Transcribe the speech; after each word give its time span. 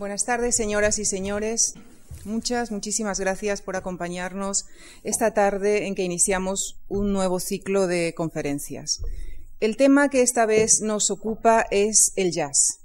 Buenas 0.00 0.24
tardes, 0.24 0.56
señoras 0.56 0.98
y 0.98 1.04
señores. 1.04 1.74
Muchas, 2.24 2.70
muchísimas 2.70 3.20
gracias 3.20 3.60
por 3.60 3.76
acompañarnos 3.76 4.64
esta 5.04 5.34
tarde 5.34 5.86
en 5.86 5.94
que 5.94 6.04
iniciamos 6.04 6.80
un 6.88 7.12
nuevo 7.12 7.38
ciclo 7.38 7.86
de 7.86 8.14
conferencias. 8.14 9.02
El 9.60 9.76
tema 9.76 10.08
que 10.08 10.22
esta 10.22 10.46
vez 10.46 10.80
nos 10.80 11.10
ocupa 11.10 11.66
es 11.70 12.14
el 12.16 12.32
jazz. 12.32 12.78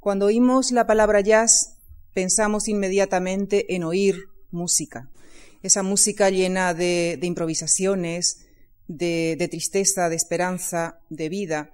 Cuando 0.00 0.26
oímos 0.26 0.70
la 0.70 0.86
palabra 0.86 1.22
jazz, 1.22 1.78
pensamos 2.12 2.68
inmediatamente 2.68 3.74
en 3.74 3.84
oír 3.84 4.28
música, 4.50 5.08
esa 5.62 5.82
música 5.82 6.28
llena 6.28 6.74
de, 6.74 7.18
improvisaciones, 7.22 8.44
de 8.86 9.48
tristeza, 9.50 10.10
de 10.10 10.16
esperanza, 10.16 11.00
de 11.08 11.30
vida, 11.30 11.70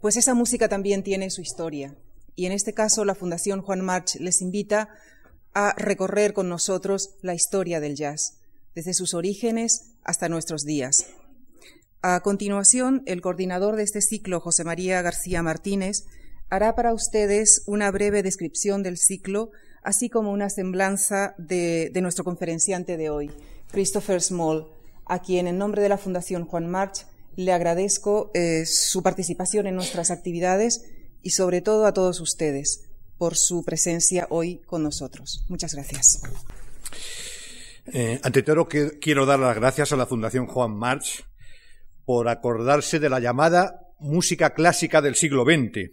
pues 0.00 0.16
esa 0.16 0.32
música 0.32 0.70
también 0.70 1.02
tiene 1.02 1.28
su 1.28 1.42
historia. 1.42 1.94
Y 2.34 2.46
en 2.46 2.52
este 2.52 2.72
caso 2.72 3.04
la 3.04 3.14
Fundación 3.14 3.62
Juan 3.62 3.80
March 3.80 4.16
les 4.20 4.40
invita 4.40 4.88
a 5.54 5.74
recorrer 5.76 6.32
con 6.32 6.48
nosotros 6.48 7.14
la 7.20 7.34
historia 7.34 7.80
del 7.80 7.94
jazz, 7.96 8.38
desde 8.74 8.94
sus 8.94 9.14
orígenes 9.14 9.92
hasta 10.02 10.28
nuestros 10.28 10.64
días. 10.64 11.06
A 12.00 12.20
continuación, 12.20 13.02
el 13.06 13.20
coordinador 13.20 13.76
de 13.76 13.84
este 13.84 14.00
ciclo, 14.00 14.40
José 14.40 14.64
María 14.64 15.02
García 15.02 15.42
Martínez, 15.42 16.06
hará 16.48 16.74
para 16.74 16.92
ustedes 16.92 17.62
una 17.66 17.90
breve 17.90 18.22
descripción 18.22 18.82
del 18.82 18.98
ciclo, 18.98 19.50
así 19.82 20.08
como 20.08 20.32
una 20.32 20.50
semblanza 20.50 21.34
de, 21.38 21.92
nuestro 22.02 22.24
conferenciante 22.24 22.96
de 22.96 23.10
hoy, 23.10 23.30
Christopher 23.70 24.20
Small, 24.20 24.66
a 25.06 25.20
quien 25.20 25.46
en 25.46 25.58
nombre 25.58 25.80
de 25.80 25.88
la 25.88 25.98
Fundación 25.98 26.44
Juan 26.44 26.68
March 26.68 27.06
le 27.36 27.52
agradezco 27.52 28.30
eh, 28.34 28.64
su 28.66 29.02
participación 29.02 29.66
en 29.66 29.76
nuestras 29.76 30.10
actividades 30.10 30.84
y 31.22 31.30
sobre 31.30 31.60
todo 31.60 31.86
a 31.86 31.92
todos 31.92 32.20
ustedes 32.20 32.88
por 33.18 33.36
su 33.36 33.64
presencia 33.64 34.26
hoy 34.30 34.60
con 34.66 34.82
nosotros. 34.82 35.44
Muchas 35.48 35.74
gracias. 35.74 36.22
Eh, 37.92 38.20
ante 38.22 38.42
todo, 38.42 38.68
quiero 38.68 39.26
dar 39.26 39.38
las 39.38 39.56
gracias 39.56 39.92
a 39.92 39.96
la 39.96 40.06
Fundación 40.06 40.46
Juan 40.46 40.76
March 40.76 41.24
por 42.04 42.28
acordarse 42.28 42.98
de 42.98 43.08
la 43.08 43.20
llamada 43.20 43.80
música 43.98 44.54
clásica 44.54 45.00
del 45.00 45.14
siglo 45.14 45.44
XX. 45.44 45.90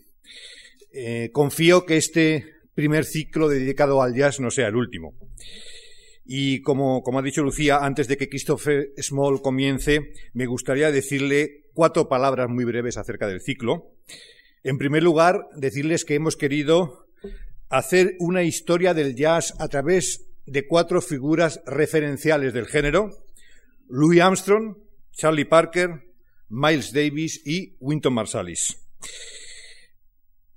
Eh, 0.92 1.30
confío 1.32 1.86
que 1.86 1.98
este 1.98 2.46
primer 2.74 3.06
ciclo 3.06 3.48
dedicado 3.48 4.02
al 4.02 4.16
jazz 4.16 4.40
no 4.40 4.50
sea 4.52 4.68
el 4.68 4.76
último. 4.76 5.14
Y 6.26 6.62
como, 6.62 7.02
como 7.02 7.20
ha 7.20 7.24
dicho 7.24 7.42
Lucía, 7.42 7.78
antes 7.78 8.08
de 8.08 8.18
que 8.18 8.30
Christopher 8.30 8.90
Small 8.98 9.42
comience, 9.42 10.14
me 10.34 10.46
gustaría 10.46 10.92
decirle 10.92 11.66
cuatro 11.74 12.08
palabras 12.08 12.50
muy 12.50 12.66
breves 12.66 12.98
acerca 12.98 13.28
del 13.28 13.42
ciclo. 13.42 13.96
En 14.64 14.78
primer 14.78 15.04
lugar, 15.04 15.48
decirles 15.56 16.04
que 16.04 16.16
hemos 16.16 16.36
querido 16.36 17.08
hacer 17.70 18.16
una 18.20 18.44
historia 18.44 18.94
del 18.94 19.16
jazz 19.16 19.54
a 19.60 19.70
través 19.70 20.26
de 20.46 20.68
cuatro 20.68 21.02
figuras 21.02 21.62
referenciales 21.66 22.54
del 22.54 22.66
género, 22.66 23.26
Louis 23.88 24.20
Armstrong, 24.20 24.76
Charlie 25.12 25.46
Parker, 25.46 26.04
Miles 26.50 26.92
Davis 26.92 27.42
y 27.46 27.78
Wynton 27.80 28.14
Marsalis. 28.14 28.78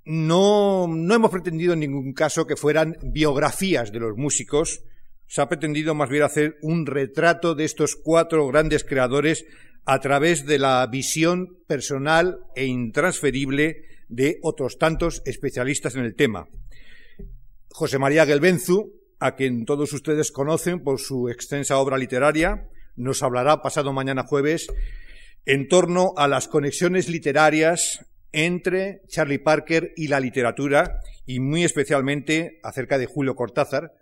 No, 0.05 0.87
no 0.87 1.15
hemos 1.15 1.31
pretendido 1.31 1.73
en 1.73 1.79
ningún 1.79 2.13
caso 2.13 2.45
que 2.45 2.57
fueran 2.57 2.97
biografías 3.03 3.93
de 3.93 3.99
los 3.99 4.17
músicos, 4.17 4.81
se 5.27 5.41
ha 5.41 5.47
pretendido 5.47 5.95
más 5.95 6.09
bien 6.09 6.23
hacer 6.23 6.57
un 6.61 6.85
retrato 6.85 7.55
de 7.55 7.63
estos 7.63 7.95
cuatro 7.95 8.45
grandes 8.47 8.83
creadores 8.83 9.45
a 9.85 9.99
través 9.99 10.45
de 10.45 10.59
la 10.59 10.85
visión 10.87 11.57
personal 11.67 12.39
e 12.55 12.65
intransferible 12.65 13.92
de 14.15 14.39
otros 14.41 14.77
tantos 14.77 15.21
especialistas 15.25 15.95
en 15.95 16.05
el 16.05 16.15
tema. 16.15 16.47
José 17.69 17.97
María 17.97 18.25
Gelbenzu, 18.25 18.93
a 19.19 19.35
quien 19.35 19.65
todos 19.65 19.93
ustedes 19.93 20.31
conocen 20.31 20.83
por 20.83 20.99
su 20.99 21.29
extensa 21.29 21.77
obra 21.77 21.97
literaria, 21.97 22.69
nos 22.95 23.23
hablará 23.23 23.61
pasado 23.61 23.93
mañana 23.93 24.23
jueves 24.23 24.67
en 25.45 25.67
torno 25.67 26.13
a 26.15 26.27
las 26.27 26.47
conexiones 26.47 27.09
literarias 27.09 28.05
entre 28.31 29.01
Charlie 29.07 29.39
Parker 29.39 29.93
y 29.95 30.07
la 30.07 30.19
literatura 30.19 30.99
y 31.25 31.39
muy 31.39 31.63
especialmente 31.63 32.59
acerca 32.63 32.97
de 32.97 33.05
Julio 33.05 33.35
Cortázar, 33.35 33.93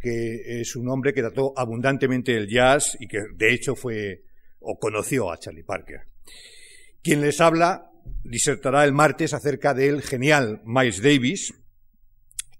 que 0.00 0.60
es 0.60 0.76
un 0.76 0.88
hombre 0.88 1.14
que 1.14 1.22
trató 1.22 1.52
abundantemente 1.56 2.36
el 2.36 2.48
jazz 2.48 2.96
y 3.00 3.08
que 3.08 3.22
de 3.34 3.52
hecho 3.52 3.74
fue 3.74 4.24
o 4.60 4.78
conoció 4.78 5.30
a 5.30 5.38
Charlie 5.38 5.62
Parker. 5.62 6.02
Quien 7.02 7.20
les 7.20 7.40
habla 7.40 7.90
disertará 8.24 8.84
el 8.84 8.92
martes 8.92 9.34
acerca 9.34 9.74
del 9.74 10.02
genial 10.02 10.62
Miles 10.64 11.02
Davis 11.02 11.54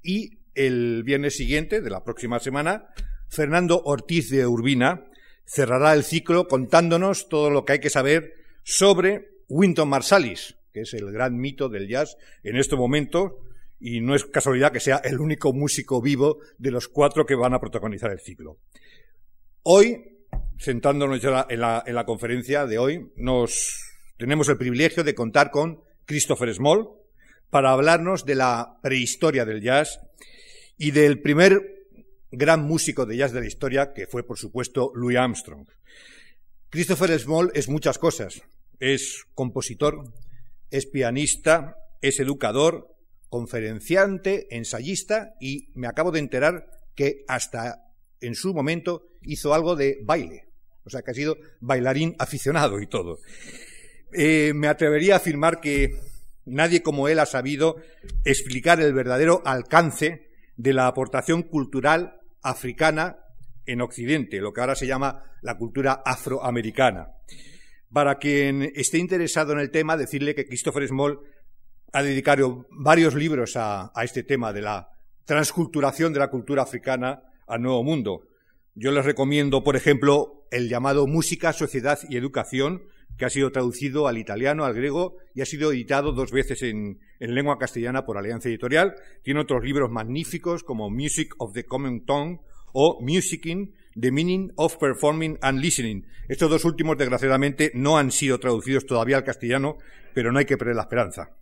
y 0.03 0.39
el 0.55 1.03
viernes 1.05 1.37
siguiente 1.37 1.81
de 1.81 1.91
la 1.91 2.05
próxima 2.05 2.39
semana 2.39 2.89
Fernando 3.29 3.83
Ortiz 3.85 4.31
de 4.31 4.47
Urbina 4.47 5.07
cerrará 5.45 5.93
el 5.95 6.05
ciclo 6.05 6.47
contándonos 6.47 7.29
todo 7.29 7.51
lo 7.51 7.65
que 7.65 7.75
hay 7.75 7.81
que 7.81 7.91
saber 7.91 8.35
sobre 8.63 9.29
Wynton 9.49 9.89
Marsalis, 9.89 10.57
que 10.73 10.83
es 10.83 10.95
el 10.95 11.11
gran 11.13 11.37
mito 11.37 11.69
del 11.69 11.89
jazz 11.89 12.17
en 12.43 12.57
este 12.57 12.77
momento, 12.77 13.41
y 13.81 14.01
no 14.01 14.15
es 14.15 14.25
casualidad 14.25 14.73
que 14.73 14.81
sea 14.81 14.97
el 15.05 15.21
único 15.21 15.53
músico 15.53 16.01
vivo 16.01 16.39
de 16.59 16.71
los 16.71 16.89
cuatro 16.89 17.27
que 17.27 17.35
van 17.35 17.55
a 17.55 17.61
protagonizar 17.61 18.11
el 18.11 18.21
ciclo. 18.21 18.59
Hoy, 19.65 20.19
sentándonos 20.59 21.21
ya 21.21 21.47
en 21.49 21.61
la, 21.61 21.83
en 21.87 21.95
la 21.95 22.07
conferencia 22.07 22.67
de 22.67 22.79
hoy, 22.79 23.13
nos 23.17 23.94
tenemos 24.17 24.49
el 24.49 24.57
privilegio 24.57 25.05
de 25.05 25.15
contar 25.15 25.51
con 25.51 25.83
Christopher 26.07 26.53
Small 26.55 26.89
para 27.51 27.71
hablarnos 27.71 28.25
de 28.25 28.35
la 28.35 28.79
prehistoria 28.83 29.45
del 29.45 29.61
jazz 29.61 30.01
y 30.77 30.91
del 30.91 31.21
primer 31.21 31.89
gran 32.31 32.63
músico 32.63 33.07
de 33.07 33.17
jazz 33.17 33.33
de 33.33 33.41
la 33.41 33.47
historia, 33.47 33.93
que 33.93 34.07
fue, 34.07 34.25
por 34.25 34.39
supuesto, 34.39 34.93
Louis 34.95 35.17
Armstrong. 35.17 35.67
Christopher 36.71 37.19
Small 37.19 37.51
es 37.55 37.69
muchas 37.69 37.99
cosas. 37.99 38.43
Es 38.81 39.25
compositor, 39.35 40.13
es 40.71 40.87
pianista, 40.87 41.77
es 42.01 42.19
educador, 42.19 42.95
conferenciante, 43.29 44.47
ensayista 44.51 45.35
y 45.41 45.71
me 45.75 45.87
acabo 45.87 46.13
de 46.13 46.21
enterar 46.21 46.67
que 46.95 47.25
hasta 47.29 47.85
en 48.21 48.35
su 48.35 48.55
momento 48.55 49.07
hizo 49.23 49.55
algo 49.55 49.77
de 49.77 49.99
baile. 50.05 50.49
O 50.85 50.91
sea, 50.91 51.03
que 51.03 51.13
ha 51.13 51.15
sido 51.15 51.37
bailarín 51.61 52.15
aficionado 52.19 52.81
y 52.81 52.87
todo. 52.87 53.19
Eh, 54.17 54.53
me 54.55 54.69
atrevería 54.69 55.15
a 55.15 55.17
afirmar 55.17 55.61
que 55.61 55.99
nadie 56.45 56.83
como 56.83 57.09
él 57.09 57.19
ha 57.19 57.27
sabido 57.27 57.77
explicar 58.25 58.81
el 58.81 58.93
verdadero 58.93 59.43
alcance 59.45 60.31
de 60.57 60.73
la 60.73 60.87
aportación 60.87 61.43
cultural 61.43 62.21
africana 62.41 63.19
en 63.67 63.81
Occidente, 63.81 64.41
lo 64.41 64.53
que 64.53 64.61
ahora 64.61 64.77
se 64.77 64.87
llama 64.87 65.25
la 65.43 65.59
cultura 65.59 66.03
afroamericana. 66.05 67.09
Para 67.93 68.19
quien 68.19 68.71
esté 68.77 68.99
interesado 68.99 69.53
en 69.53 69.59
el 69.59 69.73
tema, 69.73 69.97
decirle 69.97 70.37
que 70.37 70.47
Christopher 70.47 70.87
Small 70.87 71.19
ha 71.93 72.03
dedicado 72.03 72.67
varios 72.71 73.15
libros 73.15 73.57
a, 73.57 73.91
a 73.95 74.05
este 74.05 74.23
tema 74.23 74.53
de 74.53 74.63
la 74.63 74.91
transculturación 75.25 76.13
de 76.13 76.21
la 76.21 76.31
cultura 76.31 76.63
africana 76.63 77.23
al 77.49 77.63
Nuevo 77.63 77.83
Mundo. 77.83 78.29
Yo 78.75 78.93
les 78.93 79.05
recomiendo, 79.05 79.65
por 79.65 79.75
ejemplo, 79.75 80.47
el 80.53 80.69
llamado 80.69 81.07
Música, 81.09 81.53
Sociedad 81.53 81.99
y 82.09 82.17
Educación, 82.17 82.83
que 83.17 83.25
ha 83.25 83.31
sido 83.31 83.53
traducido 83.53 84.09
al 84.09 84.19
italiano, 84.19 84.65
al 84.65 84.75
griego 84.75 85.17
y 85.35 85.43
ha 85.43 85.47
sido 85.47 85.73
editado 85.73 86.13
dos 86.13 86.33
veces 86.33 86.63
en, 86.63 86.99
lengua 87.21 87.59
castellana 87.59 88.05
por 88.05 88.19
Alianza 88.19 88.49
Editorial. 88.49 88.95
Tiene 89.23 89.41
otros 89.41 89.65
libros 89.65 89.91
magníficos 89.91 90.65
como 90.65 90.91
Music 90.91 91.35
of 91.39 91.53
the 91.53 91.65
Common 91.65 92.05
Tongue 92.05 92.41
o 92.73 92.99
Musicing, 93.01 93.73
The 93.99 94.11
Meaning 94.11 94.53
of 94.57 94.77
Performing 94.79 95.39
and 95.41 95.61
Listening. 95.61 96.07
Estos 96.29 96.51
dos 96.51 96.65
últimos, 96.65 96.99
desgraciadamente, 96.99 97.71
no 97.75 97.99
han 97.99 98.11
sido 98.11 98.39
traducidos 98.41 98.87
todavía 98.87 99.17
al 99.17 99.25
castellano, 99.25 99.79
pero 100.13 100.33
no 100.33 100.39
hay 100.39 100.45
que 100.45 100.57
perder 100.57 100.77
la 100.77 100.83
esperanza. 100.83 101.37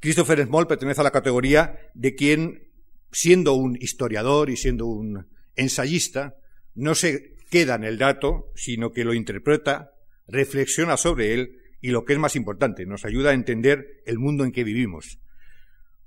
Christopher 0.00 0.44
Small 0.44 0.66
pertenece 0.66 1.00
a 1.00 1.04
la 1.04 1.10
categoría 1.10 1.78
de 1.94 2.14
quien, 2.14 2.70
siendo 3.12 3.54
un 3.54 3.76
historiador 3.76 4.50
y 4.50 4.56
siendo 4.56 4.86
un 4.86 5.28
ensayista, 5.56 6.36
no 6.74 6.94
se 6.94 7.36
queda 7.50 7.74
en 7.74 7.84
el 7.84 7.98
dato, 7.98 8.50
sino 8.54 8.92
que 8.92 9.04
lo 9.04 9.12
interpreta, 9.12 9.92
reflexiona 10.30 10.96
sobre 10.96 11.34
él 11.34 11.60
y 11.80 11.90
lo 11.90 12.04
que 12.04 12.12
es 12.12 12.18
más 12.18 12.36
importante, 12.36 12.86
nos 12.86 13.04
ayuda 13.04 13.30
a 13.30 13.34
entender 13.34 14.02
el 14.06 14.18
mundo 14.18 14.44
en 14.44 14.52
que 14.52 14.64
vivimos. 14.64 15.18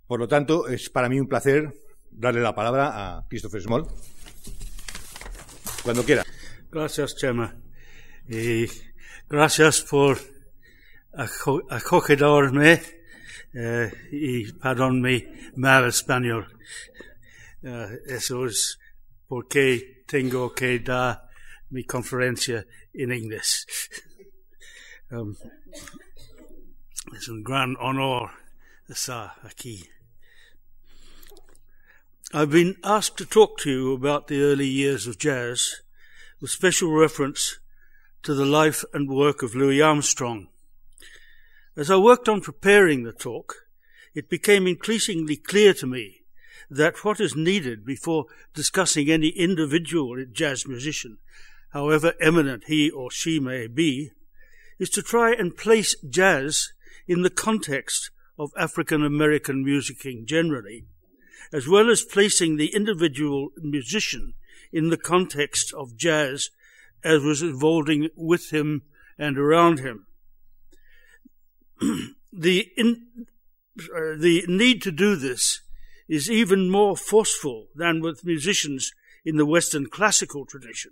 Por 0.08 0.20
lo 0.20 0.28
tanto, 0.28 0.68
es 0.68 0.90
para 0.90 1.10
mí 1.10 1.20
un 1.20 1.28
placer 1.28 1.74
darle 2.12 2.42
la 2.42 2.54
palabra 2.54 3.18
a 3.18 3.28
Christopher 3.28 3.62
Small. 3.62 3.88
Cuando 5.84 6.04
quiera. 6.04 6.24
Gracias, 6.72 7.16
Chema. 7.16 7.56
Y 8.30 8.66
gracias 9.28 9.82
por 9.82 10.18
acogerme 11.70 12.82
eh, 13.54 13.92
y 14.12 14.52
perdón 14.54 15.02
mi 15.02 15.24
mal 15.56 15.88
español. 15.88 16.48
Eh, 17.62 18.00
eso 18.08 18.46
es 18.46 18.80
porque 19.28 20.04
tengo 20.08 20.54
que 20.54 20.80
dar 20.80 21.24
mi 21.70 21.84
conferencia 21.86 22.66
en 22.94 23.14
inglés. 23.14 23.66
Um, 25.14 25.38
es 27.16 27.28
un 27.30 27.44
gran 27.44 27.76
honor 27.80 28.32
estar 28.90 29.34
aquí. 29.44 29.88
I've 32.34 32.50
been 32.50 32.78
asked 32.84 33.18
to 33.18 33.26
talk 33.26 33.60
to 33.60 33.70
you 33.70 33.94
about 33.94 34.28
the 34.28 34.42
early 34.42 34.66
years 34.66 35.06
of 35.06 35.20
jazz 35.20 35.82
with 36.42 36.50
special 36.50 36.92
reference 36.92 37.60
to 38.24 38.34
the 38.34 38.46
life 38.46 38.84
and 38.92 39.08
work 39.08 39.44
of 39.44 39.54
Louis 39.54 39.84
Armstrong. 39.84 40.48
As 41.78 41.92
I 41.92 41.98
worked 41.98 42.28
on 42.28 42.42
preparing 42.42 43.04
the 43.04 43.14
talk, 43.14 43.68
it 44.16 44.30
became 44.30 44.66
increasingly 44.66 45.36
clear 45.36 45.76
to 45.76 45.86
me 45.86 46.24
that 46.72 47.06
what 47.06 47.20
is 47.20 47.36
needed 47.36 47.86
before 47.86 48.26
discussing 48.56 49.12
any 49.12 49.30
individual 49.30 50.26
jazz 50.32 50.68
musician, 50.68 51.20
however 51.70 52.14
eminent 52.20 52.64
he 52.66 52.90
or 52.90 53.12
she 53.12 53.40
may 53.40 53.68
be, 53.68 54.10
is 54.80 54.90
to 54.92 55.02
try 55.02 55.34
and 55.34 55.58
place 55.58 55.96
jazz 56.10 56.72
in 57.08 57.22
the 57.22 57.30
context 57.30 58.12
of 58.38 58.52
African 58.58 59.04
American 59.04 59.66
musicking 59.66 60.26
generally 60.26 60.86
as 61.54 61.68
well 61.68 61.90
as 61.90 62.02
placing 62.02 62.58
the 62.58 62.74
individual 62.74 63.50
musician 63.58 64.34
in 64.72 64.90
the 64.90 64.98
context 64.98 65.72
of 65.74 65.96
jazz 65.96 66.50
as 67.04 67.22
was 67.22 67.44
evolving 67.44 68.10
with 68.16 68.50
him 68.50 68.82
and 69.20 69.38
around 69.38 69.80
him. 69.80 70.08
the, 72.34 72.72
in, 72.76 73.06
uh, 73.80 74.18
the 74.18 74.44
need 74.48 74.82
to 74.82 74.92
do 74.92 75.16
this 75.16 75.62
is 76.10 76.30
even 76.30 76.72
more 76.72 76.98
forceful 76.98 77.68
than 77.76 78.02
with 78.02 78.26
musicians 78.26 78.92
in 79.24 79.38
the 79.38 79.46
Western 79.46 79.86
classical 79.86 80.46
tradition, 80.46 80.92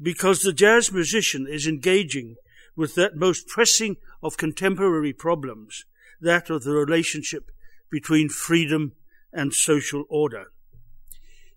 because 0.00 0.42
the 0.42 0.52
jazz 0.52 0.92
musician 0.92 1.46
is 1.48 1.66
engaging 1.66 2.36
with 2.76 2.94
that 2.94 3.16
most 3.16 3.46
pressing 3.48 3.96
of 4.22 4.36
contemporary 4.36 5.12
problems, 5.12 5.84
that 6.20 6.50
of 6.50 6.64
the 6.64 6.72
relationship 6.72 7.50
between 7.90 8.28
freedom 8.28 8.92
and 9.32 9.52
social 9.52 10.04
order. 10.08 10.46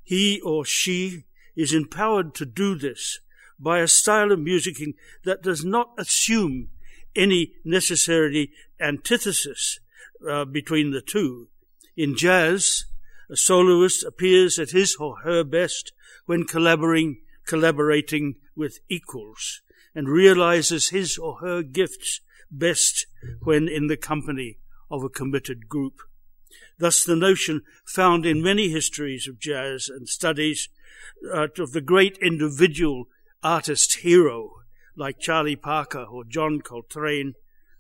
He 0.04 0.42
or 0.42 0.66
she 0.66 1.26
is 1.56 1.74
empowered 1.74 2.36
to 2.36 2.46
do 2.46 2.76
this 2.76 3.20
by 3.60 3.80
a 3.80 3.88
style 3.88 4.32
of 4.32 4.40
musicking 4.40 4.94
that 5.24 5.42
does 5.42 5.64
not 5.64 5.92
assume 5.98 6.70
any 7.16 7.54
necessary 7.64 8.52
antithesis 8.80 9.80
uh, 10.30 10.46
between 10.46 10.92
the 10.92 11.02
two. 11.02 11.48
In 11.96 12.16
jazz, 12.18 12.86
a 13.30 13.38
soloist 13.38 14.04
appears 14.04 14.60
at 14.60 14.72
his 14.72 14.96
or 15.00 15.20
her 15.24 15.44
best 15.44 15.94
when 16.26 16.44
collaborating, 16.44 17.22
collaborating 17.46 18.36
with 18.56 18.80
equals 18.90 19.62
and 19.96 20.10
realizes 20.10 20.90
his 20.90 21.18
or 21.18 21.40
her 21.40 21.64
gifts 21.64 22.20
best 22.52 23.08
when 23.42 23.68
in 23.68 23.88
the 23.88 23.98
company 23.98 24.60
of 24.92 25.04
a 25.04 25.10
committed 25.10 25.68
group. 25.68 26.02
Thus, 26.78 27.04
the 27.04 27.16
notion 27.16 27.62
found 27.86 28.26
in 28.26 28.44
many 28.44 28.70
histories 28.70 29.28
of 29.28 29.40
jazz 29.40 29.90
and 29.90 30.08
studies 30.08 30.70
uh, 31.34 31.48
of 31.58 31.72
the 31.72 31.82
great 31.82 32.18
individual 32.22 33.06
artist 33.42 34.00
hero 34.00 34.52
like 34.96 35.20
Charlie 35.20 35.56
Parker 35.56 36.04
or 36.04 36.24
John 36.24 36.62
Coltrane, 36.62 37.34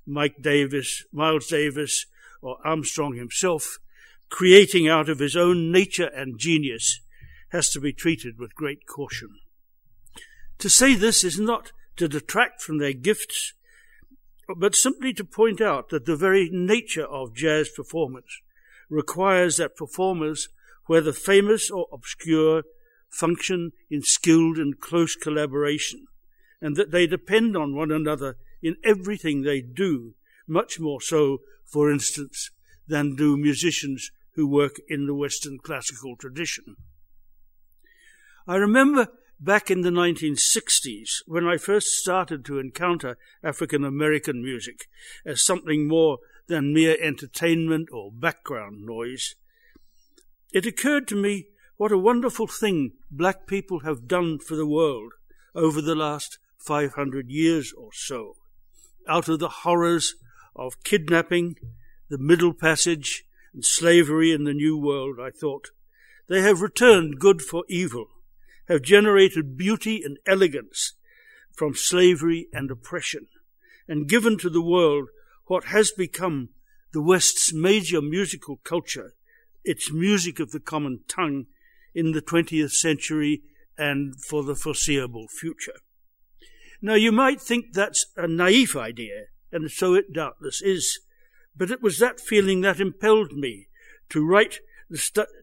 Mike 0.06 0.36
Davis, 0.42 1.04
Miles 1.12 1.48
Davis, 1.48 2.06
or 2.42 2.58
Armstrong 2.66 3.16
himself, 3.16 3.80
creating 4.30 4.88
out 4.88 5.10
of 5.10 5.20
his 5.20 5.36
own 5.36 5.72
nature 5.72 6.08
and 6.08 6.40
genius, 6.40 7.00
has 7.50 7.70
to 7.70 7.80
be 7.80 7.94
treated 7.94 8.38
with 8.38 8.56
great 8.56 8.86
caution. 8.86 9.30
To 10.60 10.70
say 10.70 10.96
this 10.96 11.24
is 11.24 11.40
not 11.40 11.72
to 11.97 12.07
detract 12.07 12.62
from 12.62 12.77
their 12.77 12.94
gifts, 12.94 13.53
but 14.57 14.75
simply 14.75 15.13
to 15.13 15.24
point 15.24 15.62
out 15.62 15.89
that 15.89 16.06
the 16.06 16.15
very 16.15 16.50
nature 16.51 17.06
of 17.06 17.36
jazz 17.36 17.69
performance 17.69 18.42
requires 18.89 19.57
that 19.57 19.75
performers, 19.75 20.50
whether 20.86 21.12
famous 21.12 21.71
or 21.71 21.88
obscure, 21.92 22.63
function 23.09 23.71
in 23.89 24.01
skilled 24.03 24.57
and 24.57 24.80
close 24.80 25.15
collaboration, 25.15 26.06
and 26.62 26.75
that 26.75 26.92
they 26.92 27.07
depend 27.07 27.56
on 27.56 27.75
one 27.75 27.92
another 27.92 28.36
in 28.62 28.75
everything 28.83 29.42
they 29.42 29.62
do, 29.62 30.13
much 30.47 30.80
more 30.80 31.01
so, 31.01 31.39
for 31.65 31.92
instance, 31.92 32.51
than 32.88 33.15
do 33.15 33.38
musicians 33.38 34.12
who 34.36 34.47
work 34.47 34.75
in 34.88 35.07
the 35.07 35.15
Western 35.15 35.57
classical 35.57 36.15
tradition. 36.15 36.75
I 38.47 38.57
remember 38.57 39.07
back 39.40 39.70
in 39.70 39.82
the 39.82 39.90
1960s 39.90 41.22
when 41.26 41.46
I 41.46 41.58
first 41.58 41.90
started 41.90 42.46
to 42.46 42.60
encounter 42.60 43.18
African 43.44 43.84
American 43.84 44.44
music 44.44 44.88
as 45.26 45.46
something 45.46 45.88
more 45.88 46.20
than 46.48 46.74
mere 46.74 46.98
entertainment 47.02 47.90
or 47.92 48.12
background 48.12 48.86
noise. 48.86 49.36
It 50.54 50.66
occurred 50.66 51.08
to 51.10 51.16
me 51.16 51.48
what 51.78 51.92
a 51.92 51.98
wonderful 51.98 52.48
thing 52.48 52.94
black 53.12 53.48
people 53.48 53.80
have 53.82 54.08
done 54.08 54.40
for 54.40 54.56
the 54.56 54.68
world 54.68 55.14
over 55.54 55.81
the 55.81 55.96
last 55.96 56.38
500 56.58 57.30
years 57.30 57.74
or 57.78 57.90
so. 57.94 58.36
Out 59.08 59.28
of 59.28 59.40
the 59.40 59.50
horrors 59.50 60.16
of 60.56 60.84
kidnapping, 60.84 61.56
the 62.10 62.18
Middle 62.18 62.54
Passage, 62.54 63.26
and 63.54 63.64
slavery 63.64 64.31
in 64.31 64.44
the 64.44 64.54
New 64.54 64.78
World, 64.78 65.18
I 65.20 65.30
thought, 65.30 65.70
they 66.28 66.42
have 66.42 66.62
returned 66.62 67.20
good 67.20 67.42
for 67.42 67.64
evil, 67.70 68.08
have 68.68 68.82
generated 68.82 69.58
beauty 69.58 70.02
and 70.04 70.18
elegance 70.26 70.94
from 71.54 71.76
slavery 71.76 72.48
and 72.52 72.70
oppression, 72.72 73.28
and 73.88 74.10
given 74.10 74.38
to 74.38 74.50
the 74.50 74.62
world 74.62 75.10
what 75.46 75.66
has 75.66 75.92
become 75.92 76.50
the 76.92 77.02
West's 77.02 77.54
major 77.54 78.02
musical 78.02 78.58
culture, 78.64 79.14
its 79.64 79.92
music 79.92 80.40
of 80.40 80.52
the 80.52 80.60
common 80.60 81.02
tongue, 81.08 81.46
in 81.94 82.12
the 82.12 82.22
20th 82.22 82.72
century 82.72 83.42
and 83.78 84.16
for 84.22 84.44
the 84.44 84.56
foreseeable 84.56 85.28
future. 85.28 85.80
Now, 86.82 86.96
you 86.96 87.12
might 87.12 87.42
think 87.42 87.72
that's 87.72 88.06
a 88.18 88.28
naive 88.28 88.76
idea, 88.76 89.28
and 89.52 89.72
so 89.72 89.94
it 89.94 90.14
doubtless 90.14 90.62
is, 90.62 91.00
but 91.56 91.72
it 91.72 91.82
was 91.82 92.00
that 92.00 92.20
feeling 92.20 92.62
that 92.62 92.82
impelled 92.82 93.32
me 93.32 93.68
to 94.10 94.26
write, 94.26 94.60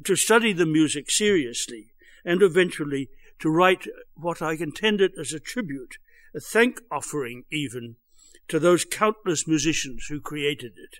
to 0.04 0.14
study 0.14 0.52
the 0.52 0.66
music 0.66 1.10
seriously, 1.10 1.91
and 2.24 2.42
eventually 2.42 3.08
to 3.40 3.50
write 3.50 3.86
what 4.14 4.40
I 4.40 4.52
intended 4.52 5.12
as 5.18 5.32
a 5.32 5.40
tribute, 5.40 5.96
a 6.34 6.40
thank 6.40 6.80
offering 6.90 7.44
even, 7.50 7.96
to 8.48 8.58
those 8.58 8.84
countless 8.84 9.46
musicians 9.48 10.06
who 10.08 10.20
created 10.20 10.72
it. 10.76 10.98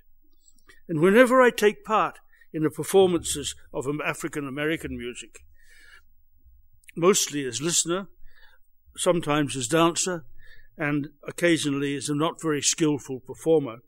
And 0.88 1.00
whenever 1.00 1.40
I 1.40 1.50
take 1.50 1.84
part 1.84 2.18
in 2.52 2.62
the 2.62 2.70
performances 2.70 3.54
of 3.72 3.86
African 4.04 4.46
American 4.46 4.96
music, 4.96 5.40
mostly 6.96 7.44
as 7.46 7.62
listener, 7.62 8.08
sometimes 8.96 9.56
as 9.56 9.68
dancer, 9.68 10.24
and 10.76 11.08
occasionally 11.26 11.94
as 11.94 12.08
a 12.08 12.14
not 12.14 12.40
very 12.40 12.62
skillful 12.62 13.20
performer, 13.20 13.78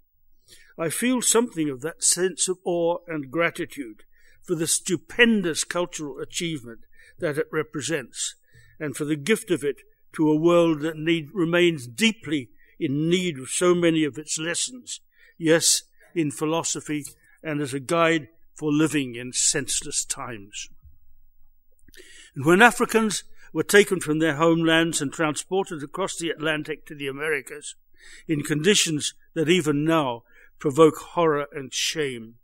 I 0.78 0.88
feel 0.88 1.22
something 1.22 1.68
of 1.68 1.80
that 1.82 2.02
sense 2.02 2.48
of 2.48 2.58
awe 2.64 2.98
and 3.06 3.30
gratitude 3.30 4.04
for 4.42 4.54
the 4.54 4.66
stupendous 4.66 5.64
cultural 5.64 6.18
achievement 6.18 6.80
that 7.18 7.38
it 7.38 7.48
represents, 7.52 8.34
and 8.78 8.96
for 8.96 9.04
the 9.04 9.16
gift 9.16 9.50
of 9.50 9.64
it 9.64 9.82
to 10.14 10.28
a 10.28 10.36
world 10.36 10.80
that 10.80 10.96
need, 10.96 11.28
remains 11.32 11.86
deeply 11.86 12.50
in 12.78 13.08
need 13.08 13.38
of 13.38 13.48
so 13.48 13.74
many 13.74 14.04
of 14.04 14.18
its 14.18 14.38
lessons, 14.38 15.00
yes, 15.38 15.82
in 16.14 16.30
philosophy 16.30 17.04
and 17.42 17.60
as 17.60 17.74
a 17.74 17.80
guide 17.80 18.28
for 18.54 18.72
living 18.72 19.14
in 19.14 19.32
senseless 19.32 20.04
times. 20.04 20.68
And 22.34 22.44
when 22.44 22.62
Africans 22.62 23.24
were 23.52 23.62
taken 23.62 24.00
from 24.00 24.18
their 24.18 24.36
homelands 24.36 25.00
and 25.00 25.12
transported 25.12 25.82
across 25.82 26.16
the 26.16 26.30
Atlantic 26.30 26.86
to 26.86 26.94
the 26.94 27.06
Americas, 27.06 27.76
in 28.26 28.42
conditions 28.42 29.14
that 29.34 29.48
even 29.48 29.84
now 29.84 30.24
provoke 30.58 30.96
horror 30.96 31.46
and 31.52 31.72
shame, 31.72 32.34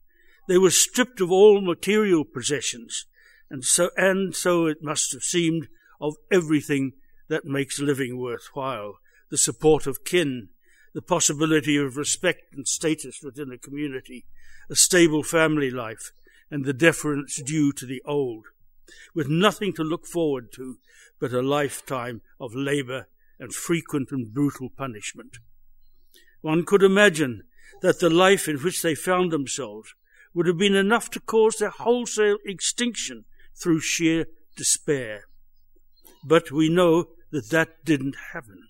they 0.48 0.58
were 0.58 0.70
stripped 0.70 1.20
of 1.20 1.30
all 1.30 1.60
material 1.60 2.24
possessions, 2.24 3.06
and 3.50 3.64
so, 3.64 3.90
and 3.96 4.34
so 4.34 4.66
it 4.66 4.82
must 4.82 5.12
have 5.12 5.22
seemed 5.22 5.68
of 6.00 6.14
everything 6.30 6.92
that 7.28 7.44
makes 7.44 7.80
living 7.80 8.18
worthwhile, 8.18 8.98
the 9.30 9.38
support 9.38 9.86
of 9.86 10.04
kin, 10.04 10.48
the 10.94 11.02
possibility 11.02 11.76
of 11.76 11.96
respect 11.96 12.54
and 12.54 12.66
status 12.66 13.20
within 13.22 13.52
a 13.52 13.58
community, 13.58 14.24
a 14.68 14.76
stable 14.76 15.22
family 15.22 15.70
life, 15.70 16.12
and 16.50 16.64
the 16.64 16.72
deference 16.72 17.40
due 17.42 17.72
to 17.72 17.86
the 17.86 18.02
old, 18.04 18.46
with 19.14 19.28
nothing 19.28 19.72
to 19.72 19.84
look 19.84 20.06
forward 20.06 20.52
to 20.52 20.78
but 21.20 21.32
a 21.32 21.42
lifetime 21.42 22.22
of 22.40 22.54
labor 22.54 23.06
and 23.38 23.52
frequent 23.52 24.10
and 24.10 24.32
brutal 24.32 24.70
punishment. 24.70 25.38
One 26.40 26.64
could 26.64 26.82
imagine 26.82 27.42
that 27.82 28.00
the 28.00 28.10
life 28.10 28.48
in 28.48 28.58
which 28.58 28.82
they 28.82 28.94
found 28.94 29.30
themselves 29.30 29.94
would 30.34 30.46
have 30.46 30.58
been 30.58 30.74
enough 30.74 31.10
to 31.10 31.20
cause 31.20 31.56
their 31.56 31.70
wholesale 31.70 32.38
extinction 32.44 33.24
through 33.54 33.80
sheer 33.80 34.26
despair. 34.56 35.24
But 36.24 36.50
we 36.50 36.68
know 36.68 37.06
that 37.30 37.50
that 37.50 37.84
didn't 37.84 38.16
happen. 38.32 38.68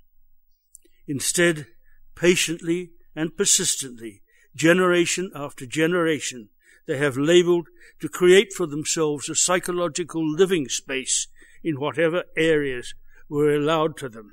Instead, 1.07 1.67
patiently 2.15 2.91
and 3.17 3.37
persistently, 3.37 4.23
generation 4.55 5.31
after 5.35 5.67
generation, 5.67 6.51
they 6.87 6.99
have 6.99 7.17
labeled 7.17 7.69
to 8.01 8.09
create 8.09 8.53
for 8.53 8.67
themselves 8.67 9.29
a 9.29 9.35
psychological 9.35 10.29
living 10.29 10.69
space 10.69 11.29
in 11.63 11.81
whatever 11.81 12.25
areas 12.37 12.95
were 13.29 13.55
allowed 13.55 13.97
to 13.97 14.09
them 14.09 14.33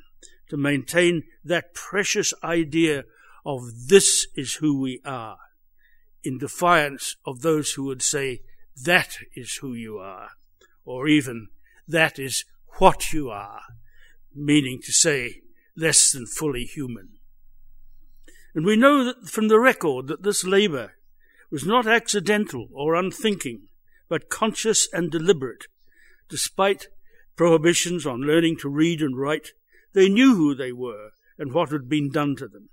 to 0.50 0.58
maintain 0.58 1.24
that 1.44 1.74
precious 1.74 2.34
idea 2.44 3.04
of 3.46 3.88
this 3.88 4.27
is 4.36 4.56
who 4.56 4.80
we 4.80 5.01
are, 5.06 5.38
in 6.24 6.38
defiance 6.38 7.16
of 7.25 7.42
those 7.42 7.74
who 7.74 7.84
would 7.84 8.01
say, 8.01 8.39
that 8.84 9.17
is 9.36 9.60
who 9.62 9.74
you 9.74 9.98
are, 9.98 10.29
or 10.86 11.07
even, 11.07 11.48
that 11.88 12.19
is 12.19 12.46
what 12.79 13.12
you 13.12 13.29
are, 13.29 13.62
meaning 14.36 14.79
to 14.84 14.91
say, 14.91 15.41
less 15.75 16.12
than 16.12 16.25
fully 16.25 16.63
human. 16.63 17.10
And 18.53 18.65
we 18.65 18.75
know 18.75 19.13
from 19.25 19.48
the 19.48 19.60
record 19.60 20.07
that 20.07 20.24
this 20.24 20.43
labour 20.43 20.93
was 21.50 21.65
not 21.65 21.88
accidental 21.88 22.67
or 22.74 22.96
unthinking, 22.96 23.67
but 24.10 24.29
conscious 24.29 24.88
and 24.91 25.12
deliberate. 25.12 25.65
Despite 26.29 26.88
prohibitions 27.36 28.05
on 28.05 28.22
learning 28.22 28.57
to 28.62 28.69
read 28.69 29.01
and 29.01 29.17
write, 29.17 29.50
they 29.93 30.10
knew 30.10 30.36
who 30.36 30.55
they 30.55 30.72
were 30.72 31.12
and 31.38 31.53
what 31.53 31.72
had 31.72 31.88
been 31.88 32.10
done 32.10 32.36
to 32.38 32.48
them. 32.48 32.69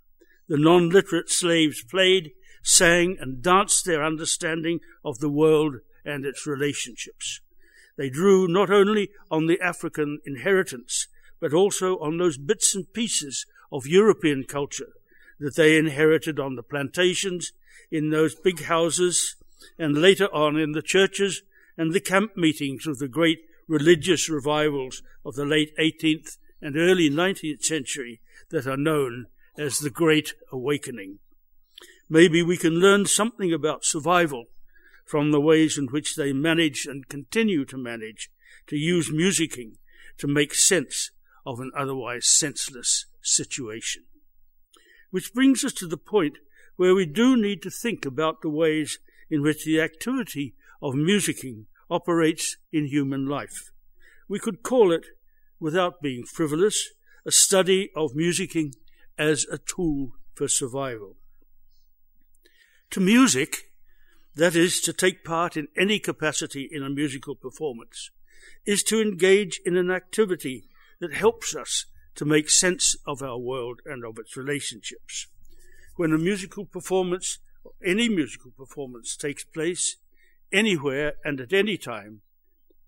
The 0.49 0.59
non 0.59 0.89
literate 0.89 1.31
slaves 1.31 1.83
played, 1.83 2.33
sang, 2.63 3.17
and 3.21 3.43
danced 3.43 3.85
their 3.85 4.05
understanding 4.05 4.81
of 5.05 5.19
the 5.19 5.31
world 5.31 5.77
and 6.05 6.25
its 6.25 6.47
relationships. 6.47 7.41
They 7.97 8.11
drew 8.11 8.49
not 8.49 8.71
only 8.71 9.11
on 9.31 9.47
the 9.47 9.61
African 9.61 10.21
inheritance, 10.27 11.07
but 11.41 11.53
also 11.53 11.99
on 11.99 12.19
those 12.19 12.39
bits 12.39 12.75
and 12.75 12.93
pieces 12.93 13.47
of 13.71 13.87
European 13.87 14.45
culture 14.45 14.93
that 15.39 15.57
they 15.57 15.77
inherited 15.77 16.39
on 16.39 16.57
the 16.57 16.63
plantations, 16.63 17.53
in 17.91 18.11
those 18.11 18.35
big 18.35 18.65
houses, 18.65 19.37
and 19.79 19.97
later 19.97 20.33
on 20.35 20.57
in 20.57 20.73
the 20.73 20.83
churches 20.83 21.43
and 21.77 21.93
the 21.93 22.01
camp 22.01 22.37
meetings 22.37 22.87
of 22.87 22.99
the 22.99 23.09
great 23.09 23.41
religious 23.69 24.29
revivals 24.29 25.03
of 25.25 25.35
the 25.35 25.45
late 25.45 25.77
18th 25.79 26.39
and 26.61 26.77
early 26.77 27.11
19th 27.11 27.63
century 27.63 28.21
that 28.51 28.67
are 28.67 28.77
known 28.77 29.27
as 29.57 29.79
the 29.79 29.91
Great 29.91 30.35
Awakening. 30.53 31.19
Maybe 32.09 32.43
we 32.43 32.57
can 32.57 32.75
learn 32.75 33.07
something 33.07 33.53
about 33.53 33.85
survival 33.85 34.47
from 35.05 35.31
the 35.31 35.41
ways 35.41 35.77
in 35.79 35.87
which 35.87 36.17
they 36.17 36.33
manage 36.33 36.87
and 36.87 37.09
continue 37.09 37.65
to 37.67 37.77
manage 37.77 38.31
to 38.67 38.77
use 38.77 39.11
musicking 39.11 39.73
to 40.19 40.27
make 40.27 40.55
sense 40.55 41.11
of 41.45 41.61
an 41.61 41.71
otherwise 41.77 42.27
senseless 42.27 43.07
situation. 43.23 44.05
Which 45.11 45.35
brings 45.35 45.65
us 45.65 45.73
to 45.75 45.87
the 45.87 45.97
point 45.97 46.39
where 46.77 46.95
we 46.95 47.07
do 47.07 47.37
need 47.37 47.63
to 47.63 47.71
think 47.71 48.05
about 48.05 48.43
the 48.43 48.49
ways 48.49 48.99
in 49.31 49.43
which 49.43 49.65
the 49.65 49.81
activity 49.81 50.55
of 50.83 50.95
musicking 50.95 51.67
operates 51.91 52.57
in 52.73 52.87
human 52.87 53.27
life. 53.27 53.71
We 54.29 54.39
could 54.39 54.63
call 54.63 54.93
it, 54.93 55.07
without 55.61 56.01
being 56.03 56.25
frivolous, 56.25 56.91
a 57.27 57.31
study 57.31 57.91
of 57.95 58.13
musicking 58.13 58.75
as 59.19 59.47
a 59.51 59.59
tool 59.59 60.13
for 60.35 60.49
survival. 60.49 61.17
To 62.91 63.01
music, 63.01 63.71
that 64.37 64.57
is, 64.57 64.81
to 64.81 64.93
take 64.93 65.25
part 65.25 65.57
in 65.57 65.69
any 65.77 65.99
capacity 65.99 66.69
in 66.71 66.83
a 66.83 66.91
musical 66.91 67.35
performance, 67.35 68.11
is 68.67 68.83
to 68.85 69.01
engage 69.01 69.61
in 69.65 69.77
an 69.77 69.91
activity 69.91 70.69
that 71.01 71.15
helps 71.15 71.55
us 71.55 71.87
to 72.15 72.25
make 72.25 72.51
sense 72.51 72.97
of 73.07 73.23
our 73.23 73.39
world 73.39 73.81
and 73.85 74.05
of 74.05 74.19
its 74.19 74.37
relationships. 74.37 75.27
When 75.97 76.13
a 76.13 76.19
musical 76.19 76.65
performance, 76.65 77.39
any 77.85 78.09
musical 78.09 78.51
performance 78.51 79.17
takes 79.17 79.45
place, 79.45 79.97
anywhere 80.53 81.15
and 81.25 81.41
at 81.41 81.53
any 81.53 81.77
time, 81.77 82.21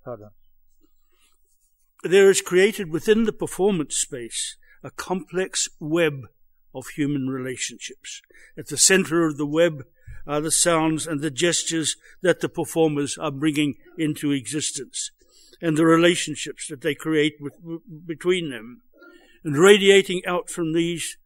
pardon, 0.04 0.30
there 2.02 2.30
is 2.30 2.40
created 2.40 2.90
within 2.90 3.24
the 3.24 3.32
performance 3.32 3.96
space 3.96 4.56
a 4.82 4.90
complex 4.90 5.68
web 5.80 6.26
of 6.74 6.88
human 6.88 7.28
relationships. 7.28 8.22
At 8.56 8.68
the 8.68 8.76
center 8.76 9.26
of 9.26 9.36
the 9.36 9.46
web 9.46 9.84
are 10.26 10.40
the 10.40 10.50
sounds 10.50 11.06
and 11.06 11.20
the 11.20 11.30
gestures 11.30 11.96
that 12.22 12.40
the 12.40 12.48
performers 12.48 13.16
are 13.18 13.30
bringing 13.30 13.74
into 13.98 14.32
existence 14.32 15.10
and 15.60 15.76
the 15.76 15.86
relationships 15.86 16.68
that 16.68 16.80
they 16.80 16.94
create 16.94 17.36
with, 17.40 17.54
between 18.06 18.50
them. 18.50 18.82
And 19.44 19.56
radiating 19.56 20.22
out 20.26 20.50
from 20.50 20.72
these 20.72 21.16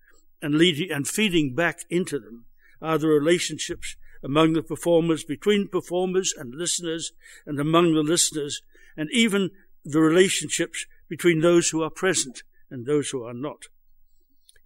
and 0.42 0.54
leading 0.54 0.90
and 0.90 1.08
feeding 1.08 1.54
back 1.54 1.80
into 1.88 2.18
them 2.18 2.44
are 2.82 2.98
the 2.98 3.08
relationships 3.08 3.96
among 4.22 4.52
the 4.52 4.62
performers, 4.62 5.24
between 5.24 5.68
performers 5.68 6.34
and 6.36 6.54
listeners, 6.54 7.12
and 7.46 7.58
among 7.58 7.94
the 7.94 8.02
listeners, 8.02 8.62
and 8.96 9.08
even 9.12 9.50
the 9.84 10.00
relationships 10.00 10.84
between 11.08 11.40
those 11.40 11.70
who 11.70 11.82
are 11.82 11.90
present 11.90 12.42
and 12.70 12.84
those 12.84 13.10
who 13.10 13.24
are 13.24 13.34
not. 13.34 13.68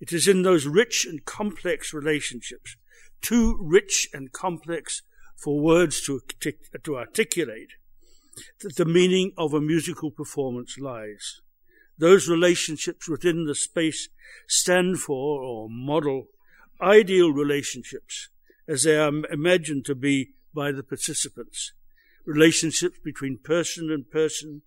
It 0.00 0.12
is 0.12 0.26
in 0.26 0.42
those 0.42 0.66
rich 0.66 1.06
and 1.08 1.24
complex 1.24 1.94
relationships, 1.94 2.76
too 3.24 3.58
rich 3.60 4.08
and 4.12 4.32
complex 4.32 5.02
for 5.36 5.58
words 5.58 6.02
to, 6.02 6.20
to 6.82 6.96
articulate, 6.96 7.70
that 8.60 8.76
the 8.76 8.84
meaning 8.84 9.32
of 9.36 9.54
a 9.54 9.60
musical 9.60 10.10
performance 10.10 10.78
lies. 10.78 11.40
Those 11.98 12.28
relationships 12.28 13.08
within 13.08 13.46
the 13.46 13.54
space 13.54 14.08
stand 14.48 14.98
for 14.98 15.42
or 15.42 15.68
model 15.70 16.26
ideal 16.80 17.32
relationships 17.32 18.28
as 18.66 18.82
they 18.82 18.96
are 18.96 19.12
imagined 19.30 19.84
to 19.86 19.94
be 19.94 20.34
by 20.54 20.72
the 20.72 20.82
participants. 20.82 21.72
Relationships 22.26 22.98
between 23.04 23.38
person 23.38 23.90
and 23.90 24.10
person, 24.10 24.62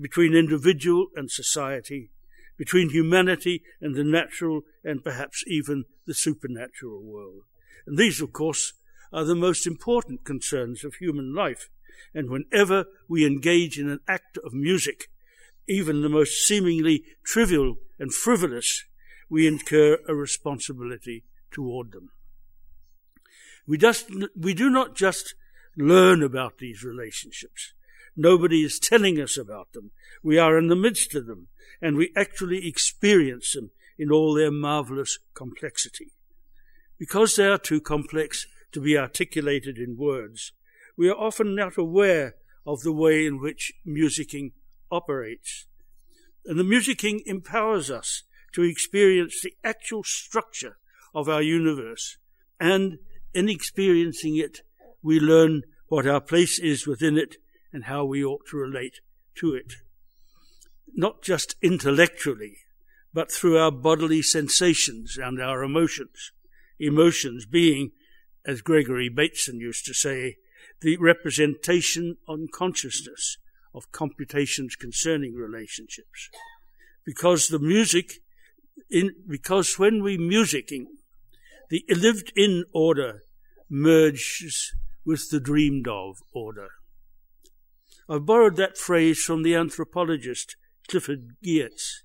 between 0.00 0.34
individual 0.34 1.08
and 1.14 1.30
society, 1.30 2.10
between 2.56 2.90
humanity 2.90 3.62
and 3.80 3.94
the 3.94 4.04
natural 4.04 4.62
and 4.82 5.04
perhaps 5.04 5.44
even 5.46 5.84
the 6.06 6.14
supernatural 6.14 7.02
world. 7.02 7.42
And 7.86 7.98
these, 7.98 8.20
of 8.20 8.32
course, 8.32 8.72
are 9.12 9.24
the 9.24 9.34
most 9.34 9.66
important 9.66 10.24
concerns 10.24 10.84
of 10.84 10.94
human 10.94 11.34
life. 11.34 11.68
And 12.14 12.30
whenever 12.30 12.86
we 13.08 13.26
engage 13.26 13.78
in 13.78 13.88
an 13.88 14.00
act 14.08 14.38
of 14.44 14.52
music, 14.52 15.08
even 15.68 16.02
the 16.02 16.08
most 16.08 16.46
seemingly 16.46 17.04
trivial 17.24 17.76
and 17.98 18.12
frivolous, 18.12 18.84
we 19.28 19.46
incur 19.46 19.98
a 20.08 20.14
responsibility 20.14 21.24
toward 21.50 21.92
them. 21.92 22.10
We, 23.66 23.78
just, 23.78 24.08
we 24.36 24.54
do 24.54 24.70
not 24.70 24.94
just 24.94 25.34
learn 25.76 26.22
about 26.22 26.58
these 26.58 26.84
relationships. 26.84 27.72
Nobody 28.16 28.62
is 28.62 28.78
telling 28.78 29.20
us 29.20 29.36
about 29.36 29.72
them. 29.72 29.90
We 30.22 30.38
are 30.38 30.56
in 30.56 30.68
the 30.68 30.76
midst 30.76 31.14
of 31.14 31.26
them, 31.26 31.48
and 31.82 31.96
we 31.96 32.12
actually 32.16 32.66
experience 32.66 33.52
them 33.52 33.70
in 33.98 34.10
all 34.10 34.34
their 34.34 34.50
marvelous 34.50 35.18
complexity. 35.34 36.12
Because 36.98 37.36
they 37.36 37.46
are 37.46 37.58
too 37.58 37.80
complex 37.80 38.46
to 38.72 38.80
be 38.80 38.96
articulated 38.96 39.78
in 39.78 39.96
words, 39.96 40.52
we 40.96 41.08
are 41.08 41.16
often 41.16 41.54
not 41.54 41.76
aware 41.76 42.36
of 42.66 42.80
the 42.80 42.92
way 42.92 43.26
in 43.26 43.40
which 43.40 43.72
musicking 43.86 44.52
operates. 44.90 45.66
And 46.44 46.58
the 46.58 46.64
musicking 46.64 47.20
empowers 47.26 47.90
us 47.90 48.22
to 48.52 48.62
experience 48.62 49.40
the 49.42 49.54
actual 49.62 50.04
structure 50.04 50.78
of 51.14 51.28
our 51.28 51.42
universe. 51.42 52.16
And 52.58 52.98
in 53.34 53.48
experiencing 53.48 54.36
it, 54.36 54.62
we 55.02 55.20
learn 55.20 55.62
what 55.88 56.06
our 56.06 56.20
place 56.20 56.58
is 56.58 56.86
within 56.86 57.18
it 57.18 57.36
and 57.72 57.84
how 57.84 58.04
we 58.04 58.24
ought 58.24 58.46
to 58.50 58.56
relate 58.56 59.00
to 59.36 59.54
it. 59.54 59.74
Not 60.94 61.22
just 61.22 61.56
intellectually, 61.60 62.58
but 63.12 63.30
through 63.30 63.58
our 63.58 63.70
bodily 63.70 64.22
sensations 64.22 65.16
and 65.16 65.40
our 65.40 65.62
emotions. 65.62 66.32
Emotions 66.78 67.46
being, 67.46 67.92
as 68.44 68.62
Gregory 68.62 69.08
Bateson 69.08 69.60
used 69.60 69.84
to 69.86 69.94
say, 69.94 70.36
the 70.80 70.96
representation 70.98 72.16
on 72.28 72.48
consciousness 72.52 73.38
of 73.74 73.92
computations 73.92 74.76
concerning 74.76 75.34
relationships. 75.34 76.30
Because 77.04 77.48
the 77.48 77.58
music, 77.58 78.20
in, 78.90 79.14
because 79.28 79.78
when 79.78 80.02
we 80.02 80.18
musicking, 80.18 80.86
the 81.70 81.84
lived 81.88 82.32
in 82.36 82.64
order 82.72 83.22
merges 83.68 84.72
with 85.04 85.30
the 85.30 85.40
dreamed 85.40 85.88
of 85.88 86.18
order. 86.32 86.68
I've 88.08 88.26
borrowed 88.26 88.56
that 88.56 88.78
phrase 88.78 89.22
from 89.22 89.42
the 89.42 89.54
anthropologist 89.54 90.56
Clifford 90.88 91.36
Geertz. 91.44 92.02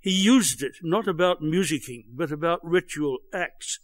He 0.00 0.10
used 0.10 0.62
it 0.62 0.76
not 0.82 1.08
about 1.08 1.42
musicking, 1.42 2.04
but 2.12 2.32
about 2.32 2.60
ritual 2.62 3.18
acts, 3.32 3.78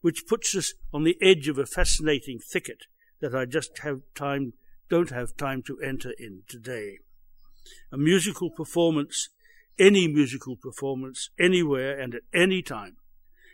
which 0.00 0.26
puts 0.26 0.54
us 0.54 0.74
on 0.92 1.04
the 1.04 1.16
edge 1.20 1.48
of 1.48 1.58
a 1.58 1.66
fascinating 1.66 2.38
thicket 2.38 2.84
that 3.20 3.34
I 3.34 3.44
just 3.44 3.78
have 3.78 4.00
time 4.14 4.52
don't 4.88 5.10
have 5.10 5.36
time 5.36 5.62
to 5.62 5.78
enter 5.80 6.12
in 6.18 6.42
today. 6.48 6.98
A 7.92 7.98
musical 7.98 8.50
performance, 8.50 9.28
any 9.78 10.08
musical 10.08 10.56
performance, 10.56 11.30
anywhere 11.38 11.98
and 11.98 12.14
at 12.14 12.22
any 12.32 12.62
time, 12.62 12.96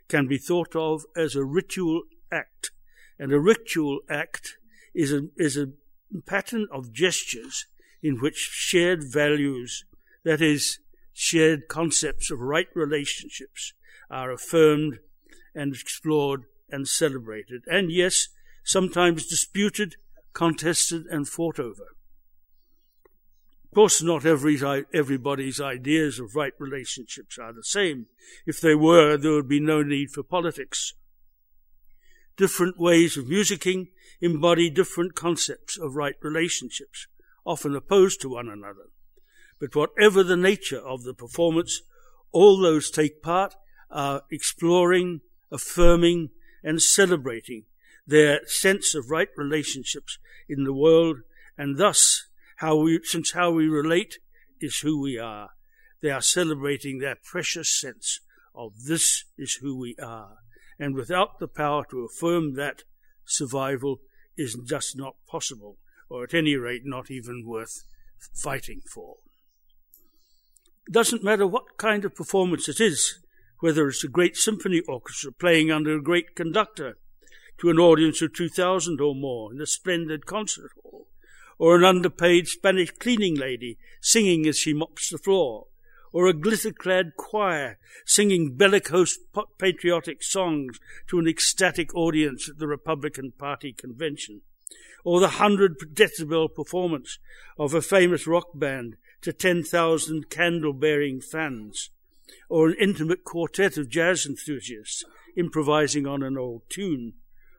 can 0.09 0.29
be 0.29 0.39
thought 0.39 0.77
of 0.77 1.05
as 1.17 1.35
a 1.35 1.45
ritual 1.45 2.03
act, 2.31 2.71
and 3.19 3.33
a 3.33 3.41
ritual 3.41 4.01
act 4.09 4.57
is 4.95 5.13
a, 5.13 5.23
is 5.37 5.57
a 5.57 5.73
pattern 6.27 6.69
of 6.71 6.93
gestures 6.93 7.67
in 8.03 8.21
which 8.21 8.37
shared 8.37 9.03
values, 9.03 9.85
that 10.25 10.41
is, 10.41 10.79
shared 11.13 11.69
concepts 11.69 12.31
of 12.31 12.41
right 12.41 12.69
relationships, 12.75 13.73
are 14.11 14.31
affirmed 14.31 14.99
and 15.55 15.75
explored 15.75 16.45
and 16.71 16.89
celebrated, 16.89 17.63
and 17.67 17.91
yes, 17.91 18.29
sometimes 18.65 19.27
disputed, 19.27 19.97
contested, 20.33 21.07
and 21.07 21.29
fought 21.29 21.59
over. 21.59 21.95
Of 23.65 23.75
course, 23.75 24.03
not 24.03 24.25
every, 24.25 24.59
everybody's 24.95 25.61
ideas 25.61 26.21
of 26.21 26.37
right 26.37 26.53
relationships 26.59 27.39
are 27.39 27.53
the 27.53 27.65
same. 27.65 28.07
If 28.47 28.61
they 28.61 28.75
were, 28.75 29.17
there 29.17 29.33
would 29.33 29.49
be 29.49 29.61
no 29.61 29.83
need 29.83 30.11
for 30.11 30.23
politics. 30.23 30.95
Different 32.37 32.79
ways 32.79 33.17
of 33.17 33.27
musicking 33.27 33.89
embody 34.21 34.71
different 34.71 35.15
concepts 35.15 35.77
of 35.77 35.97
right 35.97 36.15
relationships, 36.23 37.07
often 37.45 37.77
opposed 37.77 38.21
to 38.21 38.31
one 38.31 38.49
another. 38.49 38.91
But 39.61 39.75
whatever 39.75 40.23
the 40.23 40.37
nature 40.37 40.79
of 40.79 41.03
the 41.03 41.15
performance, 41.15 41.83
all 42.33 42.61
those 42.61 42.91
take 42.91 43.23
part 43.23 43.55
are 43.91 44.23
exploring, 44.31 45.21
affirming, 45.55 46.31
and 46.63 46.83
celebrating 46.83 47.65
their 48.07 48.41
sense 48.47 48.95
of 48.95 49.11
right 49.11 49.29
relationships 49.37 50.19
in 50.49 50.65
the 50.65 50.75
world 50.75 51.19
and 51.57 51.79
thus 51.79 52.27
how 52.57 52.77
we, 52.77 53.01
since 53.05 53.33
how 53.33 53.51
we 53.51 53.67
relate 53.69 54.19
is 54.61 54.79
who 54.79 55.01
we 55.01 55.19
are. 55.19 55.51
They 56.03 56.11
are 56.11 56.21
celebrating 56.21 56.99
their 56.99 57.17
precious 57.23 57.81
sense 57.81 58.21
of 58.55 58.73
this 58.87 59.25
is 59.39 59.59
who 59.63 59.79
we 59.79 59.97
are. 60.03 60.39
And 60.79 60.95
without 60.95 61.39
the 61.39 61.49
power 61.49 61.85
to 61.91 62.05
affirm 62.05 62.55
that, 62.57 62.83
survival 63.25 64.01
is 64.37 64.59
just 64.67 64.97
not 64.97 65.15
possible, 65.27 65.79
or 66.09 66.25
at 66.25 66.35
any 66.35 66.57
rate, 66.57 66.83
not 66.85 67.11
even 67.11 67.45
worth 67.47 67.85
fighting 68.35 68.81
for. 68.93 69.17
It 70.87 70.93
doesn't 70.93 71.25
matter 71.25 71.47
what 71.47 71.79
kind 71.79 72.05
of 72.05 72.15
performance 72.15 72.69
it 72.69 72.81
is, 72.81 73.21
whether 73.64 73.88
it's 73.88 74.04
a 74.04 74.09
great 74.09 74.37
symphony 74.37 74.83
orchestra 74.87 75.33
playing 75.33 75.71
under 75.71 75.97
a 75.97 76.02
great 76.02 76.37
conductor 76.37 76.99
to 77.56 77.71
an 77.71 77.78
audience 77.78 78.21
of 78.21 78.30
2,000 78.35 79.00
or 79.00 79.14
more 79.14 79.50
in 79.54 79.59
a 79.59 79.66
splendid 79.66 80.26
concert 80.26 80.71
hall, 80.83 81.09
or 81.59 81.75
an 81.75 81.83
underpaid 81.83 82.47
Spanish 82.47 82.90
cleaning 82.90 83.35
lady 83.35 83.78
singing 84.02 84.47
as 84.47 84.59
she 84.59 84.75
mops 84.75 85.09
the 85.09 85.16
floor, 85.16 85.68
or 86.12 86.26
a 86.26 86.35
glitter-clad 86.35 87.12
choir 87.16 87.78
singing 88.04 88.54
bellicose 88.54 89.18
patriotic 89.59 90.23
songs 90.23 90.78
to 91.09 91.18
an 91.18 91.26
ecstatic 91.26 91.94
audience 91.94 92.50
at 92.50 92.59
the 92.59 92.68
Republican 92.68 93.33
Party 93.33 93.73
convention, 93.73 94.42
or 95.06 95.21
the 95.21 95.38
hundred 95.40 95.78
decibel 95.94 96.54
performance 96.54 97.18
of 97.59 97.73
a 97.73 97.80
famous 97.80 98.26
rock 98.26 98.49
band 98.54 98.97
to 99.23 99.33
10,000 99.33 100.28
candle-bearing 100.28 101.23
fans, 101.23 101.88
or 102.49 102.69
an 102.69 102.76
intimate 102.81 103.25
quartet 103.25 103.76
of 103.76 103.88
jazz 103.88 104.26
enthusiasts 104.26 105.04
improvising 105.37 106.07
on 106.07 106.23
an 106.23 106.38
old 106.38 106.62
tune, 106.69 107.14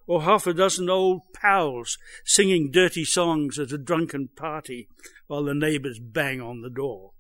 or 0.08 0.24
half 0.24 0.46
a 0.48 0.54
dozen 0.54 0.90
old 0.90 1.22
pals 1.34 1.98
singing 2.24 2.72
dirty 2.72 3.04
songs 3.04 3.58
at 3.58 3.72
a 3.72 3.78
drunken 3.78 4.28
party 4.36 4.88
while 5.28 5.44
the 5.44 5.54
neighbors 5.54 6.00
bang 6.00 6.40
on 6.40 6.62
the 6.62 6.70
door, 6.70 7.12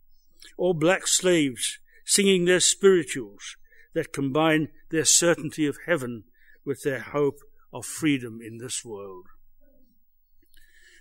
or 0.57 0.73
black 0.73 1.07
slaves 1.07 1.79
singing 2.05 2.45
their 2.45 2.59
spirituals 2.59 3.57
that 3.93 4.13
combine 4.13 4.69
their 4.91 5.05
certainty 5.05 5.65
of 5.65 5.79
heaven 5.85 6.23
with 6.63 6.83
their 6.83 6.99
hope 6.99 7.39
of 7.73 7.85
freedom 7.85 8.39
in 8.41 8.57
this 8.57 8.85
world. 8.85 9.27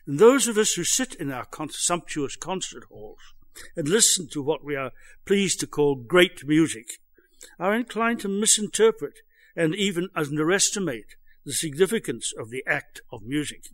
And 0.07 0.19
those 0.19 0.49
of 0.49 0.59
us 0.59 0.75
who 0.75 0.85
sit 0.85 1.15
in 1.15 1.31
our 1.31 1.47
sumptuous 1.71 2.37
concert 2.37 2.85
halls 2.91 3.35
and 3.77 3.89
listen 3.89 4.29
to 4.29 4.43
what 4.43 4.65
we 4.65 4.77
are 4.77 4.93
pleased 5.25 5.61
to 5.61 5.67
call 5.67 5.95
great 5.95 6.47
music 6.47 6.99
are 7.59 7.75
inclined 7.75 8.21
to 8.21 8.29
misinterpret 8.29 9.21
and 9.57 9.75
even 9.75 10.09
underestimate 10.15 11.17
the 11.45 11.53
significance 11.53 12.33
of 12.39 12.51
the 12.51 12.65
act 12.67 13.01
of 13.13 13.23
music. 13.23 13.65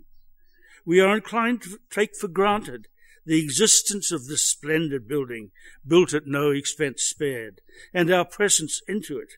We 0.85 1.01
are 1.01 1.15
inclined 1.15 1.63
to 1.63 1.79
take 1.91 2.17
for 2.17 2.29
granted 2.29 2.89
the 3.25 3.43
existence 3.43 4.11
of 4.11 4.27
this 4.27 4.43
splendid 4.43 5.07
building, 5.07 5.51
built 5.87 6.15
at 6.15 6.27
no 6.27 6.51
expense 6.51 7.03
spared, 7.03 7.61
and 7.93 8.11
our 8.11 8.25
presence 8.25 8.81
into 8.89 9.19
it 9.19 9.35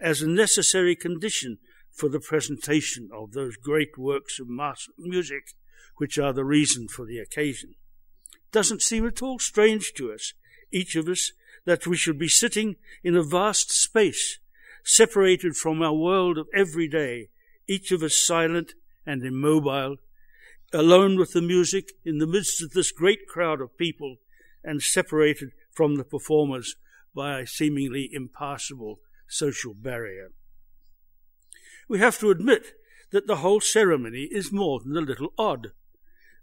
as 0.00 0.22
a 0.22 0.28
necessary 0.28 0.96
condition 0.96 1.58
for 1.92 2.08
the 2.08 2.20
presentation 2.20 3.08
of 3.12 3.32
those 3.32 3.56
great 3.56 3.96
works 3.96 4.38
of 4.40 4.48
music 4.98 5.54
which 5.96 6.18
are 6.18 6.32
the 6.32 6.44
reason 6.44 6.88
for 6.88 7.06
the 7.06 7.18
occasion. 7.18 7.74
Doesn't 8.52 8.82
seem 8.82 9.06
at 9.06 9.22
all 9.22 9.38
strange 9.38 9.92
to 9.94 10.12
us, 10.12 10.32
each 10.72 10.96
of 10.96 11.08
us, 11.08 11.32
that 11.64 11.86
we 11.86 11.96
should 11.96 12.18
be 12.18 12.28
sitting 12.28 12.76
in 13.02 13.16
a 13.16 13.22
vast 13.22 13.70
space, 13.70 14.38
separated 14.84 15.56
from 15.56 15.82
our 15.82 15.94
world 15.94 16.38
of 16.38 16.48
every 16.54 16.88
day, 16.88 17.28
each 17.66 17.90
of 17.90 18.02
us 18.02 18.14
silent 18.14 18.74
and 19.04 19.24
immobile, 19.24 19.96
alone 20.72 21.16
with 21.18 21.32
the 21.32 21.42
music 21.42 21.92
in 22.04 22.18
the 22.18 22.26
midst 22.26 22.62
of 22.62 22.70
this 22.70 22.92
great 22.92 23.26
crowd 23.26 23.60
of 23.60 23.76
people, 23.76 24.16
and 24.62 24.82
separated 24.82 25.50
from 25.72 25.96
the 25.96 26.04
performers 26.04 26.76
by 27.14 27.40
a 27.40 27.46
seemingly 27.46 28.10
impassable 28.12 29.00
social 29.28 29.74
barrier. 29.74 30.30
We 31.88 31.98
have 31.98 32.18
to 32.18 32.30
admit 32.30 32.72
that 33.10 33.26
the 33.26 33.36
whole 33.36 33.60
ceremony 33.60 34.28
is 34.30 34.52
more 34.52 34.80
than 34.80 34.96
a 34.96 35.00
little 35.00 35.32
odd. 35.38 35.72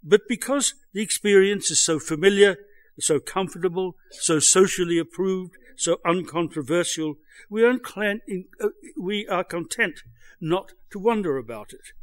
But 0.04 0.28
because 0.28 0.76
the 0.94 1.02
experience 1.02 1.72
is 1.72 1.84
so 1.84 2.00
familiar, 2.00 2.58
so 3.00 3.20
comfortable, 3.20 3.96
so 4.12 4.40
socially 4.40 5.00
approved, 5.00 5.56
so 5.76 6.00
uncontroversial, 6.06 7.16
we 7.50 7.64
are, 7.64 7.80
uh, 8.62 8.68
we 9.00 9.28
are 9.28 9.44
content 9.44 10.02
not 10.40 10.74
to 10.92 11.00
wonder 11.00 11.38
about 11.38 11.74
it. 11.74 11.94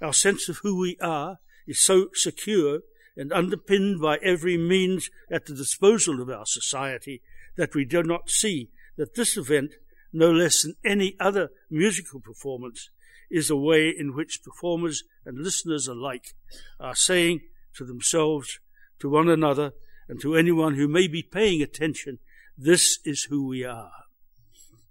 Our 0.00 0.14
sense 0.14 0.48
of 0.48 0.58
who 0.58 0.78
we 0.78 0.96
are 1.00 1.38
is 1.66 1.80
so 1.80 2.08
secure 2.14 2.80
and 3.16 3.32
underpinned 3.32 4.00
by 4.00 4.16
every 4.22 4.56
means 4.56 5.10
at 5.30 5.46
the 5.46 5.54
disposal 5.54 6.22
of 6.22 6.30
our 6.30 6.46
society 6.46 7.20
that 7.56 7.74
we 7.74 7.84
do 7.84 8.02
not 8.02 8.30
see 8.30 8.70
that 8.96 9.14
this 9.14 9.36
event, 9.36 9.74
no 10.12 10.30
less 10.32 10.62
than 10.62 10.74
any 10.84 11.16
other 11.20 11.50
musical 11.70 12.20
performance, 12.20 12.88
is 13.30 13.50
a 13.50 13.56
way 13.56 13.88
in 13.88 14.14
which 14.14 14.42
performers 14.42 15.04
and 15.24 15.38
listeners 15.38 15.86
alike 15.86 16.34
are 16.78 16.94
saying 16.94 17.40
to 17.76 17.84
themselves, 17.84 18.58
to 18.98 19.08
one 19.08 19.28
another, 19.28 19.72
and 20.08 20.20
to 20.20 20.34
anyone 20.34 20.74
who 20.74 20.88
may 20.88 21.06
be 21.06 21.22
paying 21.22 21.62
attention, 21.62 22.18
this 22.58 22.98
is 23.04 23.24
who 23.30 23.46
we 23.46 23.64
are. 23.64 23.92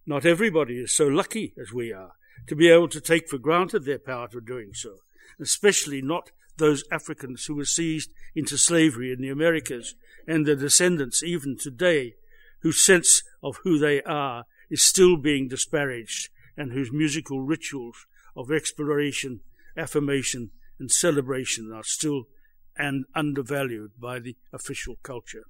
Not 0.06 0.25
everybody 0.25 0.75
is 0.75 0.95
so 0.95 1.08
lucky 1.08 1.54
as 1.62 1.73
we 1.73 1.91
are 1.91 2.13
to 2.47 2.56
be 2.56 2.69
able 2.69 2.88
to 2.88 3.02
take 3.02 3.30
for 3.30 3.38
granted 3.38 3.86
their 3.86 3.99
power 3.99 4.28
to 4.30 4.41
doing 4.41 4.71
so, 4.73 4.99
especially 5.39 6.02
not 6.02 6.32
those 6.58 6.84
Africans 6.91 7.45
who 7.45 7.56
were 7.56 7.65
seized 7.65 8.10
into 8.36 8.58
slavery 8.58 9.12
in 9.12 9.21
the 9.21 9.30
Americas 9.30 9.95
and 10.28 10.45
their 10.45 10.56
descendants 10.56 11.21
even 11.21 11.58
today, 11.58 12.15
whose 12.62 12.84
sense 12.84 13.23
of 13.43 13.58
who 13.63 13.78
they 13.78 14.02
are 14.04 14.45
is 14.69 14.84
still 14.84 15.17
being 15.17 15.47
disparaged 15.47 16.30
and 16.58 16.71
whose 16.71 16.91
musical 16.91 17.41
rituals 17.41 18.06
of 18.39 18.49
exploration, 18.49 19.41
affirmation, 19.75 20.49
and 20.80 20.89
celebration 20.89 21.73
are 21.73 21.84
still 21.84 22.23
and 22.78 23.04
undervalued 23.13 23.91
by 23.99 24.17
the 24.17 24.38
official 24.54 24.95
culture. 25.04 25.43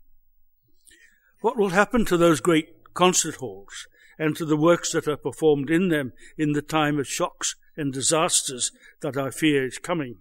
What 1.42 1.56
will 1.56 1.70
happen 1.70 2.04
to 2.06 2.18
those 2.18 2.42
great 2.42 2.94
concert 2.96 3.36
halls 3.36 3.88
and 4.18 4.36
to 4.36 4.44
the 4.44 4.58
works 4.58 4.92
that 4.92 5.08
are 5.08 5.18
performed 5.18 5.70
in 5.70 5.90
them 5.90 6.14
in 6.36 6.54
the 6.54 6.64
time 6.64 6.98
of 6.98 7.08
shocks 7.08 7.56
and 7.78 7.94
disasters 7.94 8.72
that 9.02 9.16
I 9.16 9.30
fear 9.30 9.64
is 9.66 9.78
coming? 9.78 10.16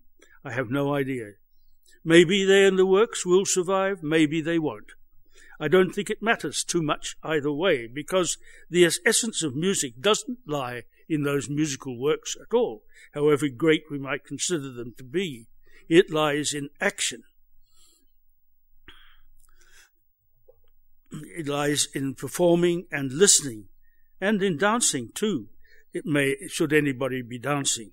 I 0.45 0.53
have 0.53 0.71
no 0.71 0.95
idea. 0.95 1.33
Maybe 2.05 2.45
they 2.45 2.67
and 2.67 2.79
the 2.79 2.87
works 2.87 3.25
will 3.25 3.47
survive, 3.47 4.03
maybe 4.03 4.43
they 4.43 4.59
won't. 4.59 4.93
I 5.59 5.69
don't 5.69 5.93
think 5.93 6.11
it 6.11 6.23
matters 6.23 6.63
too 6.63 6.83
much 6.83 7.17
either 7.23 7.51
way, 7.51 7.89
because 7.93 8.37
the 8.69 8.85
essence 8.85 9.43
of 9.43 9.57
music 9.57 10.01
doesn't 10.01 10.39
lie 10.47 10.83
in 11.09 11.23
those 11.23 11.49
musical 11.49 11.99
works 11.99 12.37
at 12.41 12.55
all, 12.55 12.83
however 13.15 13.49
great 13.49 13.85
we 13.91 13.99
might 13.99 14.25
consider 14.25 14.73
them 14.73 14.95
to 14.99 15.05
be. 15.05 15.47
It 15.89 16.11
lies 16.11 16.53
in 16.53 16.69
action. 16.81 17.23
It 21.11 21.49
lies 21.49 21.89
in 21.95 22.15
performing 22.15 22.87
and 22.93 23.13
listening, 23.13 23.65
and 24.21 24.43
in 24.43 24.59
dancing 24.59 25.11
too. 25.15 25.49
It 25.95 26.05
may, 26.05 26.37
should 26.49 26.73
anybody 26.73 27.23
be 27.23 27.39
dancing, 27.39 27.93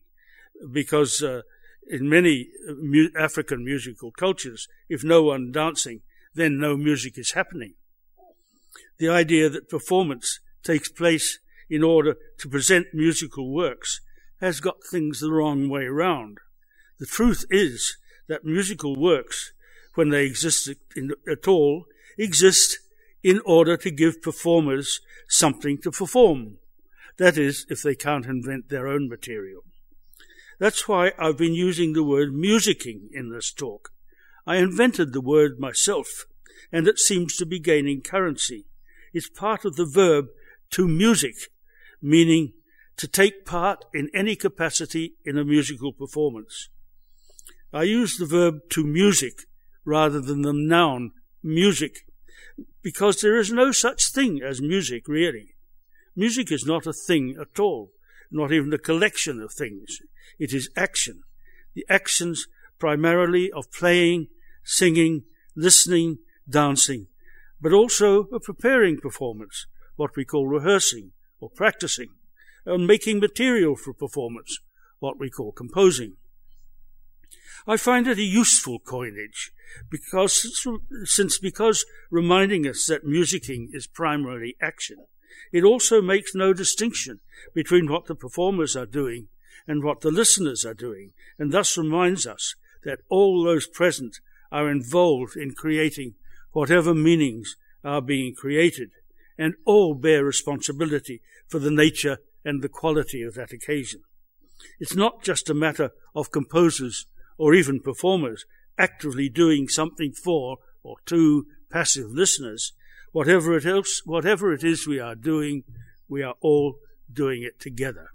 because 0.71 1.23
uh, 1.23 1.41
in 1.89 2.09
many 2.09 2.49
uh, 2.67 2.73
mu- 2.77 3.09
African 3.17 3.63
musical 3.63 4.11
cultures, 4.11 4.67
if 4.89 5.03
no 5.03 5.23
one 5.23 5.51
dancing, 5.53 6.01
then 6.33 6.59
no 6.59 6.75
music 6.75 7.17
is 7.17 7.31
happening. 7.31 7.75
The 8.97 9.07
idea 9.07 9.49
that 9.49 9.69
performance 9.69 10.41
takes 10.61 10.89
place 10.89 11.39
in 11.69 11.83
order 11.83 12.15
to 12.39 12.49
present 12.49 12.87
musical 12.93 13.53
works 13.53 14.01
has 14.41 14.59
got 14.59 14.83
things 14.83 15.19
the 15.19 15.31
wrong 15.31 15.69
way 15.69 15.85
round. 15.85 16.37
The 16.99 17.05
truth 17.05 17.45
is 17.49 17.97
that 18.27 18.45
musical 18.45 18.95
works, 18.95 19.51
when 19.95 20.09
they 20.09 20.25
exist 20.25 20.69
in, 20.95 21.11
at 21.29 21.47
all, 21.47 21.85
exist 22.17 22.79
in 23.23 23.41
order 23.45 23.77
to 23.77 23.91
give 23.91 24.21
performers 24.21 24.99
something 25.27 25.77
to 25.79 25.91
perform. 25.91 26.57
That 27.17 27.37
is, 27.37 27.65
if 27.69 27.81
they 27.81 27.95
can't 27.95 28.25
invent 28.25 28.69
their 28.69 28.87
own 28.87 29.09
material. 29.09 29.61
That's 30.59 30.87
why 30.87 31.11
I've 31.17 31.37
been 31.37 31.53
using 31.53 31.93
the 31.93 32.03
word 32.03 32.29
musicking 32.29 33.09
in 33.11 33.31
this 33.31 33.51
talk. 33.51 33.89
I 34.45 34.57
invented 34.57 35.11
the 35.11 35.21
word 35.21 35.59
myself, 35.59 36.25
and 36.71 36.87
it 36.87 36.99
seems 36.99 37.35
to 37.37 37.45
be 37.45 37.59
gaining 37.59 38.01
currency. 38.01 38.65
It's 39.13 39.29
part 39.29 39.65
of 39.65 39.75
the 39.75 39.85
verb 39.85 40.27
to 40.71 40.87
music, 40.87 41.35
meaning 42.05 42.53
to 42.97 43.07
take 43.07 43.45
part 43.45 43.83
in 43.93 44.09
any 44.13 44.35
capacity 44.35 45.15
in 45.25 45.37
a 45.37 45.43
musical 45.43 45.91
performance. 45.91 46.69
I 47.73 47.83
use 47.83 48.17
the 48.17 48.27
verb 48.27 48.59
to 48.69 48.85
music 48.85 49.41
rather 49.83 50.21
than 50.21 50.43
the 50.43 50.53
noun 50.53 51.11
music 51.43 52.05
because 52.81 53.19
there 53.19 53.37
is 53.37 53.51
no 53.51 53.71
such 53.71 54.11
thing 54.11 54.39
as 54.41 54.61
music 54.61 55.07
really. 55.07 55.55
Music 56.15 56.51
is 56.51 56.65
not 56.65 56.85
a 56.85 56.93
thing 56.93 57.35
at 57.41 57.59
all, 57.59 57.91
not 58.31 58.51
even 58.51 58.71
a 58.71 58.77
collection 58.77 59.41
of 59.41 59.51
things. 59.51 59.99
It 60.39 60.53
is 60.53 60.69
action. 60.77 61.23
The 61.73 61.85
actions 61.89 62.47
primarily 62.79 63.51
of 63.51 63.71
playing, 63.71 64.27
singing, 64.63 65.23
listening, 65.55 66.19
dancing, 66.47 67.07
but 67.59 67.73
also 67.73 68.27
of 68.31 68.43
preparing 68.43 68.99
performance, 68.99 69.65
what 69.95 70.15
we 70.15 70.23
call 70.23 70.47
rehearsing 70.47 71.11
or 71.45 71.49
practicing, 71.49 72.09
and 72.65 72.87
making 72.87 73.19
material 73.19 73.75
for 73.75 73.93
performance, 73.93 74.57
what 74.97 75.19
we 75.19 75.29
call 75.29 75.51
composing. 75.51 76.13
I 77.67 77.77
find 77.77 78.07
it 78.07 78.17
a 78.17 78.23
useful 78.23 78.79
coinage 78.79 79.51
because 79.87 80.75
since 81.03 81.37
because 81.37 81.85
reminding 82.09 82.65
us 82.65 82.87
that 82.87 83.05
musicking 83.05 83.67
is 83.73 83.85
primarily 83.85 84.55
action, 84.59 84.97
it 85.51 85.63
also 85.63 86.01
makes 86.01 86.33
no 86.33 86.51
distinction 86.51 87.19
between 87.53 87.87
what 87.87 88.07
the 88.07 88.15
performers 88.15 88.75
are 88.75 88.87
doing 88.87 89.27
and 89.67 89.83
what 89.83 90.01
the 90.01 90.09
listeners 90.09 90.65
are 90.65 90.73
doing, 90.73 91.11
and 91.37 91.51
thus 91.51 91.77
reminds 91.77 92.25
us 92.25 92.55
that 92.85 93.01
all 93.07 93.43
those 93.43 93.67
present 93.67 94.17
are 94.51 94.67
involved 94.67 95.35
in 95.37 95.53
creating 95.53 96.15
whatever 96.53 96.95
meanings 96.95 97.55
are 97.83 98.01
being 98.01 98.33
created, 98.33 98.89
and 99.37 99.53
all 99.63 99.93
bear 99.93 100.23
responsibility 100.23 101.21
for 101.47 101.59
the 101.59 101.71
nature 101.71 102.17
and 102.43 102.61
the 102.61 102.69
quality 102.69 103.21
of 103.21 103.35
that 103.35 103.51
occasion. 103.51 104.01
It's 104.79 104.95
not 104.95 105.23
just 105.23 105.49
a 105.49 105.53
matter 105.53 105.91
of 106.13 106.31
composers 106.31 107.07
or 107.37 107.53
even 107.53 107.79
performers 107.81 108.45
actively 108.77 109.29
doing 109.29 109.67
something 109.67 110.11
for 110.11 110.57
or 110.83 110.97
to 111.07 111.45
passive 111.69 112.11
listeners, 112.11 112.73
whatever 113.11 113.55
it 113.57 113.65
else, 113.65 114.01
whatever 114.05 114.53
it 114.53 114.63
is 114.63 114.87
we 114.87 114.99
are 114.99 115.15
doing, 115.15 115.63
we 116.07 116.21
are 116.21 116.35
all 116.41 116.75
doing 117.11 117.43
it 117.43 117.59
together. 117.59 118.09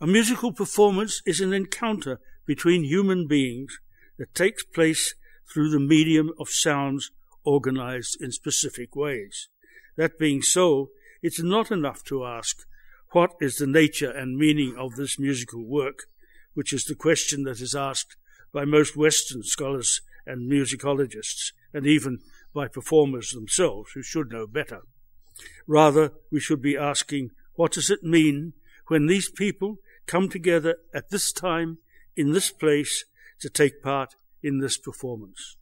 A 0.00 0.06
musical 0.06 0.52
performance 0.52 1.20
is 1.26 1.40
an 1.40 1.52
encounter 1.52 2.20
between 2.46 2.84
human 2.84 3.26
beings 3.26 3.78
that 4.16 4.34
takes 4.34 4.64
place 4.64 5.14
through 5.52 5.70
the 5.70 5.80
medium 5.80 6.30
of 6.38 6.48
sounds 6.48 7.10
organized 7.44 8.16
in 8.20 8.30
specific 8.30 8.94
ways. 8.94 9.48
That 9.96 10.18
being 10.18 10.42
so, 10.42 10.90
it's 11.22 11.42
not 11.42 11.70
enough 11.70 12.04
to 12.04 12.24
ask, 12.24 12.66
what 13.12 13.32
is 13.40 13.56
the 13.56 13.66
nature 13.66 14.10
and 14.10 14.36
meaning 14.36 14.76
of 14.76 14.96
this 14.96 15.18
musical 15.18 15.64
work? 15.64 16.04
which 16.58 16.72
is 16.72 16.86
the 16.86 16.94
question 16.96 17.44
that 17.44 17.60
is 17.60 17.72
asked 17.72 18.16
by 18.52 18.64
most 18.64 18.96
Western 18.96 19.44
scholars 19.44 20.00
and 20.26 20.50
musicologists, 20.50 21.52
and 21.72 21.86
even 21.86 22.18
by 22.52 22.66
performers 22.66 23.30
themselves, 23.30 23.92
who 23.92 24.02
should 24.02 24.32
know 24.32 24.44
better. 24.44 24.80
Rather, 25.68 26.10
we 26.32 26.40
should 26.40 26.60
be 26.60 26.76
asking, 26.76 27.30
what 27.54 27.70
does 27.70 27.90
it 27.90 28.02
mean 28.02 28.54
when 28.88 29.06
these 29.06 29.30
people 29.30 29.78
come 30.08 30.28
together 30.28 30.74
at 30.92 31.10
this 31.10 31.30
time, 31.30 31.78
in 32.16 32.32
this 32.32 32.50
place, 32.50 33.04
to 33.38 33.48
take 33.48 33.80
part 33.80 34.16
in 34.42 34.58
this 34.58 34.76
performance? 34.76 35.57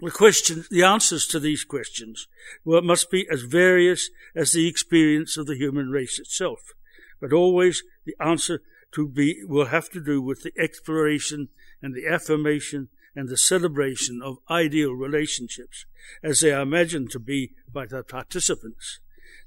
The 0.00 0.10
questions, 0.10 0.68
the 0.68 0.82
answers 0.82 1.26
to 1.28 1.40
these 1.40 1.64
questions 1.64 2.28
well, 2.64 2.82
must 2.82 3.10
be 3.10 3.26
as 3.30 3.42
various 3.42 4.10
as 4.34 4.52
the 4.52 4.68
experience 4.68 5.36
of 5.36 5.46
the 5.46 5.56
human 5.56 5.90
race 5.90 6.18
itself, 6.18 6.74
but 7.20 7.32
always 7.32 7.82
the 8.04 8.16
answer 8.20 8.60
to 8.92 9.08
be 9.08 9.42
will 9.44 9.66
have 9.66 9.88
to 9.90 10.00
do 10.00 10.20
with 10.20 10.42
the 10.42 10.52
exploration 10.58 11.48
and 11.80 11.94
the 11.94 12.06
affirmation 12.06 12.88
and 13.14 13.30
the 13.30 13.38
celebration 13.38 14.20
of 14.22 14.36
ideal 14.50 14.92
relationships 14.92 15.86
as 16.22 16.40
they 16.40 16.52
are 16.52 16.62
imagined 16.62 17.10
to 17.10 17.18
be 17.18 17.54
by 17.72 17.86
the 17.86 18.02
participants, 18.02 19.00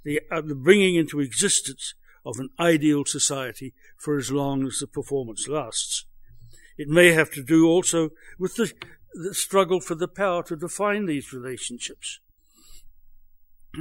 the, 0.03 0.19
uh, 0.31 0.41
the 0.41 0.55
bringing 0.55 0.95
into 0.95 1.19
existence 1.19 1.93
of 2.25 2.39
an 2.39 2.49
ideal 2.59 3.05
society 3.05 3.73
for 3.97 4.17
as 4.17 4.31
long 4.31 4.65
as 4.65 4.79
the 4.79 4.88
performance 4.88 5.47
lasts. 5.47 6.05
It 6.77 6.88
may 6.88 7.12
have 7.12 7.31
to 7.31 7.43
do 7.43 7.67
also 7.67 8.09
with 8.39 8.55
the, 8.55 8.71
the 9.13 9.33
struggle 9.33 9.79
for 9.79 9.95
the 9.95 10.07
power 10.07 10.43
to 10.43 10.55
define 10.55 11.05
these 11.05 11.33
relationships. 11.33 12.19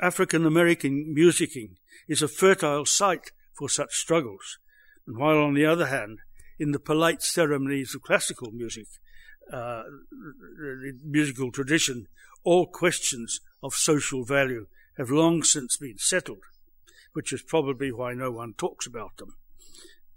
African 0.00 0.44
American 0.44 1.14
musicking 1.16 1.76
is 2.08 2.22
a 2.22 2.28
fertile 2.28 2.84
site 2.84 3.30
for 3.54 3.68
such 3.68 3.94
struggles. 3.94 4.58
And 5.06 5.16
while, 5.16 5.38
on 5.38 5.54
the 5.54 5.64
other 5.64 5.86
hand, 5.86 6.18
in 6.58 6.72
the 6.72 6.78
polite 6.78 7.22
ceremonies 7.22 7.94
of 7.94 8.02
classical 8.02 8.50
music, 8.50 8.86
uh, 9.52 9.82
musical 11.04 11.50
tradition, 11.50 12.06
all 12.44 12.66
questions 12.66 13.40
of 13.62 13.74
social 13.74 14.24
value 14.24 14.66
have 14.98 15.10
long 15.10 15.42
since 15.42 15.76
been 15.76 15.98
settled, 15.98 16.42
which 17.12 17.32
is 17.32 17.42
probably 17.42 17.92
why 17.92 18.14
no 18.14 18.30
one 18.30 18.54
talks 18.54 18.86
about 18.86 19.16
them, 19.16 19.34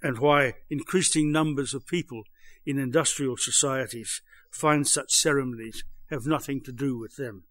and 0.02 0.20
why 0.20 0.54
increasing 0.70 1.32
numbers 1.32 1.74
of 1.74 1.86
people 1.86 2.24
in 2.66 2.78
industrial 2.78 3.38
societies 3.38 4.22
find 4.50 4.88
such 4.88 5.12
ceremonies 5.12 5.84
have 6.10 6.26
nothing 6.26 6.62
to 6.62 6.72
do 6.72 6.98
with 6.98 7.16
them. 7.16 7.44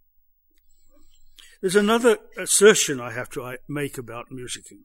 There's 1.61 1.77
another 1.77 2.19
assertion 2.37 3.01
I 3.01 3.13
have 3.13 3.31
to 3.31 3.59
make 3.69 3.99
about 3.99 4.31
musicking. 4.31 4.83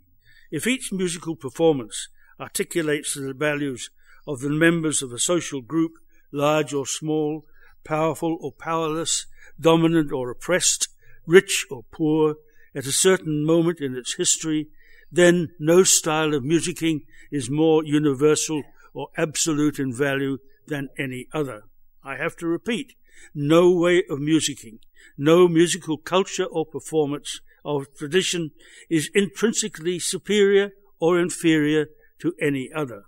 If 0.51 0.65
each 0.67 0.91
musical 0.91 1.35
performance 1.35 2.09
articulates 2.39 3.13
the 3.13 3.33
values 3.33 3.89
of 4.27 4.41
the 4.41 4.49
members 4.49 5.01
of 5.01 5.11
a 5.11 5.19
social 5.19 5.61
group, 5.61 5.93
large 6.31 6.73
or 6.73 6.85
small, 6.85 7.45
powerful 7.83 8.37
or 8.41 8.51
powerless, 8.51 9.25
dominant 9.59 10.11
or 10.11 10.29
oppressed, 10.29 10.87
rich 11.25 11.65
or 11.69 11.83
poor, 11.91 12.35
at 12.75 12.85
a 12.85 12.91
certain 12.91 13.45
moment 13.45 13.79
in 13.79 13.95
its 13.95 14.15
history, 14.15 14.67
then 15.11 15.51
no 15.59 15.83
style 15.83 16.33
of 16.33 16.43
musicking 16.43 17.01
is 17.31 17.49
more 17.49 17.83
universal 17.83 18.63
or 18.93 19.09
absolute 19.17 19.79
in 19.79 19.93
value 19.93 20.37
than 20.67 20.89
any 20.97 21.27
other. 21.33 21.63
I 22.03 22.17
have 22.17 22.35
to 22.37 22.47
repeat, 22.47 22.93
no 23.33 23.71
way 23.71 24.03
of 24.09 24.19
musicking 24.19 24.79
no 25.17 25.47
musical 25.47 25.97
culture 25.97 26.45
or 26.45 26.65
performance 26.65 27.39
or 27.63 27.85
tradition 27.85 28.51
is 28.89 29.09
intrinsically 29.13 29.99
superior 29.99 30.71
or 30.99 31.19
inferior 31.19 31.87
to 32.19 32.33
any 32.41 32.69
other. 32.73 33.03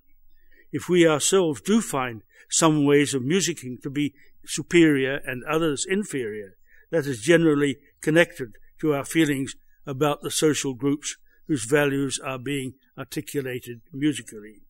If 0.72 0.90
we 0.90 1.08
ourselves 1.08 1.62
do 1.62 1.82
find 1.82 2.22
some 2.50 2.86
ways 2.86 3.14
of 3.14 3.24
musicking 3.24 3.82
to 3.82 3.90
be 3.90 4.14
superior 4.46 5.22
and 5.26 5.44
others 5.46 5.86
inferior, 5.88 6.56
that 6.92 7.06
is 7.06 7.22
generally 7.22 7.78
connected 8.02 8.54
to 8.80 8.94
our 8.94 9.06
feelings 9.06 9.56
about 9.86 10.22
the 10.22 10.32
social 10.32 10.74
groups 10.74 11.18
whose 11.48 11.66
values 11.66 12.20
are 12.24 12.40
being 12.40 12.74
articulated 12.98 13.82
musically. 13.92 14.62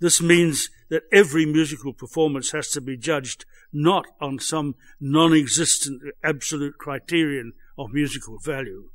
This 0.00 0.22
means 0.22 0.70
that 0.90 1.02
every 1.12 1.44
musical 1.44 1.92
performance 1.92 2.52
has 2.52 2.68
to 2.70 2.80
be 2.80 2.96
judged 2.96 3.44
not 3.72 4.06
on 4.20 4.38
some 4.38 4.76
non-existent 5.00 6.02
absolute 6.22 6.78
criterion 6.78 7.52
of 7.76 7.92
musical 7.92 8.38
value, 8.38 8.90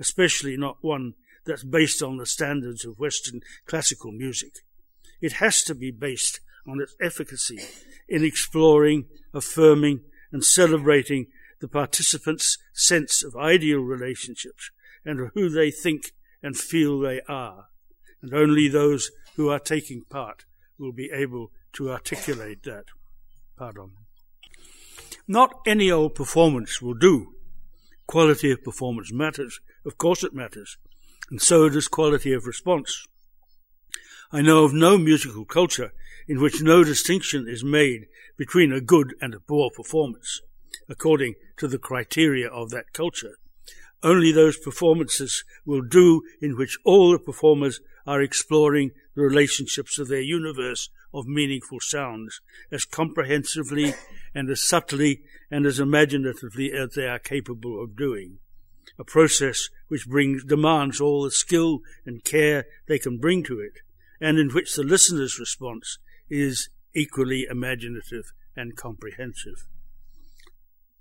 especially 0.00 0.56
not 0.56 0.78
one 0.80 1.14
that's 1.44 1.62
based 1.62 2.02
on 2.02 2.16
the 2.16 2.26
standards 2.26 2.84
of 2.84 2.98
Western 2.98 3.40
classical 3.66 4.10
music. 4.10 4.64
It 5.20 5.34
has 5.34 5.62
to 5.64 5.74
be 5.74 5.90
based 5.90 6.40
on 6.66 6.80
its 6.80 6.96
efficacy 7.00 7.60
in 8.08 8.24
exploring, 8.24 9.06
affirming, 9.32 10.00
and 10.32 10.42
celebrating 10.42 11.26
the 11.60 11.68
participants' 11.68 12.58
sense 12.72 13.22
of 13.22 13.36
ideal 13.36 13.78
relationships 13.78 14.70
and 15.04 15.30
who 15.34 15.48
they 15.48 15.70
think 15.70 16.12
and 16.42 16.56
feel 16.56 16.98
they 16.98 17.20
are. 17.28 17.66
And 18.20 18.34
only 18.34 18.68
those 18.68 19.10
who 19.36 19.48
are 19.48 19.60
taking 19.60 20.02
part 20.08 20.44
will 20.78 20.92
be 20.92 21.10
able 21.12 21.50
to 21.74 21.90
articulate 21.90 22.62
that. 22.64 22.84
Pardon. 23.56 23.90
Not 25.28 25.60
any 25.66 25.90
old 25.90 26.14
performance 26.14 26.80
will 26.80 26.94
do. 26.94 27.34
Quality 28.06 28.52
of 28.52 28.62
performance 28.62 29.12
matters. 29.12 29.60
Of 29.84 29.98
course 29.98 30.22
it 30.22 30.34
matters. 30.34 30.78
And 31.30 31.42
so 31.42 31.68
does 31.68 31.88
quality 31.88 32.32
of 32.32 32.46
response. 32.46 33.04
I 34.30 34.42
know 34.42 34.64
of 34.64 34.72
no 34.72 34.98
musical 34.98 35.44
culture 35.44 35.92
in 36.28 36.40
which 36.40 36.62
no 36.62 36.84
distinction 36.84 37.46
is 37.48 37.64
made 37.64 38.06
between 38.36 38.72
a 38.72 38.80
good 38.80 39.14
and 39.20 39.34
a 39.34 39.40
poor 39.40 39.70
performance, 39.70 40.40
according 40.88 41.34
to 41.56 41.68
the 41.68 41.78
criteria 41.78 42.48
of 42.48 42.70
that 42.70 42.92
culture. 42.92 43.36
Only 44.02 44.32
those 44.32 44.58
performances 44.58 45.44
will 45.64 45.82
do 45.82 46.22
in 46.40 46.56
which 46.56 46.78
all 46.84 47.12
the 47.12 47.18
performers 47.18 47.80
are 48.06 48.20
exploring 48.20 48.92
relationships 49.22 49.98
of 49.98 50.08
their 50.08 50.20
universe 50.20 50.90
of 51.12 51.26
meaningful 51.26 51.80
sounds 51.80 52.40
as 52.70 52.84
comprehensively 52.84 53.94
and 54.34 54.50
as 54.50 54.66
subtly 54.66 55.22
and 55.50 55.66
as 55.66 55.80
imaginatively 55.80 56.72
as 56.72 56.90
they 56.90 57.06
are 57.06 57.18
capable 57.18 57.82
of 57.82 57.96
doing. 57.96 58.38
A 58.98 59.04
process 59.04 59.68
which 59.88 60.08
brings, 60.08 60.44
demands 60.44 61.00
all 61.00 61.24
the 61.24 61.30
skill 61.30 61.80
and 62.04 62.24
care 62.24 62.66
they 62.86 62.98
can 62.98 63.18
bring 63.18 63.42
to 63.44 63.60
it, 63.60 63.80
and 64.20 64.38
in 64.38 64.50
which 64.50 64.74
the 64.74 64.82
listener's 64.82 65.38
response 65.38 65.98
is 66.28 66.68
equally 66.94 67.46
imaginative 67.50 68.32
and 68.54 68.76
comprehensive. 68.76 69.66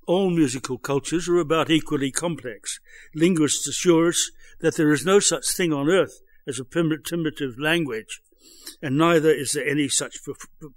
All 0.07 0.29
musical 0.29 0.77
cultures 0.77 1.27
are 1.27 1.39
about 1.39 1.71
equally 1.71 2.11
complex. 2.11 2.79
Linguists 3.15 3.67
assure 3.67 4.09
us 4.09 4.29
that 4.59 4.75
there 4.75 4.91
is 4.91 5.05
no 5.05 5.19
such 5.19 5.47
thing 5.47 5.73
on 5.73 5.89
earth 5.89 6.21
as 6.47 6.59
a 6.59 6.65
primitive 6.65 7.59
language, 7.59 8.21
and 8.81 8.97
neither 8.97 9.31
is 9.31 9.53
there 9.53 9.67
any 9.67 9.89
such 9.89 10.17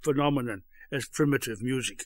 phenomenon 0.01 0.63
as 0.91 1.07
primitive 1.07 1.61
music. 1.61 2.05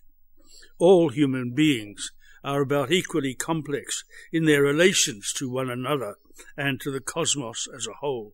All 0.80 1.10
human 1.10 1.54
beings 1.54 2.12
are 2.44 2.62
about 2.62 2.92
equally 2.92 3.34
complex 3.34 4.04
in 4.32 4.46
their 4.46 4.62
relations 4.62 5.32
to 5.38 5.50
one 5.50 5.70
another 5.70 6.16
and 6.58 6.80
to 6.82 6.92
the 6.92 7.00
cosmos 7.00 7.68
as 7.74 7.88
a 7.88 7.94
whole. 8.02 8.34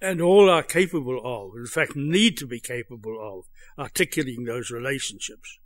And 0.00 0.20
all 0.20 0.48
are 0.48 0.62
capable 0.62 1.20
of, 1.24 1.56
in 1.56 1.66
fact, 1.66 1.94
need 1.94 2.36
to 2.38 2.46
be 2.46 2.60
capable 2.60 3.18
of, 3.20 3.44
articulating 3.78 4.44
those 4.44 4.70
relationships. 4.70 5.58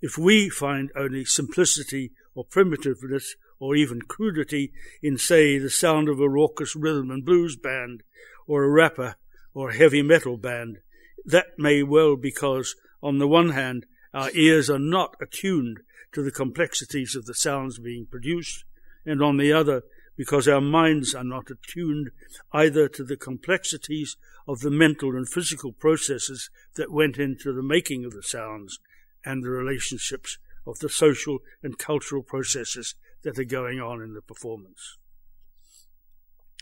If 0.00 0.16
we 0.16 0.48
find 0.48 0.90
only 0.96 1.24
simplicity 1.24 2.12
or 2.38 2.44
primitiveness 2.44 3.30
or 3.58 3.74
even 3.74 4.00
crudity 4.00 4.72
in, 5.02 5.18
say, 5.18 5.58
the 5.58 5.68
sound 5.68 6.08
of 6.08 6.20
a 6.20 6.28
raucous 6.28 6.76
rhythm 6.76 7.10
and 7.10 7.24
blues 7.24 7.56
band 7.56 8.00
or 8.46 8.62
a 8.62 8.70
rapper 8.70 9.16
or 9.54 9.70
a 9.70 9.76
heavy 9.76 10.02
metal 10.02 10.36
band, 10.36 10.78
that 11.24 11.46
may 11.58 11.82
well 11.82 12.14
be 12.14 12.28
because, 12.28 12.76
on 13.02 13.18
the 13.18 13.26
one 13.26 13.50
hand, 13.50 13.84
our 14.14 14.30
ears 14.34 14.70
are 14.70 14.78
not 14.78 15.16
attuned 15.20 15.80
to 16.12 16.22
the 16.22 16.30
complexities 16.30 17.16
of 17.16 17.26
the 17.26 17.34
sounds 17.34 17.80
being 17.80 18.06
produced, 18.06 18.64
and 19.04 19.20
on 19.20 19.36
the 19.36 19.52
other, 19.52 19.82
because 20.16 20.46
our 20.46 20.60
minds 20.60 21.16
are 21.16 21.24
not 21.24 21.50
attuned 21.50 22.10
either 22.52 22.86
to 22.86 23.02
the 23.02 23.16
complexities 23.16 24.16
of 24.46 24.60
the 24.60 24.70
mental 24.70 25.16
and 25.16 25.28
physical 25.28 25.72
processes 25.72 26.50
that 26.76 26.92
went 26.92 27.18
into 27.18 27.52
the 27.52 27.64
making 27.64 28.04
of 28.04 28.12
the 28.12 28.22
sounds 28.22 28.78
and 29.24 29.42
the 29.42 29.50
relationships 29.50 30.38
of 30.68 30.78
the 30.80 30.88
social 30.88 31.38
and 31.62 31.78
cultural 31.78 32.22
processes 32.22 32.94
that 33.22 33.38
are 33.38 33.44
going 33.44 33.80
on 33.80 34.02
in 34.02 34.14
the 34.14 34.22
performance. 34.22 34.96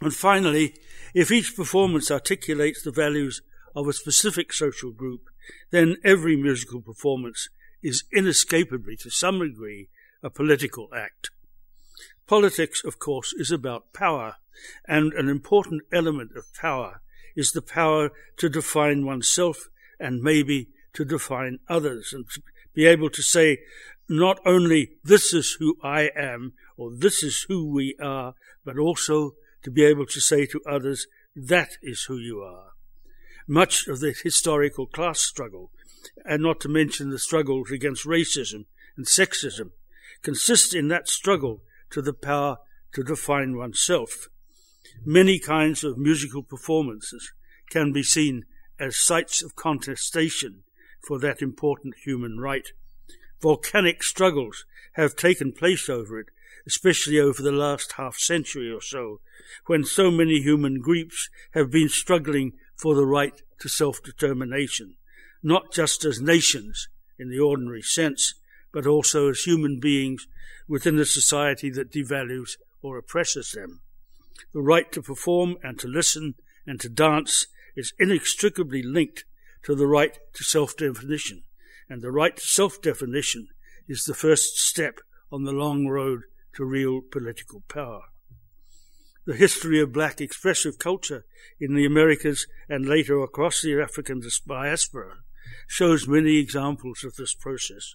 And 0.00 0.14
finally, 0.14 0.74
if 1.14 1.30
each 1.30 1.56
performance 1.56 2.10
articulates 2.10 2.82
the 2.82 2.92
values 2.92 3.42
of 3.74 3.88
a 3.88 3.92
specific 3.92 4.52
social 4.52 4.92
group, 4.92 5.22
then 5.70 5.96
every 6.04 6.36
musical 6.36 6.80
performance 6.80 7.48
is 7.82 8.04
inescapably, 8.12 8.96
to 8.96 9.10
some 9.10 9.40
degree, 9.40 9.88
a 10.22 10.30
political 10.30 10.88
act. 10.94 11.30
Politics, 12.26 12.82
of 12.84 12.98
course, 12.98 13.32
is 13.34 13.50
about 13.50 13.92
power, 13.92 14.36
and 14.86 15.12
an 15.12 15.28
important 15.28 15.82
element 15.92 16.32
of 16.36 16.52
power 16.54 17.00
is 17.34 17.52
the 17.52 17.62
power 17.62 18.10
to 18.38 18.48
define 18.48 19.04
oneself 19.04 19.68
and 20.00 20.22
maybe 20.22 20.68
to 20.94 21.04
define 21.04 21.58
others 21.68 22.12
and 22.12 22.28
to 22.30 22.42
be 22.74 22.86
able 22.86 23.10
to 23.10 23.22
say 23.22 23.58
not 24.08 24.38
only 24.44 24.92
this 25.02 25.32
is 25.32 25.56
who 25.58 25.76
I 25.82 26.10
am 26.16 26.52
or 26.76 26.90
this 26.94 27.22
is 27.22 27.46
who 27.48 27.66
we 27.66 27.96
are, 28.00 28.34
but 28.64 28.78
also 28.78 29.32
to 29.62 29.70
be 29.70 29.84
able 29.84 30.06
to 30.06 30.20
say 30.20 30.46
to 30.46 30.60
others 30.68 31.06
that 31.34 31.70
is 31.82 32.04
who 32.04 32.16
you 32.16 32.40
are. 32.40 32.72
Much 33.46 33.86
of 33.86 34.00
the 34.00 34.14
historical 34.22 34.86
class 34.86 35.20
struggle, 35.20 35.70
and 36.24 36.42
not 36.42 36.60
to 36.60 36.68
mention 36.68 37.10
the 37.10 37.18
struggles 37.18 37.70
against 37.70 38.06
racism 38.06 38.64
and 38.96 39.06
sexism, 39.06 39.70
consists 40.22 40.74
in 40.74 40.88
that 40.88 41.08
struggle 41.08 41.62
to 41.90 42.02
the 42.02 42.12
power 42.12 42.58
to 42.92 43.02
define 43.02 43.56
oneself. 43.56 44.28
Many 45.04 45.38
kinds 45.38 45.84
of 45.84 45.98
musical 45.98 46.42
performances 46.42 47.32
can 47.70 47.92
be 47.92 48.02
seen 48.02 48.44
as 48.78 48.96
sites 48.96 49.42
of 49.42 49.56
contestation 49.56 50.62
for 51.06 51.18
that 51.20 51.42
important 51.42 51.94
human 52.04 52.38
right. 52.38 52.68
Volcanic 53.46 54.02
struggles 54.02 54.64
have 54.94 55.14
taken 55.14 55.52
place 55.52 55.88
over 55.88 56.18
it, 56.18 56.30
especially 56.66 57.20
over 57.20 57.40
the 57.40 57.52
last 57.52 57.92
half 57.92 58.16
century 58.16 58.68
or 58.68 58.80
so, 58.80 59.20
when 59.66 59.84
so 59.84 60.10
many 60.10 60.42
human 60.42 60.80
groups 60.80 61.30
have 61.52 61.70
been 61.70 61.88
struggling 61.88 62.54
for 62.74 62.96
the 62.96 63.06
right 63.06 63.40
to 63.60 63.68
self-determination, 63.68 64.96
not 65.44 65.72
just 65.72 66.04
as 66.04 66.20
nations 66.20 66.88
in 67.20 67.30
the 67.30 67.38
ordinary 67.38 67.82
sense, 67.82 68.34
but 68.72 68.84
also 68.84 69.30
as 69.30 69.42
human 69.42 69.78
beings 69.78 70.26
within 70.66 70.98
a 70.98 71.04
society 71.04 71.70
that 71.70 71.92
devalues 71.92 72.56
or 72.82 72.98
oppresses 72.98 73.52
them. 73.52 73.80
The 74.54 74.60
right 74.60 74.90
to 74.90 75.00
perform 75.00 75.54
and 75.62 75.78
to 75.78 75.86
listen 75.86 76.34
and 76.66 76.80
to 76.80 76.88
dance 76.88 77.46
is 77.76 77.92
inextricably 78.00 78.82
linked 78.82 79.24
to 79.62 79.76
the 79.76 79.86
right 79.86 80.18
to 80.32 80.42
self-definition, 80.42 81.44
and 81.88 82.02
the 82.02 82.10
right 82.10 82.36
to 82.36 82.42
self-definition 82.42 83.48
is 83.88 84.04
the 84.04 84.14
first 84.14 84.58
step 84.58 85.00
on 85.30 85.44
the 85.44 85.52
long 85.52 85.86
road 85.86 86.22
to 86.54 86.64
real 86.64 87.00
political 87.00 87.62
power. 87.68 88.02
The 89.26 89.34
history 89.36 89.80
of 89.80 89.92
black 89.92 90.20
expressive 90.20 90.78
culture 90.78 91.24
in 91.60 91.74
the 91.74 91.84
Americas 91.84 92.46
and 92.68 92.86
later 92.86 93.22
across 93.22 93.60
the 93.60 93.80
African 93.80 94.22
diaspora 94.46 95.18
shows 95.66 96.06
many 96.06 96.38
examples 96.38 97.02
of 97.04 97.16
this 97.16 97.34
process. 97.34 97.94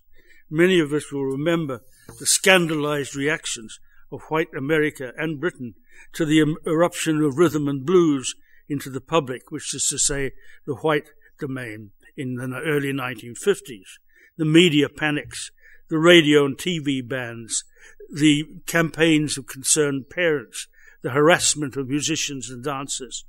Many 0.49 0.79
of 0.79 0.91
us 0.91 1.11
will 1.11 1.25
remember 1.25 1.81
the 2.19 2.25
scandalized 2.25 3.15
reactions 3.15 3.79
of 4.11 4.23
white 4.23 4.53
America 4.55 5.13
and 5.17 5.39
Britain 5.39 5.75
to 6.13 6.25
the 6.25 6.57
eruption 6.67 7.21
of 7.23 7.37
rhythm 7.37 7.69
and 7.69 7.85
blues 7.85 8.35
into 8.67 8.89
the 8.89 9.01
public, 9.01 9.51
which 9.51 9.73
is 9.73 9.87
to 9.87 9.97
say, 9.97 10.31
the 10.65 10.75
white 10.75 11.11
domain 11.39 11.91
in 12.17 12.35
the 12.35 12.61
early 12.65 12.93
1950s. 12.93 13.97
The 14.37 14.45
media 14.45 14.89
panics, 14.89 15.51
the 15.89 15.97
radio 15.99 16.45
and 16.45 16.57
TV 16.57 17.07
bans, 17.07 17.63
the 18.11 18.45
campaigns 18.65 19.37
of 19.37 19.47
concerned 19.47 20.09
parents, 20.09 20.67
the 21.01 21.11
harassment 21.11 21.75
of 21.75 21.87
musicians 21.87 22.49
and 22.49 22.63
dancers. 22.63 23.25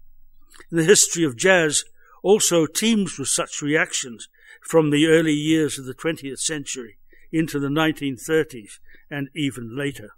The 0.71 0.85
history 0.85 1.25
of 1.25 1.37
jazz 1.37 1.85
also 2.23 2.67
teems 2.67 3.19
with 3.19 3.29
such 3.29 3.63
reactions 3.63 4.29
from 4.61 4.91
the 4.91 5.07
early 5.07 5.33
years 5.33 5.79
of 5.79 5.87
the 5.87 5.95
20th 5.95 6.39
century 6.39 6.99
into 7.33 7.59
the 7.59 7.69
1930s 7.69 8.79
and 9.11 9.29
even 9.35 9.77
later. 9.77 10.11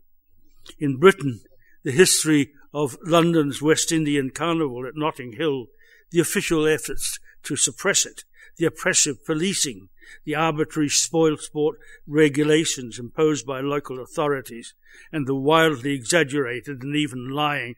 In 0.78 0.98
Britain, 0.98 1.40
the 1.82 1.92
history 1.92 2.52
of 2.72 2.96
London's 3.04 3.62
West 3.62 3.92
Indian 3.92 4.30
Carnival 4.30 4.86
at 4.86 4.96
Notting 4.96 5.32
Hill, 5.32 5.66
the 6.10 6.20
official 6.20 6.66
efforts 6.66 7.18
to 7.44 7.56
suppress 7.56 8.04
it, 8.04 8.24
the 8.56 8.66
oppressive 8.66 9.24
policing, 9.24 9.88
the 10.24 10.34
arbitrary 10.34 10.88
spoil 10.88 11.36
sport 11.36 11.78
regulations 12.06 12.98
imposed 12.98 13.46
by 13.46 13.60
local 13.60 14.02
authorities, 14.02 14.74
and 15.12 15.26
the 15.26 15.34
wildly 15.34 15.92
exaggerated 15.92 16.82
and 16.82 16.94
even 16.94 17.28
lying 17.28 17.74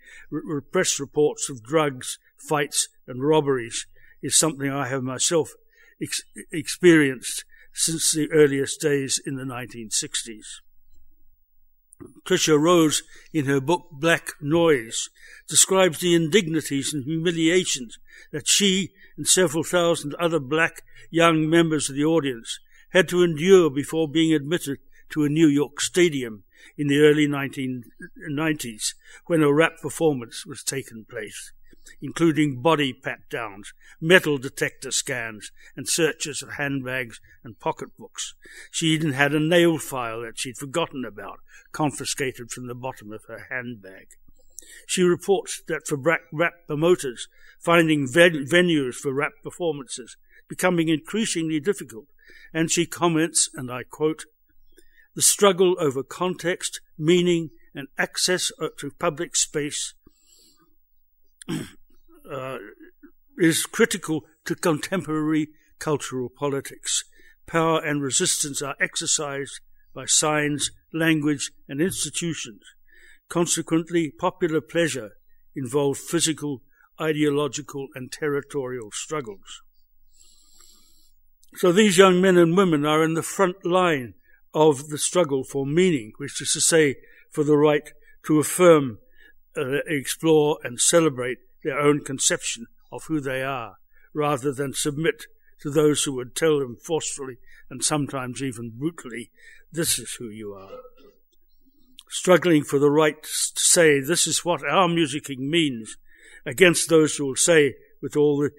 press 0.70 1.00
reports 1.00 1.48
of 1.48 1.62
drugs, 1.62 2.18
fights, 2.36 2.88
and 3.06 3.24
robberies 3.24 3.86
is 4.22 4.38
something 4.38 4.70
I 4.70 4.88
have 4.88 5.02
myself 5.02 5.54
ex- 6.02 6.22
experienced 6.52 7.44
since 7.72 8.12
the 8.12 8.30
earliest 8.32 8.80
days 8.80 9.20
in 9.24 9.36
the 9.36 9.44
1960s. 9.44 10.60
Tricia 12.24 12.58
Rose, 12.58 13.02
in 13.32 13.46
her 13.46 13.60
book 13.60 13.88
Black 13.92 14.32
Noise, 14.40 15.08
describes 15.48 16.00
the 16.00 16.14
indignities 16.14 16.92
and 16.92 17.04
humiliations 17.04 17.98
that 18.32 18.48
she 18.48 18.92
and 19.16 19.26
several 19.26 19.64
thousand 19.64 20.14
other 20.14 20.40
black 20.40 20.82
young 21.10 21.48
members 21.48 21.88
of 21.88 21.96
the 21.96 22.04
audience 22.04 22.58
had 22.90 23.08
to 23.08 23.22
endure 23.22 23.70
before 23.70 24.08
being 24.08 24.32
admitted 24.34 24.78
to 25.10 25.24
a 25.24 25.28
New 25.28 25.46
York 25.46 25.80
stadium 25.80 26.44
in 26.76 26.88
the 26.88 27.00
early 27.00 27.26
1990s 27.26 28.94
when 29.26 29.42
a 29.42 29.52
rap 29.52 29.72
performance 29.80 30.44
was 30.44 30.62
taking 30.62 31.04
place 31.04 31.52
including 32.00 32.60
body 32.60 32.92
pat 32.92 33.20
downs, 33.30 33.72
metal 34.00 34.38
detector 34.38 34.90
scans, 34.90 35.52
and 35.76 35.88
searches 35.88 36.42
of 36.42 36.54
handbags 36.54 37.20
and 37.44 37.58
pocketbooks. 37.58 38.34
She 38.70 38.86
even 38.88 39.12
had 39.12 39.34
a 39.34 39.40
nail 39.40 39.78
file 39.78 40.22
that 40.22 40.38
she'd 40.38 40.58
forgotten 40.58 41.04
about, 41.04 41.40
confiscated 41.72 42.50
from 42.50 42.66
the 42.66 42.74
bottom 42.74 43.12
of 43.12 43.24
her 43.28 43.46
handbag. 43.50 44.08
She 44.86 45.02
reports 45.02 45.62
that 45.68 45.86
for 45.86 45.96
rap 45.96 46.52
promoters, 46.66 47.28
finding 47.60 48.08
venues 48.08 48.94
for 48.94 49.12
rap 49.12 49.32
performances 49.42 50.16
becoming 50.48 50.88
increasingly 50.88 51.60
difficult, 51.60 52.06
and 52.52 52.70
she 52.70 52.86
comments, 52.86 53.50
and 53.54 53.70
I 53.70 53.82
quote, 53.82 54.24
the 55.14 55.22
struggle 55.22 55.76
over 55.80 56.02
context, 56.02 56.80
meaning, 56.98 57.50
and 57.74 57.88
access 57.98 58.52
to 58.78 58.90
public 58.98 59.34
space 59.36 59.94
uh, 62.30 62.58
is 63.38 63.66
critical 63.66 64.24
to 64.44 64.54
contemporary 64.54 65.48
cultural 65.78 66.28
politics. 66.28 67.04
Power 67.46 67.80
and 67.84 68.02
resistance 68.02 68.62
are 68.62 68.76
exercised 68.80 69.60
by 69.94 70.06
signs, 70.06 70.70
language, 70.92 71.52
and 71.68 71.80
institutions. 71.80 72.62
Consequently, 73.28 74.10
popular 74.10 74.60
pleasure 74.60 75.12
involved 75.54 76.00
physical, 76.00 76.62
ideological, 77.00 77.88
and 77.94 78.12
territorial 78.12 78.90
struggles. 78.92 79.62
So 81.54 81.72
these 81.72 81.96
young 81.96 82.20
men 82.20 82.36
and 82.36 82.56
women 82.56 82.84
are 82.84 83.02
in 83.02 83.14
the 83.14 83.22
front 83.22 83.64
line 83.64 84.14
of 84.52 84.88
the 84.88 84.98
struggle 84.98 85.44
for 85.44 85.66
meaning, 85.66 86.12
which 86.18 86.40
is 86.40 86.52
to 86.52 86.60
say, 86.60 86.96
for 87.30 87.44
the 87.44 87.56
right 87.56 87.92
to 88.26 88.38
affirm, 88.38 88.98
uh, 89.56 89.78
explore, 89.86 90.58
and 90.62 90.80
celebrate 90.80 91.38
their 91.64 91.78
own 91.78 92.04
conception 92.04 92.66
of 92.92 93.04
who 93.04 93.20
they 93.20 93.42
are, 93.42 93.76
rather 94.14 94.52
than 94.52 94.72
submit 94.72 95.24
to 95.60 95.70
those 95.70 96.04
who 96.04 96.12
would 96.14 96.34
tell 96.34 96.58
them 96.58 96.76
forcefully 96.76 97.38
and 97.70 97.82
sometimes 97.82 98.42
even 98.42 98.70
brutally, 98.76 99.30
this 99.72 99.98
is 99.98 100.14
who 100.14 100.28
you 100.28 100.52
are. 100.52 100.70
Struggling 102.08 102.62
for 102.62 102.78
the 102.78 102.90
right 102.90 103.20
to 103.22 103.28
say, 103.60 104.00
this 104.00 104.26
is 104.26 104.44
what 104.44 104.62
our 104.62 104.88
musicking 104.88 105.40
means, 105.40 105.96
against 106.44 106.88
those 106.88 107.16
who 107.16 107.26
will 107.26 107.36
say, 107.36 107.74
with 108.00 108.16
all 108.16 108.38
the 108.38 108.50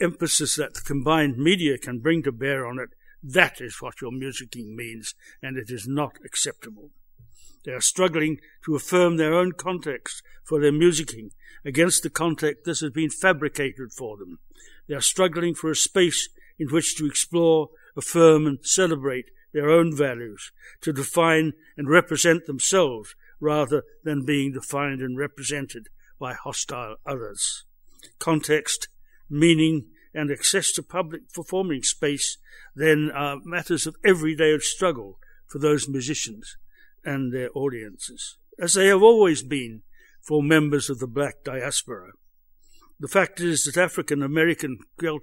emphasis 0.00 0.56
that 0.56 0.74
the 0.74 0.80
combined 0.80 1.36
media 1.36 1.76
can 1.76 1.98
bring 1.98 2.22
to 2.22 2.32
bear 2.32 2.66
on 2.66 2.78
it, 2.78 2.90
that 3.22 3.60
is 3.60 3.80
what 3.80 4.00
your 4.00 4.10
musicking 4.10 4.74
means, 4.74 5.14
and 5.42 5.56
it 5.56 5.70
is 5.70 5.86
not 5.86 6.16
acceptable. 6.24 6.90
They 7.64 7.72
are 7.72 7.80
struggling 7.80 8.40
to 8.66 8.76
affirm 8.76 9.16
their 9.16 9.34
own 9.34 9.52
context 9.52 10.22
for 10.42 10.60
their 10.60 10.72
musicking 10.72 11.30
against 11.64 12.02
the 12.02 12.10
context 12.10 12.64
that 12.64 12.80
has 12.80 12.90
been 12.90 13.10
fabricated 13.10 13.92
for 13.92 14.16
them. 14.16 14.38
They 14.86 14.94
are 14.94 15.00
struggling 15.00 15.54
for 15.54 15.70
a 15.70 15.76
space 15.76 16.28
in 16.58 16.68
which 16.68 16.96
to 16.96 17.06
explore, 17.06 17.70
affirm, 17.96 18.46
and 18.46 18.58
celebrate 18.62 19.30
their 19.52 19.70
own 19.70 19.96
values, 19.96 20.52
to 20.82 20.92
define 20.92 21.52
and 21.76 21.88
represent 21.88 22.46
themselves 22.46 23.14
rather 23.40 23.82
than 24.02 24.24
being 24.24 24.52
defined 24.52 25.00
and 25.00 25.16
represented 25.16 25.88
by 26.18 26.34
hostile 26.34 26.96
others. 27.06 27.64
Context, 28.18 28.88
meaning, 29.30 29.86
and 30.12 30.30
access 30.30 30.70
to 30.72 30.82
public 30.82 31.32
performing 31.32 31.82
space 31.82 32.36
then 32.74 33.10
are 33.14 33.40
matters 33.44 33.86
of 33.86 33.96
everyday 34.04 34.58
struggle 34.58 35.18
for 35.46 35.58
those 35.58 35.88
musicians 35.88 36.56
and 37.04 37.32
their 37.32 37.50
audiences, 37.54 38.36
as 38.58 38.74
they 38.74 38.86
have 38.86 39.02
always 39.02 39.42
been 39.42 39.82
for 40.22 40.42
members 40.42 40.88
of 40.88 40.98
the 40.98 41.06
black 41.06 41.44
diaspora. 41.44 42.12
The 42.98 43.08
fact 43.08 43.40
is 43.40 43.64
that 43.64 43.76
African 43.76 44.22
American 44.22 44.78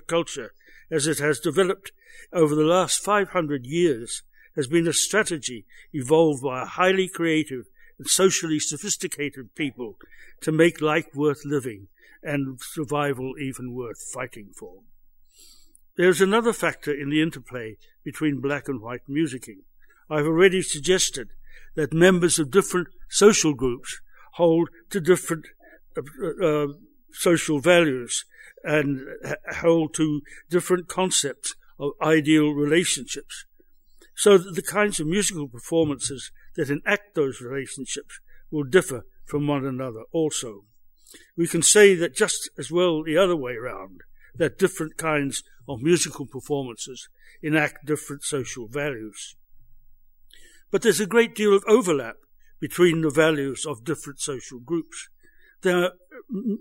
culture, 0.07 0.53
as 0.91 1.07
it 1.07 1.19
has 1.19 1.39
developed 1.39 1.91
over 2.33 2.53
the 2.53 2.63
last 2.63 2.99
500 2.99 3.65
years, 3.65 4.23
has 4.55 4.67
been 4.67 4.87
a 4.87 4.93
strategy 4.93 5.65
evolved 5.93 6.43
by 6.43 6.63
a 6.63 6.65
highly 6.65 7.07
creative 7.07 7.65
and 7.97 8.07
socially 8.07 8.59
sophisticated 8.59 9.55
people 9.55 9.97
to 10.41 10.51
make 10.51 10.81
life 10.81 11.07
worth 11.15 11.45
living 11.45 11.87
and 12.21 12.59
survival 12.61 13.33
even 13.39 13.73
worth 13.73 14.01
fighting 14.13 14.51
for. 14.57 14.81
There 15.97 16.09
is 16.09 16.21
another 16.21 16.53
factor 16.53 16.93
in 16.93 17.09
the 17.09 17.21
interplay 17.21 17.77
between 18.03 18.41
black 18.41 18.67
and 18.67 18.81
white 18.81 19.07
musicking. 19.09 19.59
I've 20.09 20.25
already 20.25 20.61
suggested 20.61 21.29
that 21.75 21.93
members 21.93 22.39
of 22.39 22.51
different 22.51 22.87
social 23.09 23.53
groups 23.53 23.99
hold 24.33 24.69
to 24.89 24.99
different 24.99 25.45
uh, 25.97 26.45
uh, 26.45 26.67
social 27.11 27.59
values 27.59 28.25
and 28.63 29.01
hold 29.55 29.93
to 29.95 30.21
different 30.49 30.87
concepts 30.87 31.55
of 31.79 31.91
ideal 32.01 32.51
relationships. 32.51 33.45
So 34.15 34.37
that 34.37 34.55
the 34.55 34.61
kinds 34.61 34.99
of 34.99 35.07
musical 35.07 35.47
performances 35.47 36.31
that 36.55 36.69
enact 36.69 37.15
those 37.15 37.41
relationships 37.41 38.19
will 38.51 38.63
differ 38.63 39.05
from 39.25 39.47
one 39.47 39.65
another 39.65 40.03
also. 40.11 40.65
We 41.35 41.47
can 41.47 41.61
say 41.61 41.95
that 41.95 42.15
just 42.15 42.49
as 42.57 42.71
well 42.71 43.03
the 43.03 43.17
other 43.17 43.35
way 43.35 43.55
round, 43.55 44.01
that 44.35 44.59
different 44.59 44.97
kinds 44.97 45.43
of 45.67 45.81
musical 45.81 46.25
performances 46.25 47.09
enact 47.41 47.85
different 47.85 48.23
social 48.23 48.67
values. 48.67 49.35
But 50.71 50.81
there's 50.81 51.01
a 51.01 51.05
great 51.05 51.35
deal 51.35 51.53
of 51.53 51.65
overlap 51.67 52.15
between 52.59 53.01
the 53.01 53.09
values 53.09 53.65
of 53.65 53.83
different 53.83 54.21
social 54.21 54.59
groups. 54.59 55.09
They 55.61 55.73
are 55.73 55.91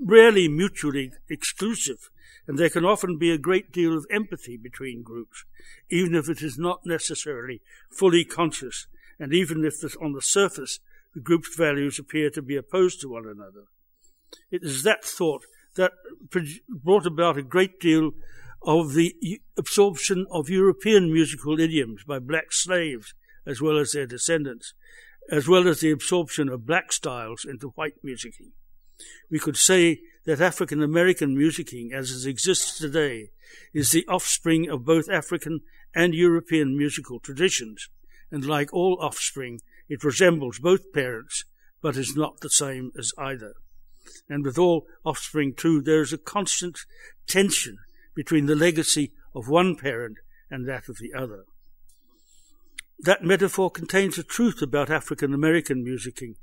rarely 0.04 0.48
mutually 0.48 1.12
exclusive, 1.28 2.10
and 2.46 2.58
there 2.58 2.68
can 2.68 2.84
often 2.84 3.18
be 3.18 3.30
a 3.30 3.38
great 3.38 3.72
deal 3.72 3.96
of 3.96 4.06
empathy 4.10 4.56
between 4.56 5.02
groups, 5.02 5.44
even 5.88 6.14
if 6.14 6.28
it 6.28 6.42
is 6.42 6.58
not 6.58 6.80
necessarily 6.84 7.62
fully 7.90 8.24
conscious, 8.24 8.88
and 9.18 9.32
even 9.32 9.64
if 9.64 9.82
on 10.00 10.12
the 10.12 10.22
surface 10.22 10.80
the 11.14 11.20
group's 11.20 11.54
values 11.56 11.98
appear 11.98 12.30
to 12.30 12.42
be 12.42 12.56
opposed 12.56 13.00
to 13.00 13.08
one 13.08 13.26
another. 13.26 13.64
It 14.50 14.62
is 14.62 14.82
that 14.82 15.04
thought 15.04 15.44
that 15.76 15.92
brought 16.68 17.06
about 17.06 17.36
a 17.36 17.42
great 17.42 17.78
deal 17.80 18.12
of 18.62 18.94
the 18.94 19.40
absorption 19.56 20.26
of 20.30 20.50
European 20.50 21.12
musical 21.12 21.58
idioms 21.58 22.04
by 22.04 22.18
black 22.18 22.52
slaves 22.52 23.14
as 23.46 23.60
well 23.60 23.78
as 23.78 23.92
their 23.92 24.06
descendants, 24.06 24.74
as 25.30 25.48
well 25.48 25.68
as 25.68 25.80
the 25.80 25.90
absorption 25.90 26.48
of 26.48 26.66
black 26.66 26.92
styles 26.92 27.44
into 27.44 27.68
white 27.68 28.02
musicking. 28.04 28.52
We 29.30 29.38
could 29.38 29.56
say 29.56 30.00
that 30.26 30.40
African 30.40 30.82
American 30.82 31.36
musicking, 31.36 31.92
as 31.92 32.10
it 32.10 32.28
exists 32.28 32.78
today, 32.78 33.30
is 33.72 33.90
the 33.90 34.06
offspring 34.06 34.68
of 34.68 34.84
both 34.84 35.08
African 35.08 35.60
and 35.94 36.14
European 36.14 36.76
musical 36.76 37.18
traditions, 37.18 37.88
and 38.30 38.44
like 38.44 38.72
all 38.72 38.98
offspring, 39.00 39.60
it 39.88 40.04
resembles 40.04 40.58
both 40.58 40.92
parents, 40.92 41.44
but 41.82 41.96
is 41.96 42.14
not 42.14 42.40
the 42.40 42.50
same 42.50 42.92
as 42.98 43.12
either. 43.18 43.54
And 44.28 44.44
with 44.44 44.58
all 44.58 44.86
offspring, 45.04 45.54
too, 45.54 45.80
there 45.80 46.02
is 46.02 46.12
a 46.12 46.18
constant 46.18 46.78
tension 47.26 47.78
between 48.14 48.46
the 48.46 48.56
legacy 48.56 49.12
of 49.34 49.48
one 49.48 49.76
parent 49.76 50.18
and 50.50 50.68
that 50.68 50.88
of 50.88 50.98
the 50.98 51.12
other. 51.14 51.44
That 53.02 53.24
metaphor 53.24 53.70
contains 53.70 54.18
a 54.18 54.22
truth 54.22 54.60
about 54.60 54.90
African 54.90 55.32
American 55.32 55.82
musicking, 55.82 56.34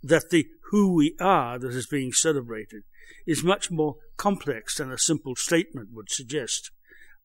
that 0.00 0.30
the 0.30 0.46
who 0.70 0.94
we 0.94 1.16
are 1.20 1.58
that 1.58 1.74
is 1.74 1.88
being 1.88 2.12
celebrated 2.12 2.84
is 3.26 3.42
much 3.42 3.70
more 3.70 3.96
complex 4.16 4.76
than 4.76 4.92
a 4.92 4.98
simple 4.98 5.34
statement 5.34 5.88
would 5.92 6.08
suggest. 6.08 6.70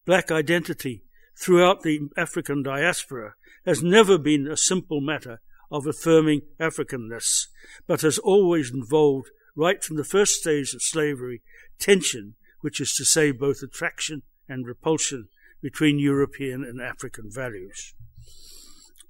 Black 0.05 0.31
identity 0.31 1.03
throughout 1.37 1.83
the 1.83 2.09
African 2.17 2.63
diaspora 2.63 3.35
has 3.63 3.83
never 3.83 4.17
been 4.17 4.47
a 4.47 4.57
simple 4.57 5.01
matter 5.01 5.39
of 5.71 5.85
affirming 5.85 6.41
Africanness, 6.59 7.47
but 7.85 8.01
has 8.01 8.17
always 8.17 8.71
involved, 8.73 9.29
right 9.55 9.83
from 9.83 9.97
the 9.97 10.03
first 10.03 10.33
stage 10.33 10.73
of 10.73 10.81
slavery, 10.81 11.43
tension, 11.79 12.35
which 12.61 12.81
is 12.81 12.93
to 12.93 13.05
say 13.05 13.31
both 13.31 13.61
attraction 13.61 14.23
and 14.49 14.65
repulsion 14.65 15.27
between 15.61 15.99
European 15.99 16.63
and 16.63 16.81
African 16.81 17.29
values. 17.31 17.93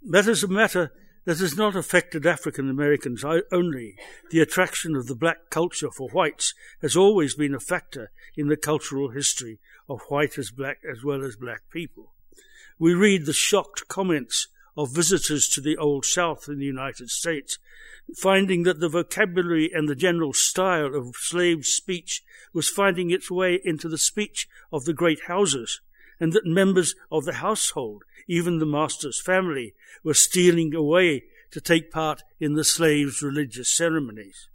That 0.06 0.28
is 0.28 0.44
a 0.44 0.50
matter 0.50 0.92
that 1.24 1.40
has 1.40 1.56
not 1.56 1.78
affected 1.78 2.26
African 2.26 2.70
Americans 2.70 3.24
only. 3.24 3.96
The 4.32 4.42
attraction 4.42 4.98
of 4.98 5.08
the 5.08 5.16
black 5.16 5.50
culture 5.50 5.90
for 5.92 6.10
whites 6.10 6.54
has 6.82 6.98
always 6.98 7.36
been 7.36 7.56
a 7.56 7.60
factor 7.60 8.12
in 8.36 8.48
the 8.48 8.58
cultural 8.58 9.12
history 9.12 9.60
of 9.88 10.02
white 10.10 10.38
as 10.38 10.52
black 10.52 10.80
as 10.90 11.06
well 11.06 11.24
as 11.24 11.38
black 11.38 11.62
people. 11.72 12.12
We 12.78 12.94
read 12.94 13.26
the 13.26 13.34
shocked 13.34 13.88
comments 13.88 14.50
of 14.76 14.94
visitors 14.94 15.48
to 15.50 15.62
the 15.62 15.78
Old 15.78 16.04
South 16.04 16.50
in 16.50 16.60
the 16.60 16.66
United 16.66 17.10
States, 17.10 17.58
finding 18.14 18.64
that 18.64 18.82
the 18.82 18.90
vocabulary 18.90 19.72
and 19.72 19.88
the 19.88 19.96
general 19.96 20.34
style 20.34 20.94
of 20.94 21.16
slave 21.16 21.66
speech 21.66 22.24
was 22.54 22.68
finding 22.68 23.10
its 23.10 23.32
way 23.32 23.62
into 23.64 23.88
the 23.88 23.98
speech 23.98 24.50
of 24.70 24.84
the 24.84 24.94
great 24.94 25.22
houses, 25.28 25.80
and 26.20 26.34
that 26.34 26.46
members 26.46 26.96
of 27.12 27.26
the 27.26 27.34
household 27.34 28.04
even 28.28 28.60
the 28.60 28.66
master's 28.66 29.22
family, 29.22 29.74
were 30.04 30.14
stealing 30.14 30.74
away 30.74 31.24
to 31.52 31.62
take 31.62 31.92
part 31.92 32.24
in 32.40 32.54
the 32.54 32.64
slaves' 32.64 33.22
religious 33.22 33.70
ceremonies. 33.70 34.50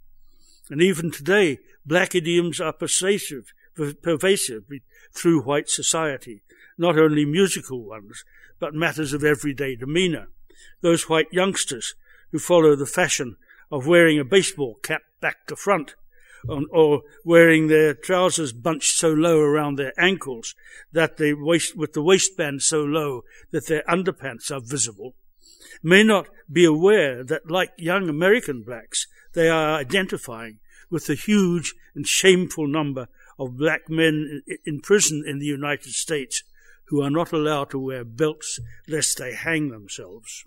And 0.69 0.81
even 0.81 1.11
today, 1.11 1.59
black 1.85 2.13
idioms 2.13 2.59
are 2.59 2.73
pervasive, 2.73 3.53
pervasive 4.01 4.63
through 5.13 5.41
white 5.41 5.69
society, 5.69 6.41
not 6.77 6.97
only 6.97 7.25
musical 7.25 7.83
ones, 7.83 8.23
but 8.59 8.73
matters 8.73 9.13
of 9.13 9.23
everyday 9.23 9.75
demeanor. 9.75 10.27
Those 10.81 11.09
white 11.09 11.31
youngsters 11.31 11.95
who 12.31 12.39
follow 12.39 12.75
the 12.75 12.85
fashion 12.85 13.37
of 13.71 13.87
wearing 13.87 14.19
a 14.19 14.25
baseball 14.25 14.75
cap 14.83 15.01
back 15.21 15.47
to 15.47 15.55
front 15.55 15.95
or 16.47 17.01
wearing 17.25 17.67
their 17.67 17.93
trousers 17.93 18.53
bunched 18.53 18.97
so 18.97 19.09
low 19.09 19.39
around 19.39 19.77
their 19.77 19.93
ankles 19.99 20.55
that 20.91 21.17
they 21.17 21.33
waist, 21.33 21.75
with 21.75 21.93
the 21.93 22.01
waistband 22.01 22.61
so 22.61 22.81
low 22.81 23.23
that 23.51 23.67
their 23.67 23.83
underpants 23.89 24.51
are 24.51 24.61
visible, 24.61 25.15
may 25.83 26.03
not 26.03 26.27
be 26.51 26.65
aware 26.65 27.23
that, 27.23 27.49
like 27.49 27.71
young 27.77 28.09
American 28.09 28.63
blacks, 28.63 29.07
they 29.33 29.49
are 29.49 29.75
identifying 29.75 30.59
with 30.89 31.05
the 31.05 31.15
huge 31.15 31.75
and 31.95 32.07
shameful 32.07 32.67
number 32.67 33.07
of 33.37 33.57
black 33.57 33.89
men 33.89 34.41
in 34.65 34.81
prison 34.81 35.23
in 35.25 35.39
the 35.39 35.45
United 35.45 35.93
States 35.93 36.43
who 36.87 37.01
are 37.01 37.11
not 37.11 37.31
allowed 37.31 37.69
to 37.69 37.79
wear 37.79 38.03
belts 38.03 38.59
lest 38.87 39.17
they 39.17 39.33
hang 39.33 39.69
themselves. 39.69 40.43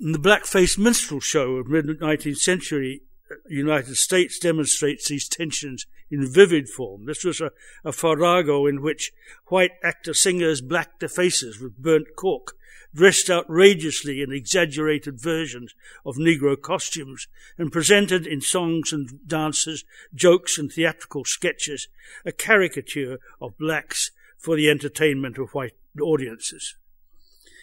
In 0.00 0.12
the 0.12 0.18
black-faced 0.18 0.78
minstrel 0.78 1.20
show 1.20 1.56
of 1.56 1.68
mid-19th 1.68 2.38
century 2.38 3.02
United 3.48 3.96
States 3.96 4.38
demonstrates 4.38 5.08
these 5.08 5.28
tensions 5.28 5.86
in 6.10 6.30
vivid 6.30 6.68
form. 6.68 7.06
This 7.06 7.24
was 7.24 7.40
a, 7.40 7.50
a 7.84 7.92
farrago 7.92 8.66
in 8.66 8.82
which 8.82 9.12
white 9.46 9.72
actor 9.82 10.14
singers 10.14 10.60
blacked 10.60 11.00
their 11.00 11.08
faces 11.08 11.60
with 11.60 11.78
burnt 11.78 12.08
cork, 12.16 12.54
dressed 12.94 13.30
outrageously 13.30 14.22
in 14.22 14.32
exaggerated 14.32 15.20
versions 15.20 15.74
of 16.04 16.16
Negro 16.16 16.60
costumes, 16.60 17.26
and 17.56 17.72
presented 17.72 18.26
in 18.26 18.40
songs 18.40 18.92
and 18.92 19.26
dances, 19.26 19.84
jokes 20.14 20.58
and 20.58 20.70
theatrical 20.70 21.24
sketches 21.24 21.88
a 22.24 22.32
caricature 22.32 23.18
of 23.40 23.58
blacks 23.58 24.10
for 24.38 24.54
the 24.54 24.68
entertainment 24.68 25.38
of 25.38 25.54
white 25.54 25.76
audiences. 26.00 26.76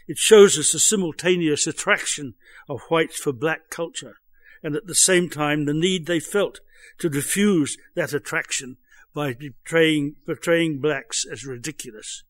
It 0.08 0.18
shows 0.18 0.58
us 0.58 0.72
the 0.72 0.80
simultaneous 0.80 1.68
attraction 1.68 2.34
of 2.68 2.82
whites 2.90 3.20
for 3.20 3.32
black 3.32 3.70
culture 3.70 4.18
and 4.64 4.76
at 4.76 4.88
the 4.88 4.96
same 4.96 5.30
time 5.30 5.66
the 5.66 5.74
need 5.74 6.06
they 6.06 6.20
felt 6.20 6.60
to 7.00 7.10
diffuse 7.10 7.78
that 7.96 8.14
attraction 8.14 8.78
by 9.14 9.34
portraying, 9.34 10.16
portraying 10.26 10.80
blacks 10.80 11.26
as 11.30 11.46
ridiculous. 11.46 12.24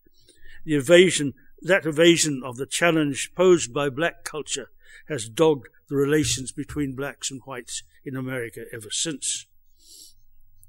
The 0.63 0.75
evasion, 0.75 1.33
that 1.61 1.85
evasion 1.85 2.41
of 2.43 2.57
the 2.57 2.65
challenge 2.65 3.31
posed 3.35 3.73
by 3.73 3.89
black 3.89 4.23
culture 4.23 4.69
has 5.07 5.29
dogged 5.29 5.67
the 5.89 5.95
relations 5.95 6.51
between 6.51 6.95
blacks 6.95 7.29
and 7.31 7.41
whites 7.45 7.83
in 8.03 8.15
America 8.15 8.65
ever 8.73 8.89
since. 8.89 9.45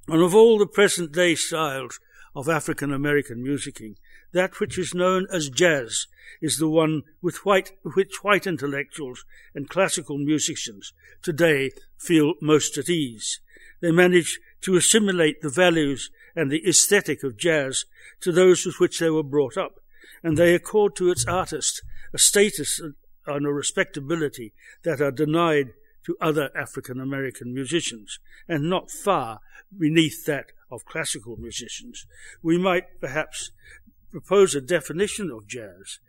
And 0.08 0.22
of 0.22 0.34
all 0.34 0.58
the 0.58 0.66
present 0.66 1.12
day 1.12 1.34
styles 1.34 2.00
of 2.34 2.48
African 2.48 2.92
American 2.92 3.44
musicking, 3.44 3.96
that 4.32 4.58
which 4.58 4.78
is 4.78 4.94
known 4.94 5.26
as 5.32 5.50
jazz 5.50 6.06
is 6.40 6.58
the 6.58 6.68
one 6.68 7.02
with 7.20 7.44
white, 7.44 7.72
which 7.94 8.22
white 8.22 8.46
intellectuals 8.46 9.24
and 9.54 9.68
classical 9.68 10.16
musicians 10.18 10.92
today 11.22 11.70
feel 11.98 12.34
most 12.40 12.78
at 12.78 12.88
ease. 12.88 13.40
They 13.80 13.92
manage 13.92 14.40
to 14.62 14.76
assimilate 14.76 15.42
the 15.42 15.50
values 15.50 16.10
and 16.34 16.50
the 16.50 16.66
aesthetic 16.66 17.22
of 17.22 17.36
jazz 17.36 17.84
to 18.20 18.32
those 18.32 18.64
with 18.64 18.80
which 18.80 18.98
they 18.98 19.10
were 19.10 19.22
brought 19.22 19.56
up, 19.56 19.80
and 20.22 20.36
they 20.36 20.54
accord 20.54 20.96
to 20.96 21.10
its 21.10 21.26
artist 21.26 21.82
a 22.14 22.18
status 22.18 22.80
and 23.26 23.46
a 23.46 23.52
respectability 23.52 24.52
that 24.84 25.00
are 25.00 25.10
denied 25.10 25.72
to 26.04 26.16
other 26.20 26.50
African 26.56 27.00
American 27.00 27.54
musicians, 27.54 28.18
and 28.48 28.68
not 28.68 28.90
far 28.90 29.40
beneath 29.76 30.24
that 30.26 30.46
of 30.72 30.86
classical 30.86 31.36
musicians. 31.36 32.06
We 32.42 32.58
might 32.58 33.00
perhaps 33.00 33.52
propose 34.10 34.54
a 34.54 34.60
definition 34.60 35.30
of 35.30 35.46
jazz 35.46 36.00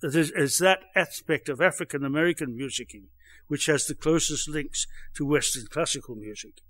that 0.00 0.14
is, 0.14 0.30
as 0.30 0.58
that 0.58 0.80
aspect 0.96 1.48
of 1.48 1.60
African 1.60 2.04
American 2.04 2.56
musicking 2.56 3.08
which 3.48 3.66
has 3.66 3.84
the 3.84 3.94
closest 3.94 4.48
links 4.48 4.86
to 5.14 5.26
Western 5.26 5.66
classical 5.66 6.14
music. 6.14 6.62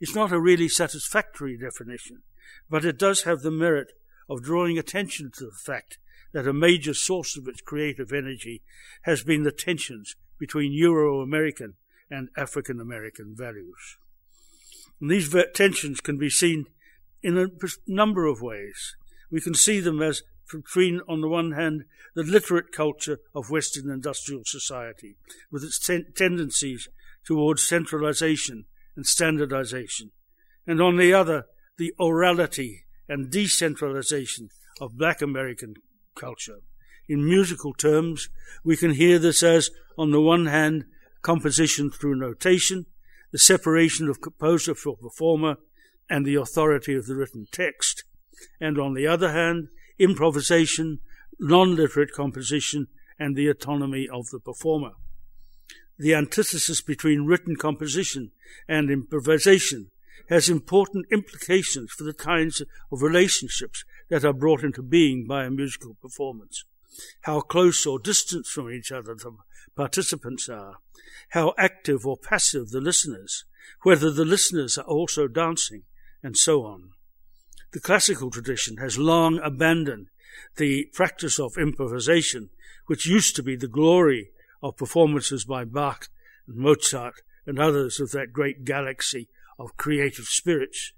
It's 0.00 0.14
not 0.14 0.32
a 0.32 0.40
really 0.40 0.68
satisfactory 0.68 1.58
definition, 1.58 2.22
but 2.70 2.84
it 2.84 2.98
does 2.98 3.24
have 3.24 3.42
the 3.42 3.50
merit 3.50 3.92
of 4.28 4.42
drawing 4.42 4.78
attention 4.78 5.30
to 5.36 5.44
the 5.44 5.58
fact 5.66 5.98
that 6.32 6.46
a 6.46 6.52
major 6.54 6.94
source 6.94 7.36
of 7.36 7.46
its 7.46 7.60
creative 7.60 8.10
energy 8.12 8.62
has 9.02 9.22
been 9.22 9.42
the 9.42 9.52
tensions 9.52 10.16
between 10.38 10.72
Euro 10.72 11.20
American 11.20 11.74
and 12.10 12.28
African 12.36 12.80
American 12.80 13.34
values. 13.36 13.98
And 15.00 15.10
these 15.10 15.34
tensions 15.54 16.00
can 16.00 16.16
be 16.16 16.30
seen 16.30 16.66
in 17.24 17.38
a 17.38 17.48
number 17.86 18.26
of 18.26 18.42
ways. 18.42 18.94
We 19.30 19.40
can 19.40 19.54
see 19.54 19.80
them 19.80 20.02
as 20.02 20.22
between, 20.52 21.00
on 21.08 21.22
the 21.22 21.28
one 21.28 21.52
hand, 21.52 21.84
the 22.14 22.22
literate 22.22 22.70
culture 22.70 23.18
of 23.34 23.50
Western 23.50 23.90
industrial 23.90 24.42
society, 24.44 25.16
with 25.50 25.64
its 25.64 25.78
ten- 25.78 26.12
tendencies 26.14 26.86
towards 27.24 27.66
centralization 27.66 28.66
and 28.94 29.06
standardization, 29.06 30.10
and 30.66 30.82
on 30.82 30.98
the 30.98 31.14
other, 31.14 31.46
the 31.78 31.94
orality 31.98 32.84
and 33.08 33.30
decentralization 33.30 34.50
of 34.78 34.98
black 34.98 35.22
American 35.22 35.74
culture. 36.14 36.58
In 37.08 37.24
musical 37.24 37.72
terms, 37.72 38.28
we 38.62 38.76
can 38.76 38.92
hear 38.92 39.18
this 39.18 39.42
as, 39.42 39.70
on 39.96 40.10
the 40.10 40.20
one 40.20 40.46
hand, 40.46 40.84
composition 41.22 41.90
through 41.90 42.16
notation, 42.16 42.84
the 43.32 43.38
separation 43.38 44.08
of 44.08 44.20
composer 44.20 44.74
from 44.74 44.96
performer, 44.96 45.56
and 46.08 46.26
the 46.26 46.34
authority 46.34 46.94
of 46.94 47.06
the 47.06 47.14
written 47.14 47.46
text, 47.50 48.04
and 48.60 48.78
on 48.78 48.94
the 48.94 49.06
other 49.06 49.32
hand, 49.32 49.68
improvisation, 49.98 51.00
non 51.38 51.76
literate 51.76 52.12
composition, 52.12 52.88
and 53.18 53.36
the 53.36 53.48
autonomy 53.48 54.08
of 54.08 54.30
the 54.30 54.40
performer. 54.40 54.92
The 55.98 56.14
antithesis 56.14 56.80
between 56.80 57.26
written 57.26 57.56
composition 57.56 58.32
and 58.68 58.90
improvisation 58.90 59.90
has 60.28 60.48
important 60.48 61.06
implications 61.12 61.92
for 61.92 62.04
the 62.04 62.14
kinds 62.14 62.60
of 62.90 63.02
relationships 63.02 63.84
that 64.08 64.24
are 64.24 64.32
brought 64.32 64.64
into 64.64 64.82
being 64.82 65.26
by 65.26 65.44
a 65.44 65.50
musical 65.50 65.94
performance. 65.94 66.64
How 67.22 67.40
close 67.40 67.86
or 67.86 67.98
distant 67.98 68.46
from 68.46 68.70
each 68.70 68.90
other 68.90 69.14
the 69.14 69.36
participants 69.76 70.48
are, 70.48 70.78
how 71.30 71.54
active 71.58 72.06
or 72.06 72.16
passive 72.16 72.70
the 72.70 72.80
listeners, 72.80 73.44
whether 73.82 74.10
the 74.10 74.24
listeners 74.24 74.78
are 74.78 74.84
also 74.84 75.26
dancing, 75.26 75.82
and 76.24 76.36
so 76.36 76.64
on. 76.64 76.90
The 77.72 77.80
classical 77.80 78.30
tradition 78.30 78.78
has 78.78 78.98
long 78.98 79.38
abandoned 79.44 80.08
the 80.56 80.88
practice 80.94 81.38
of 81.38 81.58
improvisation, 81.58 82.48
which 82.86 83.06
used 83.06 83.36
to 83.36 83.42
be 83.42 83.54
the 83.54 83.68
glory 83.68 84.30
of 84.62 84.78
performances 84.78 85.44
by 85.44 85.64
Bach 85.64 86.08
and 86.48 86.56
Mozart 86.56 87.20
and 87.46 87.58
others 87.58 88.00
of 88.00 88.10
that 88.12 88.32
great 88.32 88.64
galaxy 88.64 89.28
of 89.58 89.76
creative 89.76 90.24
spirits. 90.24 90.92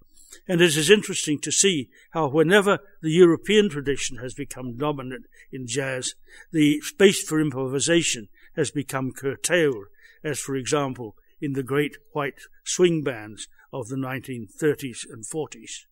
And 0.47 0.61
it 0.61 0.77
is 0.77 0.91
interesting 0.91 1.41
to 1.41 1.51
see 1.51 1.91
how 2.11 2.29
whenever 2.29 2.79
the 3.03 3.11
European 3.11 3.69
tradition 3.69 4.19
has 4.19 4.35
become 4.35 4.77
dominant 4.77 5.27
in 5.51 5.67
jazz, 5.67 6.15
the 6.53 6.81
space 6.83 7.23
for 7.23 7.41
improvisation 7.41 8.29
has 8.55 8.71
become 8.71 9.13
curtailed, 9.13 9.87
as 10.23 10.39
for 10.39 10.55
example 10.55 11.17
in 11.41 11.53
the 11.53 11.63
great 11.63 11.97
white 12.13 12.39
swing 12.65 13.03
bands 13.03 13.49
of 13.73 13.89
the 13.89 13.97
1930s 13.97 15.01
and 15.11 15.25
40s. 15.25 15.87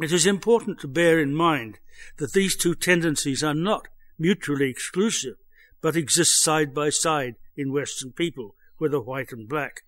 It 0.00 0.12
is 0.12 0.26
important 0.26 0.80
to 0.80 0.88
bear 0.88 1.20
in 1.20 1.34
mind 1.34 1.78
that 2.16 2.32
these 2.32 2.56
two 2.56 2.74
tendencies 2.74 3.44
are 3.44 3.54
not 3.54 3.88
mutually 4.18 4.70
exclusive, 4.70 5.36
but 5.80 5.96
exist 5.96 6.42
side 6.42 6.74
by 6.74 6.90
side 6.90 7.34
in 7.56 7.72
Western 7.72 8.12
people, 8.12 8.54
whether 8.78 9.00
white 9.00 9.32
and 9.32 9.48
black. 9.48 9.82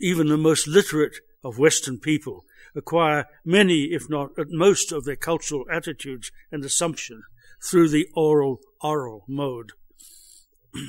Even 0.00 0.28
the 0.28 0.36
most 0.36 0.66
literate 0.66 1.18
of 1.44 1.58
Western 1.58 1.98
people 1.98 2.44
acquire 2.74 3.26
many, 3.44 3.84
if 3.92 4.10
not 4.10 4.30
at 4.38 4.50
most, 4.50 4.92
of 4.92 5.04
their 5.04 5.16
cultural 5.16 5.64
attitudes 5.70 6.32
and 6.50 6.64
assumptions 6.64 7.22
through 7.62 7.88
the 7.88 8.08
oral, 8.14 8.60
oral 8.82 9.24
mode. 9.28 9.72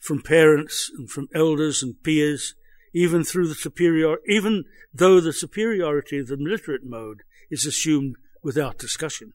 from 0.00 0.22
parents 0.22 0.90
and 0.96 1.10
from 1.10 1.28
elders 1.34 1.82
and 1.82 2.02
peers, 2.02 2.54
even 2.96 3.22
through 3.22 3.46
the 3.46 3.54
superior, 3.54 4.16
even 4.26 4.64
though 4.94 5.20
the 5.20 5.30
superiority 5.30 6.18
of 6.18 6.28
the 6.28 6.36
literate 6.36 6.82
mode 6.82 7.22
is 7.50 7.66
assumed 7.66 8.16
without 8.42 8.78
discussion. 8.78 9.34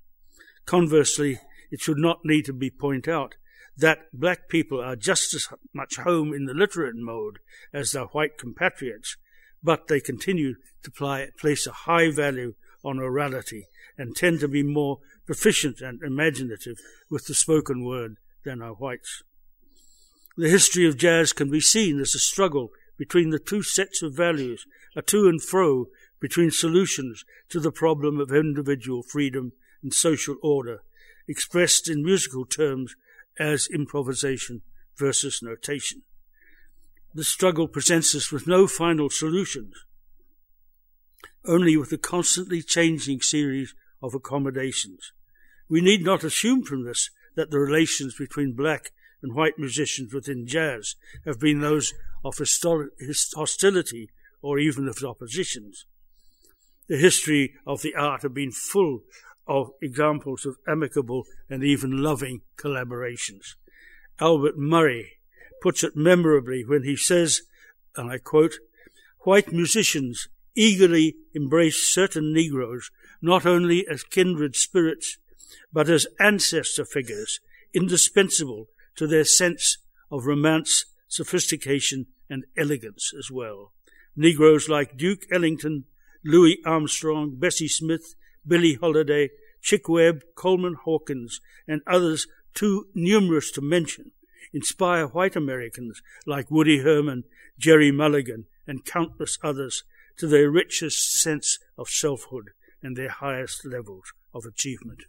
Conversely, 0.65 1.39
it 1.69 1.79
should 1.79 1.99
not 1.99 2.25
need 2.25 2.43
to 2.43 2.53
be 2.53 2.71
pointed 2.71 3.13
out 3.13 3.35
that 3.77 3.99
black 4.11 4.49
people 4.49 4.81
are 4.81 4.95
just 4.95 5.35
as 5.35 5.47
much 5.75 5.97
home 5.97 6.33
in 6.33 6.45
the 6.45 6.55
literate 6.55 6.95
mode 6.95 7.37
as 7.71 7.91
their 7.91 8.05
white 8.05 8.35
compatriots, 8.35 9.15
but 9.61 9.87
they 9.87 9.99
continue 9.99 10.55
to 10.81 10.89
ply, 10.89 11.27
place 11.39 11.67
a 11.67 11.71
high 11.71 12.09
value 12.09 12.55
on 12.83 12.97
orality 12.97 13.65
and 13.95 14.15
tend 14.15 14.39
to 14.39 14.47
be 14.47 14.63
more 14.63 14.97
proficient 15.27 15.81
and 15.81 16.01
imaginative 16.01 16.77
with 17.11 17.27
the 17.27 17.35
spoken 17.35 17.85
word 17.85 18.15
than 18.43 18.59
our 18.59 18.73
whites. 18.73 19.21
The 20.35 20.49
history 20.49 20.87
of 20.87 20.97
jazz 20.97 21.31
can 21.31 21.51
be 21.51 21.61
seen 21.61 21.99
as 21.99 22.15
a 22.15 22.19
struggle 22.19 22.71
between 23.01 23.31
the 23.31 23.39
two 23.39 23.63
sets 23.63 24.03
of 24.03 24.13
values, 24.13 24.67
a 24.95 25.01
to 25.01 25.27
and 25.27 25.41
fro 25.41 25.87
between 26.19 26.51
solutions 26.51 27.25
to 27.49 27.59
the 27.59 27.71
problem 27.71 28.19
of 28.19 28.31
individual 28.31 29.01
freedom 29.01 29.53
and 29.81 29.91
social 29.91 30.35
order, 30.43 30.83
expressed 31.27 31.89
in 31.89 32.03
musical 32.03 32.45
terms 32.45 32.95
as 33.39 33.67
improvisation 33.73 34.61
versus 34.95 35.39
notation. 35.41 36.03
The 37.15 37.23
struggle 37.23 37.67
presents 37.67 38.13
us 38.13 38.31
with 38.31 38.45
no 38.45 38.67
final 38.67 39.09
solutions, 39.09 39.73
only 41.43 41.75
with 41.75 41.91
a 41.91 41.97
constantly 41.97 42.61
changing 42.61 43.21
series 43.21 43.73
of 43.99 44.13
accommodations. 44.13 45.11
We 45.67 45.81
need 45.81 46.05
not 46.05 46.23
assume 46.23 46.65
from 46.65 46.85
this 46.85 47.09
that 47.35 47.49
the 47.49 47.57
relations 47.57 48.13
between 48.15 48.53
black 48.53 48.91
and 49.23 49.33
white 49.33 49.57
musicians 49.57 50.13
within 50.13 50.45
jazz 50.45 50.93
have 51.25 51.39
been 51.39 51.61
those 51.61 51.95
of 52.23 52.37
hostility 53.35 54.09
or 54.41 54.59
even 54.59 54.87
of 54.87 55.03
oppositions. 55.03 55.85
The 56.87 56.97
history 56.97 57.53
of 57.65 57.81
the 57.81 57.95
art 57.95 58.23
have 58.23 58.33
been 58.33 58.51
full 58.51 59.03
of 59.47 59.71
examples 59.81 60.45
of 60.45 60.57
amicable 60.67 61.25
and 61.49 61.63
even 61.63 62.01
loving 62.03 62.41
collaborations. 62.57 63.55
Albert 64.19 64.57
Murray 64.57 65.13
puts 65.61 65.83
it 65.83 65.95
memorably 65.95 66.63
when 66.65 66.83
he 66.83 66.95
says, 66.95 67.41
and 67.95 68.11
I 68.11 68.17
quote, 68.17 68.55
white 69.19 69.51
musicians 69.51 70.27
eagerly 70.55 71.15
embrace 71.33 71.87
certain 71.87 72.33
Negroes 72.33 72.91
not 73.21 73.45
only 73.45 73.87
as 73.87 74.03
kindred 74.03 74.55
spirits, 74.55 75.17
but 75.71 75.89
as 75.89 76.07
ancestor 76.19 76.85
figures 76.85 77.39
indispensable 77.73 78.67
to 78.95 79.07
their 79.07 79.23
sense 79.23 79.77
of 80.09 80.25
romance, 80.25 80.85
sophistication, 81.11 82.05
and 82.29 82.45
elegance 82.57 83.13
as 83.17 83.29
well. 83.29 83.73
Negroes 84.15 84.69
like 84.69 84.97
Duke 84.97 85.23
Ellington, 85.29 85.83
Louis 86.23 86.59
Armstrong, 86.65 87.35
Bessie 87.35 87.67
Smith, 87.67 88.15
Billie 88.47 88.75
Holiday, 88.75 89.29
Chick 89.61 89.89
Webb, 89.89 90.21
Coleman 90.35 90.77
Hawkins, 90.85 91.41
and 91.67 91.81
others 91.85 92.27
too 92.53 92.87
numerous 92.95 93.51
to 93.51 93.61
mention, 93.61 94.11
inspire 94.53 95.07
white 95.07 95.35
Americans 95.35 96.01
like 96.25 96.49
Woody 96.49 96.79
Herman, 96.79 97.25
Gerry 97.59 97.91
Mulligan, 97.91 98.45
and 98.65 98.85
countless 98.85 99.37
others 99.43 99.83
to 100.17 100.27
their 100.27 100.49
richest 100.49 101.19
sense 101.19 101.59
of 101.77 101.89
selfhood 101.89 102.51
and 102.81 102.95
their 102.95 103.09
highest 103.09 103.65
levels 103.65 104.13
of 104.33 104.45
achievement. 104.45 105.03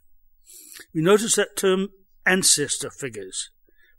We 0.92 1.02
notice 1.02 1.36
that 1.36 1.56
term 1.56 1.90
ancestor 2.26 2.90
figures, 2.90 3.50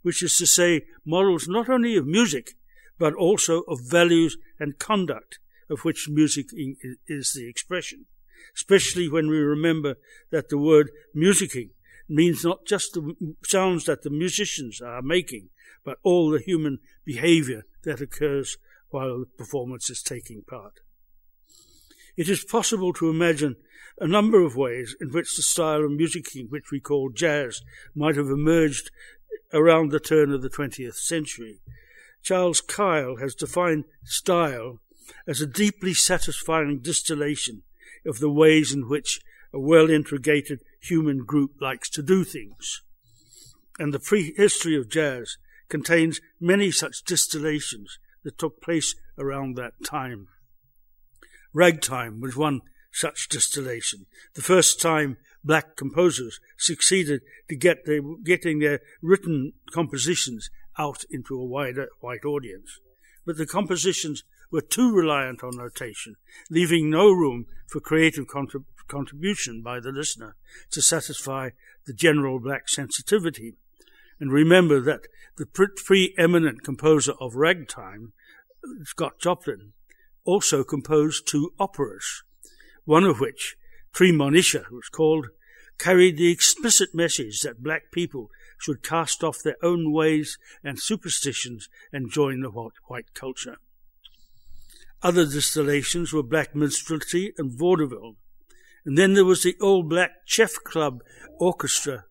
which 0.04 0.22
is 0.22 0.36
to 0.36 0.46
say 0.46 0.82
models 1.04 1.48
not 1.48 1.68
only 1.68 1.96
of 1.96 2.06
music, 2.06 2.52
but 2.98 3.14
also 3.14 3.62
of 3.62 3.80
values 3.80 4.36
and 4.60 4.78
conduct 4.78 5.38
of 5.70 5.80
which 5.80 6.10
music 6.10 6.48
is 7.08 7.32
the 7.32 7.48
expression, 7.48 8.04
especially 8.54 9.08
when 9.08 9.28
we 9.28 9.38
remember 9.38 9.96
that 10.30 10.50
the 10.50 10.58
word 10.58 10.90
musicking 11.16 11.70
means 12.06 12.44
not 12.44 12.66
just 12.66 12.92
the 12.92 13.34
sounds 13.44 13.86
that 13.86 14.02
the 14.02 14.10
musicians 14.10 14.82
are 14.82 15.00
making, 15.00 15.48
but 15.86 15.96
all 16.02 16.30
the 16.30 16.38
human 16.38 16.78
behavior 17.06 17.62
that 17.84 18.02
occurs 18.02 18.58
while 18.90 19.20
the 19.20 19.26
performance 19.38 19.88
is 19.88 20.02
taking 20.02 20.42
part. 20.42 20.80
It 22.14 22.28
is 22.28 22.44
possible 22.44 22.92
to 22.92 23.08
imagine 23.08 23.56
a 23.98 24.06
number 24.06 24.42
of 24.42 24.54
ways 24.54 24.94
in 25.00 25.12
which 25.12 25.34
the 25.34 25.42
style 25.42 25.84
of 25.84 25.92
musicking 25.92 26.50
which 26.50 26.70
we 26.70 26.78
call 26.78 27.08
jazz 27.08 27.62
might 27.94 28.16
have 28.16 28.26
emerged 28.26 28.90
around 29.52 29.90
the 29.90 30.00
turn 30.00 30.32
of 30.32 30.42
the 30.42 30.50
20th 30.50 30.96
century. 30.96 31.60
Charles 32.22 32.60
Keil 32.60 33.20
has 33.20 33.34
defined 33.34 33.84
style 34.04 34.80
as 35.26 35.40
a 35.40 35.46
deeply 35.46 35.94
satisfying 35.94 36.80
distillation 36.80 37.62
of 38.06 38.18
the 38.18 38.30
ways 38.30 38.72
in 38.72 38.88
which 38.88 39.20
a 39.52 39.58
well 39.58 39.90
integrated 39.90 40.60
human 40.80 41.24
group 41.24 41.52
likes 41.60 41.88
to 41.90 42.02
do 42.02 42.24
things. 42.24 42.82
And 43.78 43.92
the 43.92 44.00
prehistory 44.00 44.76
of 44.76 44.88
jazz 44.88 45.36
contains 45.68 46.20
many 46.40 46.70
such 46.70 47.04
distillations 47.04 47.98
that 48.22 48.38
took 48.38 48.60
place 48.60 48.94
around 49.18 49.56
that 49.56 49.72
time. 49.84 50.28
Ragtime 51.52 52.20
was 52.20 52.36
one 52.36 52.62
such 52.92 53.28
distillation. 53.28 54.06
The 54.34 54.42
first 54.42 54.80
time 54.80 55.16
black 55.44 55.76
composers 55.76 56.40
succeeded 56.56 57.20
to 57.48 57.56
get 57.56 57.78
getting 58.24 58.58
their 58.58 58.80
written 59.02 59.52
compositions 59.72 60.50
out 60.78 61.04
into 61.10 61.38
a 61.38 61.44
wider 61.44 61.88
white 62.00 62.24
audience. 62.24 62.80
But 63.26 63.36
the 63.36 63.46
compositions 63.46 64.24
were 64.50 64.60
too 64.60 64.94
reliant 64.94 65.42
on 65.42 65.56
notation, 65.56 66.16
leaving 66.50 66.90
no 66.90 67.10
room 67.10 67.46
for 67.68 67.80
creative 67.80 68.26
contrib- 68.26 68.64
contribution 68.88 69.62
by 69.62 69.80
the 69.80 69.92
listener 69.92 70.36
to 70.70 70.82
satisfy 70.82 71.50
the 71.86 71.92
general 71.92 72.38
black 72.38 72.68
sensitivity. 72.68 73.54
And 74.20 74.32
remember 74.32 74.80
that 74.80 75.08
the 75.36 75.46
preeminent 75.46 76.62
composer 76.62 77.14
of 77.20 77.34
ragtime, 77.34 78.12
Scott 78.84 79.18
Joplin, 79.20 79.72
also 80.24 80.64
composed 80.64 81.26
two 81.26 81.52
operas, 81.58 82.22
one 82.84 83.04
of 83.04 83.20
which, 83.20 83.56
Treemonisha 83.94 84.62
it 84.66 84.72
was 84.72 84.88
called, 84.88 85.28
carried 85.78 86.16
the 86.16 86.30
explicit 86.30 86.94
message 86.94 87.40
that 87.40 87.62
black 87.62 87.90
people 87.92 88.30
should 88.58 88.82
cast 88.82 89.22
off 89.22 89.42
their 89.42 89.56
own 89.62 89.92
ways 89.92 90.38
and 90.62 90.80
superstitions 90.80 91.68
and 91.92 92.10
join 92.10 92.40
the 92.40 92.50
white 92.50 93.14
culture. 93.14 93.56
Other 95.02 95.26
distillations 95.26 96.12
were 96.12 96.22
Black 96.22 96.54
Minstrelsy 96.54 97.34
and 97.36 97.52
Vaudeville. 97.52 98.16
And 98.86 98.96
then 98.96 99.12
there 99.12 99.24
was 99.24 99.42
the 99.42 99.54
Old 99.60 99.90
Black 99.90 100.12
Chef 100.24 100.54
Club 100.64 101.02
Orchestra, 101.38 102.04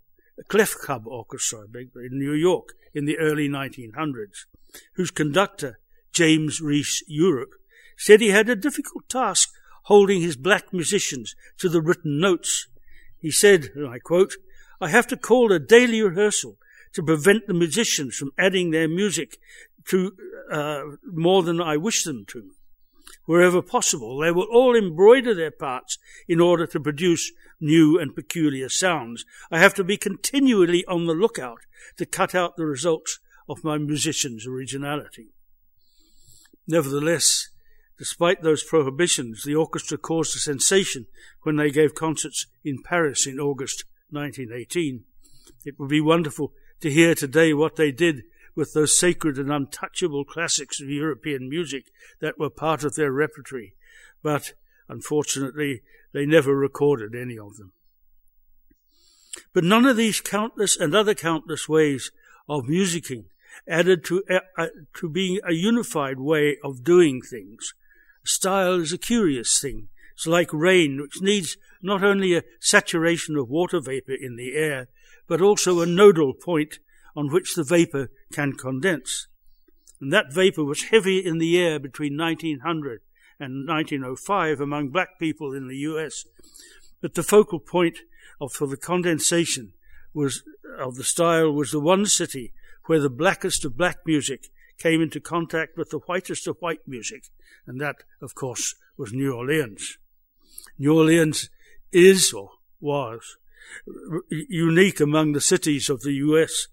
Clef 0.48 0.76
Club 0.76 1.08
Orchestra 1.08 1.66
in 1.74 2.20
New 2.20 2.34
York 2.34 2.74
in 2.94 3.06
the 3.06 3.18
early 3.18 3.50
1900s, 3.50 4.46
whose 4.94 5.10
conductor, 5.10 5.80
James 6.12 6.62
Reese 6.62 7.04
Europe, 7.08 7.54
said 7.98 8.22
he 8.22 8.30
had 8.30 8.48
a 8.48 8.56
difficult 8.56 9.10
task 9.10 9.50
holding 9.84 10.22
his 10.22 10.36
black 10.36 10.74
musicians 10.74 11.36
to 11.58 11.70
the 11.70 11.82
written 11.82 12.20
notes. 12.20 12.68
He 13.20 13.32
said, 13.32 13.70
and 13.76 13.88
I 13.88 14.00
quote, 14.00 14.36
I 14.82 14.90
have 14.90 15.08
to 15.08 15.18
call 15.18 15.52
a 15.52 15.60
daily 15.60 16.02
rehearsal 16.02 16.58
to 16.94 17.04
prevent 17.04 17.48
the 17.48 17.54
musicians 17.54 18.16
from 18.16 18.32
adding 18.38 18.72
their 18.72 18.88
music 18.88 19.38
to 19.86 20.14
uh, 20.52 20.84
more 21.06 21.44
than 21.44 21.62
I 21.62 21.78
wish 21.78 22.04
them 22.04 22.26
to 22.30 22.52
wherever 23.26 23.62
possible. 23.62 24.20
They 24.20 24.32
will 24.32 24.48
all 24.52 24.76
embroider 24.76 25.34
their 25.34 25.52
parts 25.52 25.98
in 26.28 26.40
order 26.40 26.68
to 26.68 26.80
produce 26.80 27.32
new 27.60 27.98
and 28.00 28.16
peculiar 28.16 28.70
sounds. 28.70 29.26
I 29.52 29.60
have 29.60 29.74
to 29.76 29.84
be 29.84 29.98
continually 29.98 30.86
on 30.86 31.06
the 31.06 31.14
lookout 31.14 31.60
to 31.98 32.06
cut 32.06 32.36
out 32.36 32.58
the 32.58 32.66
results 32.66 33.20
of 33.48 33.64
my 33.64 33.78
musician's 33.78 34.46
originality. 34.46 35.30
Nevertheless, 36.68 37.50
despite 37.98 38.42
those 38.42 38.64
prohibitions, 38.64 39.44
the 39.44 39.56
orchestra 39.56 39.98
caused 39.98 40.36
a 40.36 40.40
sensation 40.40 41.08
when 41.42 41.56
they 41.56 41.72
gave 41.72 41.96
concerts 41.96 42.48
in 42.64 42.84
Paris 42.84 43.28
in 43.28 43.40
August 43.40 43.86
1918. 44.10 45.04
It 45.66 45.80
would 45.80 45.90
be 45.90 46.02
wonderful 46.02 46.54
to 46.82 46.92
hear 46.92 47.16
today 47.16 47.54
what 47.54 47.76
they 47.76 47.92
did 47.92 48.24
with 48.56 48.74
those 48.74 48.98
sacred 48.98 49.38
and 49.38 49.52
untouchable 49.52 50.26
classics 50.26 50.80
of 50.80 50.90
European 50.90 51.50
music 51.50 51.86
that 52.20 52.38
were 52.38 52.50
part 52.50 52.84
of 52.84 52.96
their 52.96 53.12
repertory, 53.12 53.74
but 54.22 54.54
unfortunately 54.88 55.82
they 56.14 56.26
never 56.26 56.56
recorded 56.56 57.16
any 57.16 57.38
of 57.38 57.58
them. 57.58 57.72
But 59.54 59.64
none 59.64 59.86
of 59.86 59.98
these 59.98 60.22
countless 60.22 60.78
and 60.78 60.96
other 60.96 61.16
countless 61.16 61.68
ways 61.68 62.12
of 62.48 62.66
musicking 62.66 63.26
added 63.68 64.04
to, 64.06 64.24
uh, 64.30 64.40
uh, 64.58 64.68
to 64.96 65.10
being 65.10 65.40
a 65.48 65.54
unified 65.54 66.20
way 66.20 66.58
of 66.64 66.84
doing 66.84 67.22
things. 67.22 67.74
Style 68.24 68.80
is 68.80 68.94
a 68.94 68.98
curious 68.98 69.60
thing. 69.60 69.90
It's 70.14 70.28
like 70.28 70.54
rain, 70.54 71.02
which 71.02 71.22
needs 71.22 71.58
not 71.82 72.04
only 72.04 72.36
a 72.36 72.44
saturation 72.60 73.36
of 73.36 73.50
water 73.50 73.80
vapor 73.80 74.14
in 74.14 74.36
the 74.36 74.56
air, 74.56 74.88
but 75.28 75.42
also 75.42 75.82
a 75.82 75.86
nodal 75.86 76.34
point 76.34 76.80
on 77.16 77.32
which 77.32 77.56
the 77.56 77.64
vapor 77.64 78.10
can 78.32 78.54
condense. 78.54 79.28
And 80.00 80.12
that 80.14 80.34
vapor 80.34 80.64
was 80.64 80.90
heavy 80.90 81.20
in 81.20 81.38
the 81.38 81.60
air 81.60 81.80
between 81.80 82.18
1900 82.18 83.02
and 83.40 83.68
1905 83.68 84.60
among 84.60 84.90
black 84.90 85.20
people 85.20 85.54
in 85.54 85.68
the 85.68 85.78
US. 85.78 86.26
But 87.02 87.16
the 87.16 87.24
focal 87.24 87.60
point 87.60 88.00
of, 88.40 88.54
for 88.54 88.68
the 88.68 88.78
condensation 88.78 89.74
was, 90.14 90.44
of 90.78 90.96
the 90.96 91.04
style 91.04 91.52
was 91.52 91.72
the 91.72 91.80
one 91.80 92.06
city 92.06 92.54
where 92.86 93.00
the 93.00 93.10
blackest 93.10 93.66
of 93.66 93.78
black 93.78 94.00
music 94.06 94.50
came 94.78 95.02
into 95.02 95.20
contact 95.20 95.78
with 95.78 95.90
the 95.90 96.00
whitest 96.00 96.48
of 96.48 96.58
white 96.60 96.88
music, 96.88 97.26
and 97.66 97.80
that, 97.80 97.98
of 98.22 98.36
course, 98.36 98.76
was 98.98 99.14
New 99.14 99.34
Orleans. 99.34 99.98
New 100.78 100.98
Orleans 100.98 101.50
is, 101.92 102.34
or 102.34 102.52
was, 102.80 103.38
unique 104.30 105.00
among 105.00 105.32
the 105.32 105.42
cities 105.42 105.90
of 105.90 106.02
the 106.02 106.14
U.S 106.14 106.68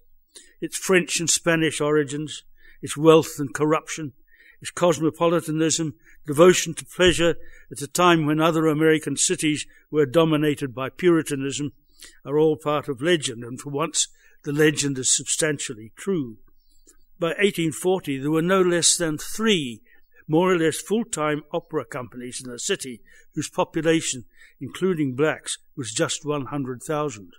its 0.61 0.77
French 0.77 1.19
and 1.19 1.29
Spanish 1.29 1.81
origins, 1.81 2.43
its 2.81 2.95
wealth 2.95 3.39
and 3.39 3.53
corruption, 3.53 4.13
its 4.61 4.71
cosmopolitanism, 4.71 5.95
devotion 6.25 6.73
to 6.75 6.85
pleasure 6.85 7.35
at 7.71 7.81
a 7.81 7.87
time 7.87 8.25
when 8.25 8.39
other 8.39 8.67
American 8.67 9.17
cities 9.17 9.65
were 9.89 10.05
dominated 10.05 10.73
by 10.73 10.89
Puritanism, 10.89 11.71
are 12.23 12.37
all 12.37 12.55
part 12.55 12.87
of 12.87 13.01
legend, 13.01 13.43
and 13.43 13.59
for 13.59 13.71
once 13.71 14.07
the 14.43 14.53
legend 14.53 14.97
is 14.97 15.15
substantially 15.15 15.91
true. 15.95 16.37
By 17.21 17.27
1840 17.27 18.17
there 18.17 18.31
were 18.31 18.41
no 18.41 18.61
less 18.61 18.97
than 18.97 19.17
three 19.17 19.81
more 20.27 20.51
or 20.51 20.57
less 20.57 20.81
full-time 20.81 21.43
opera 21.53 21.85
companies 21.85 22.41
in 22.43 22.49
the 22.49 22.57
city 22.57 23.01
whose 23.35 23.49
population, 23.49 24.25
including 24.59 25.13
blacks, 25.15 25.57
was 25.75 25.91
just 25.91 26.25
100,000. 26.25 27.31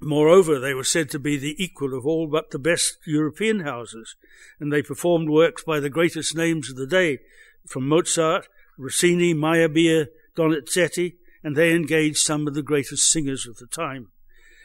Moreover, 0.00 0.60
they 0.60 0.74
were 0.74 0.84
said 0.84 1.10
to 1.10 1.18
be 1.18 1.36
the 1.36 1.56
equal 1.62 1.96
of 1.96 2.06
all 2.06 2.28
but 2.28 2.50
the 2.50 2.58
best 2.58 2.98
European 3.04 3.60
houses, 3.60 4.14
and 4.60 4.72
they 4.72 4.80
performed 4.80 5.28
works 5.28 5.64
by 5.64 5.80
the 5.80 5.90
greatest 5.90 6.36
names 6.36 6.70
of 6.70 6.76
the 6.76 6.86
day, 6.86 7.18
from 7.66 7.88
Mozart, 7.88 8.48
Rossini, 8.78 9.34
Meyerbeer, 9.34 10.06
Donizetti, 10.36 11.14
and 11.42 11.56
they 11.56 11.74
engaged 11.74 12.18
some 12.18 12.46
of 12.46 12.54
the 12.54 12.62
greatest 12.62 13.10
singers 13.10 13.46
of 13.46 13.56
the 13.56 13.66
time. 13.66 14.08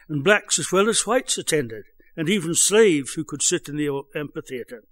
And 0.08 0.24
blacks 0.24 0.60
as 0.60 0.72
well 0.72 0.88
as 0.88 1.08
whites 1.08 1.38
attended, 1.38 1.86
and 2.16 2.30
even 2.30 2.54
slaves 2.56 3.14
who 3.14 3.24
could 3.24 3.42
sit 3.42 3.68
in 3.68 3.78
the 3.78 4.04
amphitheatre. 4.16 4.84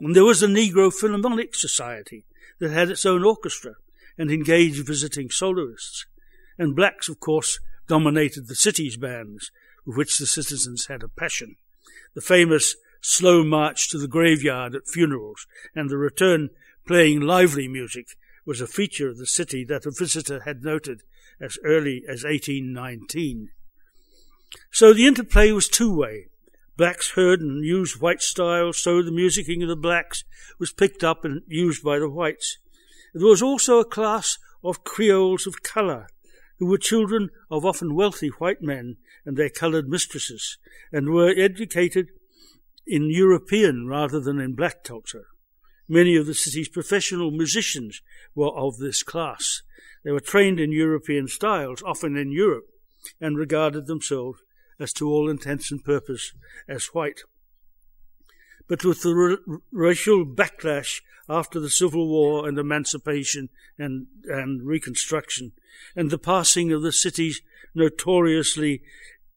And 0.00 0.14
there 0.14 0.24
was 0.24 0.40
the 0.40 0.46
Negro 0.46 0.92
Philharmonic 0.92 1.54
Society 1.54 2.24
that 2.58 2.70
had 2.70 2.90
its 2.90 3.04
own 3.04 3.24
orchestra 3.24 3.74
and 4.16 4.30
engaged 4.30 4.86
visiting 4.86 5.30
soloists. 5.30 6.06
And 6.58 6.76
blacks, 6.76 7.08
of 7.08 7.20
course, 7.20 7.58
dominated 7.88 8.48
the 8.48 8.54
city's 8.54 8.96
bands, 8.96 9.50
with 9.84 9.96
which 9.96 10.18
the 10.18 10.26
citizens 10.26 10.86
had 10.86 11.02
a 11.02 11.08
passion. 11.08 11.56
The 12.14 12.20
famous 12.20 12.76
slow 13.00 13.44
march 13.44 13.90
to 13.90 13.98
the 13.98 14.08
graveyard 14.08 14.74
at 14.74 14.88
funerals 14.88 15.46
and 15.74 15.90
the 15.90 15.98
return 15.98 16.48
playing 16.86 17.20
lively 17.20 17.68
music 17.68 18.06
was 18.46 18.60
a 18.60 18.66
feature 18.66 19.08
of 19.08 19.18
the 19.18 19.26
city 19.26 19.64
that 19.64 19.86
a 19.86 19.90
visitor 19.90 20.40
had 20.40 20.62
noted 20.62 21.02
as 21.40 21.58
early 21.64 22.04
as 22.08 22.24
1819. 22.24 23.50
So 24.70 24.92
the 24.92 25.06
interplay 25.06 25.50
was 25.50 25.68
two 25.68 25.94
way. 25.94 26.28
Blacks 26.76 27.12
heard 27.12 27.40
and 27.40 27.64
used 27.64 28.00
white 28.00 28.20
style, 28.20 28.72
so 28.72 29.00
the 29.00 29.12
musicking 29.12 29.62
of 29.62 29.68
the 29.68 29.76
blacks 29.76 30.24
was 30.58 30.72
picked 30.72 31.04
up 31.04 31.24
and 31.24 31.42
used 31.46 31.84
by 31.84 31.98
the 31.98 32.08
whites. 32.08 32.58
There 33.12 33.28
was 33.28 33.42
also 33.42 33.78
a 33.78 33.84
class 33.84 34.38
of 34.64 34.82
Creoles 34.82 35.46
of 35.46 35.62
colour, 35.62 36.08
who 36.58 36.66
were 36.66 36.78
children 36.78 37.30
of 37.48 37.64
often 37.64 37.94
wealthy 37.94 38.28
white 38.28 38.60
men 38.60 38.96
and 39.24 39.36
their 39.36 39.50
coloured 39.50 39.88
mistresses, 39.88 40.58
and 40.92 41.10
were 41.10 41.32
educated 41.36 42.08
in 42.86 43.08
European 43.08 43.86
rather 43.86 44.18
than 44.18 44.40
in 44.40 44.54
black 44.54 44.82
culture. 44.82 45.26
Many 45.88 46.16
of 46.16 46.26
the 46.26 46.34
city's 46.34 46.68
professional 46.68 47.30
musicians 47.30 48.02
were 48.34 48.52
of 48.56 48.78
this 48.78 49.02
class. 49.02 49.62
They 50.02 50.10
were 50.10 50.20
trained 50.20 50.58
in 50.58 50.72
European 50.72 51.28
styles, 51.28 51.82
often 51.82 52.16
in 52.16 52.32
Europe, 52.32 52.66
and 53.20 53.38
regarded 53.38 53.86
themselves 53.86 54.40
as 54.78 54.92
to 54.94 55.08
all 55.08 55.28
intents 55.28 55.70
and 55.70 55.84
purpose 55.84 56.32
as 56.68 56.86
white. 56.86 57.22
But 58.68 58.84
with 58.84 59.02
the 59.02 59.38
racial 59.70 60.24
backlash 60.24 61.02
after 61.28 61.60
the 61.60 61.70
Civil 61.70 62.08
War 62.08 62.48
and 62.48 62.58
emancipation 62.58 63.48
and, 63.78 64.06
and 64.26 64.66
Reconstruction, 64.66 65.52
and 65.94 66.10
the 66.10 66.18
passing 66.18 66.72
of 66.72 66.82
the 66.82 66.92
city's 66.92 67.40
notoriously 67.74 68.82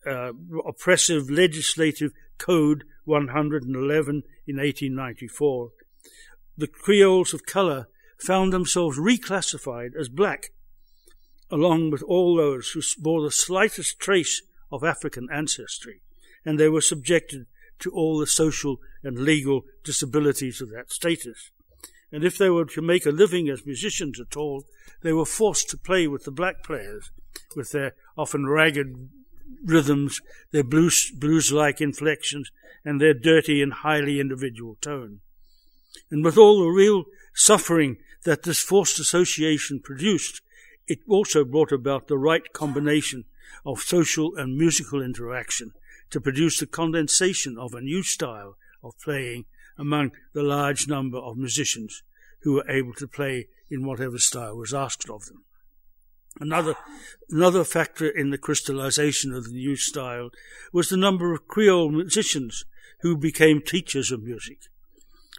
uh, 0.05 0.31
oppressive 0.65 1.29
legislative 1.29 2.11
Code 2.37 2.83
111 3.05 4.23
in 4.45 4.57
1894, 4.57 5.71
the 6.57 6.67
Creoles 6.67 7.33
of 7.33 7.45
color 7.45 7.87
found 8.17 8.51
themselves 8.51 8.97
reclassified 8.97 9.95
as 9.99 10.09
black, 10.09 10.51
along 11.49 11.91
with 11.91 12.03
all 12.03 12.35
those 12.35 12.69
who 12.69 12.81
bore 13.01 13.21
the 13.21 13.31
slightest 13.31 13.99
trace 13.99 14.41
of 14.71 14.83
African 14.83 15.27
ancestry, 15.31 16.01
and 16.45 16.59
they 16.59 16.69
were 16.69 16.81
subjected 16.81 17.45
to 17.79 17.91
all 17.91 18.17
the 18.17 18.27
social 18.27 18.77
and 19.03 19.19
legal 19.19 19.63
disabilities 19.83 20.61
of 20.61 20.69
that 20.71 20.91
status. 20.91 21.51
And 22.11 22.23
if 22.23 22.37
they 22.37 22.49
were 22.49 22.65
to 22.65 22.81
make 22.81 23.05
a 23.05 23.11
living 23.11 23.49
as 23.49 23.65
musicians 23.65 24.19
at 24.19 24.37
all, 24.37 24.63
they 25.01 25.13
were 25.13 25.25
forced 25.25 25.69
to 25.69 25.77
play 25.77 26.07
with 26.07 26.23
the 26.23 26.31
black 26.31 26.63
players, 26.63 27.11
with 27.55 27.71
their 27.71 27.93
often 28.17 28.47
ragged 28.47 29.09
rhythms, 29.63 30.21
their 30.51 30.63
blues, 30.63 31.11
blues-like 31.11 31.81
inflections, 31.81 32.51
and 32.83 32.99
their 32.99 33.13
dirty 33.13 33.61
and 33.61 33.73
highly 33.73 34.19
individual 34.19 34.77
tone. 34.81 35.19
And 36.09 36.23
with 36.23 36.37
all 36.37 36.59
the 36.61 36.69
real 36.69 37.05
suffering 37.33 37.97
that 38.23 38.43
this 38.43 38.61
forced 38.61 38.99
association 38.99 39.79
produced, 39.79 40.41
it 40.87 40.99
also 41.07 41.43
brought 41.43 41.71
about 41.71 42.07
the 42.07 42.17
right 42.17 42.53
combination 42.53 43.25
of 43.65 43.79
social 43.79 44.35
and 44.35 44.57
musical 44.57 45.01
interaction 45.01 45.71
to 46.09 46.21
produce 46.21 46.59
the 46.59 46.67
condensation 46.67 47.57
of 47.57 47.73
a 47.73 47.81
new 47.81 48.03
style 48.03 48.57
of 48.83 48.97
playing 48.99 49.45
among 49.77 50.11
the 50.33 50.43
large 50.43 50.87
number 50.87 51.17
of 51.17 51.37
musicians 51.37 52.03
who 52.41 52.53
were 52.53 52.69
able 52.69 52.93
to 52.93 53.07
play 53.07 53.47
in 53.69 53.85
whatever 53.85 54.17
style 54.17 54.55
was 54.55 54.73
asked 54.73 55.09
of 55.09 55.25
them. 55.25 55.43
Another, 56.39 56.75
another 57.29 57.63
factor 57.63 58.07
in 58.07 58.29
the 58.29 58.37
crystallization 58.37 59.33
of 59.33 59.45
the 59.45 59.53
new 59.53 59.75
style 59.75 60.29
was 60.71 60.89
the 60.89 60.97
number 60.97 61.33
of 61.33 61.47
Creole 61.47 61.89
musicians 61.89 62.63
who 63.01 63.17
became 63.17 63.61
teachers 63.61 64.11
of 64.11 64.23
music. 64.23 64.59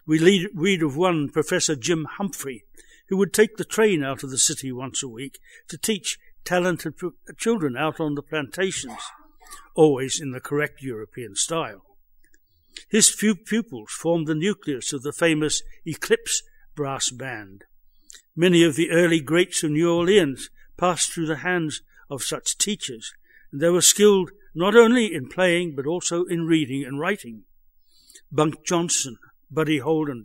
We 0.07 0.19
lead, 0.19 0.49
read 0.55 0.83
of 0.83 0.97
one, 0.97 1.29
Professor 1.29 1.77
Jim 1.77 2.07
Humphrey, 2.17 2.65
who 3.09 3.17
would 3.17 3.33
take 3.33 3.57
the 3.57 3.65
train 3.65 4.03
out 4.03 4.23
of 4.23 4.31
the 4.31 4.39
city 4.39 4.73
once 4.73 5.03
a 5.03 5.09
week 5.09 5.39
to 5.69 5.79
teach 5.79 6.19
talented 6.45 6.95
children 7.37 7.77
out 7.77 8.01
on 8.01 8.15
the 8.15 8.23
plantations, 8.23 9.01
always 9.75 10.21
in 10.21 10.33
the 10.33 10.41
correct 10.41 10.83
European 10.83 11.35
style. 11.35 11.83
His 12.89 13.11
few 13.11 13.35
pupils 13.35 13.91
formed 13.91 14.27
the 14.27 14.35
nucleus 14.35 14.93
of 14.93 15.03
the 15.03 15.13
famous 15.13 15.63
Eclipse 15.85 16.43
brass 16.75 17.11
band. 17.11 17.65
Many 18.37 18.63
of 18.63 18.77
the 18.77 18.91
early 18.91 19.21
greats 19.21 19.63
of 19.65 19.73
New 19.73 19.93
Orleans 19.93 20.51
passed 20.77 21.13
through 21.13 21.27
the 21.27 21.37
hands 21.39 21.83
of 22.09 22.23
such 22.23 22.57
teachers, 22.57 23.13
and 23.51 23.61
they 23.61 23.69
were 23.69 23.83
skilled 23.83 24.31
not 24.55 24.77
only 24.77 25.13
in 25.13 25.29
playing 25.29 25.75
but 25.75 25.87
also 25.87 26.25
in 26.25 26.47
reading 26.47 26.85
and 26.85 27.01
writing. 27.01 27.45
Bunk 28.31 28.65
Johnson, 28.65 29.17
Buddy 29.51 29.79
Holden, 29.79 30.25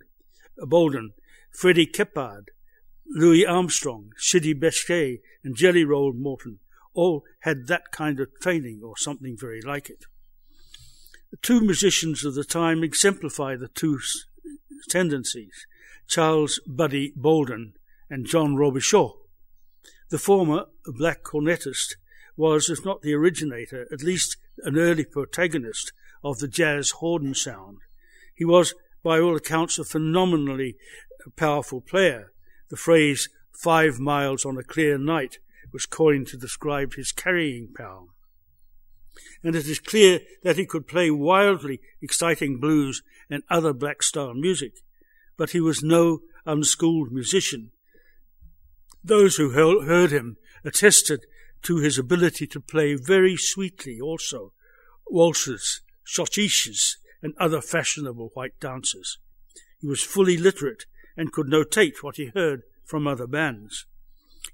Bolden, 0.57 1.13
Freddie 1.51 1.87
Keppard, 1.87 2.49
Louis 3.09 3.45
Armstrong, 3.45 4.11
Sidney 4.17 4.53
Bechet, 4.53 5.19
and 5.43 5.55
Jelly 5.55 5.83
Roll 5.83 6.13
Morton 6.13 6.59
all 6.93 7.23
had 7.41 7.67
that 7.67 7.91
kind 7.91 8.19
of 8.19 8.29
training 8.41 8.81
or 8.83 8.97
something 8.97 9.35
very 9.37 9.61
like 9.61 9.89
it. 9.89 10.05
The 11.31 11.37
two 11.37 11.61
musicians 11.61 12.23
of 12.23 12.35
the 12.35 12.43
time 12.43 12.83
exemplify 12.83 13.55
the 13.55 13.67
two 13.67 13.99
tendencies 14.89 15.65
Charles 16.07 16.59
Buddy 16.67 17.13
Bolden 17.15 17.73
and 18.09 18.25
John 18.25 18.55
Robichaux. 18.55 19.13
The 20.09 20.19
former, 20.19 20.65
a 20.85 20.91
black 20.91 21.23
cornetist, 21.23 21.95
was, 22.35 22.69
if 22.69 22.85
not 22.85 23.01
the 23.01 23.13
originator, 23.13 23.87
at 23.91 24.03
least 24.03 24.37
an 24.59 24.77
early 24.77 25.05
protagonist 25.05 25.91
of 26.23 26.39
the 26.39 26.47
jazz 26.47 26.91
horn 26.91 27.33
sound. 27.33 27.79
He 28.35 28.45
was, 28.45 28.73
by 29.03 29.19
all 29.19 29.35
accounts, 29.35 29.79
a 29.79 29.83
phenomenally 29.83 30.75
powerful 31.35 31.81
player. 31.81 32.32
The 32.69 32.77
phrase 32.77 33.29
five 33.51 33.99
miles 33.99 34.45
on 34.45 34.57
a 34.57 34.63
clear 34.63 34.97
night 34.97 35.37
was 35.71 35.85
coined 35.85 36.27
to 36.27 36.37
describe 36.37 36.93
his 36.93 37.11
carrying 37.11 37.73
power. 37.73 38.07
And 39.43 39.55
it 39.55 39.67
is 39.67 39.79
clear 39.79 40.21
that 40.43 40.57
he 40.57 40.65
could 40.65 40.87
play 40.87 41.11
wildly 41.11 41.81
exciting 42.01 42.59
blues 42.59 43.03
and 43.29 43.43
other 43.49 43.73
black 43.73 44.01
style 44.01 44.33
music, 44.33 44.73
but 45.37 45.51
he 45.51 45.59
was 45.59 45.83
no 45.83 46.21
unschooled 46.45 47.11
musician. 47.11 47.71
Those 49.03 49.35
who 49.35 49.49
heard 49.51 50.11
him 50.11 50.37
attested 50.63 51.25
to 51.63 51.77
his 51.77 51.97
ability 51.97 52.47
to 52.47 52.59
play 52.59 52.95
very 52.95 53.35
sweetly 53.37 53.99
also 53.99 54.53
waltzes, 55.07 55.81
schottisches, 56.05 56.95
and 57.21 57.33
other 57.39 57.61
fashionable 57.61 58.31
white 58.33 58.59
dances. 58.59 59.17
He 59.79 59.87
was 59.87 60.03
fully 60.03 60.37
literate 60.37 60.85
and 61.15 61.31
could 61.31 61.47
notate 61.47 62.01
what 62.01 62.17
he 62.17 62.27
heard 62.27 62.63
from 62.83 63.07
other 63.07 63.27
bands. 63.27 63.85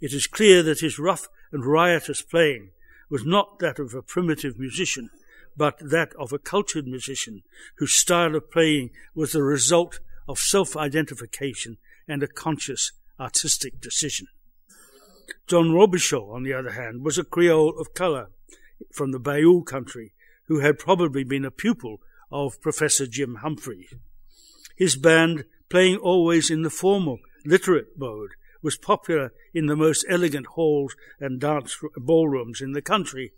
It 0.02 0.14
is 0.14 0.28
clear 0.28 0.64
that 0.64 0.80
his 0.80 1.00
rough 1.00 1.28
and 1.52 1.66
riotous 1.66 2.22
playing 2.22 2.72
was 3.10 3.26
not 3.26 3.60
that 3.60 3.80
of 3.80 3.94
a 3.94 4.02
primitive 4.02 4.60
musician, 4.60 5.10
but 5.58 5.78
that 5.80 6.14
of 6.18 6.32
a 6.32 6.40
cultured 6.40 6.88
musician 6.88 7.44
whose 7.76 7.94
style 7.94 8.36
of 8.36 8.52
playing 8.52 8.92
was 9.16 9.32
the 9.32 9.44
result 9.44 10.00
of 10.28 10.40
self 10.40 10.78
identification 10.78 11.78
and 12.08 12.24
a 12.24 12.28
conscious 12.28 12.92
artistic 13.20 13.82
decision. 13.82 14.28
John 15.48 15.72
Robichaux, 15.72 16.34
on 16.34 16.44
the 16.44 16.54
other 16.54 16.72
hand, 16.72 17.04
was 17.04 17.18
a 17.18 17.24
Creole 17.24 17.78
of 17.80 17.94
colour 17.94 18.30
from 18.94 19.12
the 19.12 19.20
Bayou 19.20 19.64
country 19.64 20.14
who 20.46 20.60
had 20.60 20.80
probably 20.80 21.24
been 21.24 21.46
a 21.46 21.52
pupil 21.52 22.02
of 22.32 22.62
Professor 22.62 23.06
Jim 23.06 23.36
Humphrey. 23.36 23.88
His 24.76 24.96
band, 24.96 25.46
playing 25.70 25.98
always 25.98 26.50
in 26.50 26.64
the 26.64 26.70
formal, 26.70 27.20
literate 27.46 27.98
mode, 27.98 28.32
was 28.62 28.78
popular 28.78 29.32
in 29.54 29.68
the 29.68 29.76
most 29.76 30.06
elegant 30.10 30.48
halls 30.48 30.96
and 31.20 31.40
dance 31.40 31.78
ballrooms 31.98 32.62
in 32.62 32.74
the 32.74 32.82
country. 32.82 33.32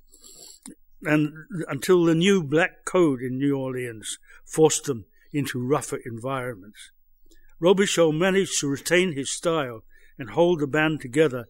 and 1.03 1.34
until 1.67 2.05
the 2.05 2.13
new 2.13 2.43
black 2.43 2.86
code 2.86 3.21
in 3.21 3.39
New 3.39 3.57
Orleans 3.57 4.19
forced 4.45 4.86
them 4.86 5.05
into 5.34 5.59
rougher 5.59 5.99
environments. 6.05 6.91
Robichaux 7.59 8.11
managed 8.11 8.59
to 8.59 8.67
retain 8.67 9.13
his 9.13 9.32
style 9.32 9.84
and 10.19 10.32
hold 10.32 10.59
the 10.59 10.67
band 10.67 11.01
together 11.01 11.45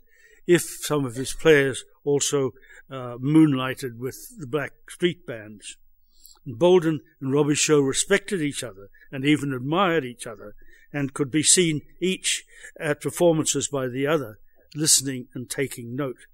if 0.47 0.61
some 0.61 1.05
of 1.05 1.15
his 1.15 1.33
players 1.33 1.83
also 2.03 2.51
uh, 2.89 3.17
moonlighted 3.19 3.97
with 3.97 4.17
the 4.37 4.47
black 4.47 4.71
street 4.89 5.25
bands. 5.25 5.77
Bolden 6.45 7.01
and 7.19 7.33
Robichaux 7.33 7.85
respected 7.85 8.41
each 8.41 8.63
other 8.63 8.89
and 9.11 9.25
even 9.25 9.53
admired 9.53 10.05
each 10.05 10.25
other 10.25 10.55
and 10.93 11.13
could 11.13 11.31
be 11.31 11.43
seen 11.43 11.81
each 11.99 12.43
at 12.79 13.01
performances 13.01 13.67
by 13.67 13.87
the 13.87 14.07
other, 14.07 14.39
listening 14.75 15.27
and 15.33 15.49
taking 15.49 15.95
note. 15.95 16.27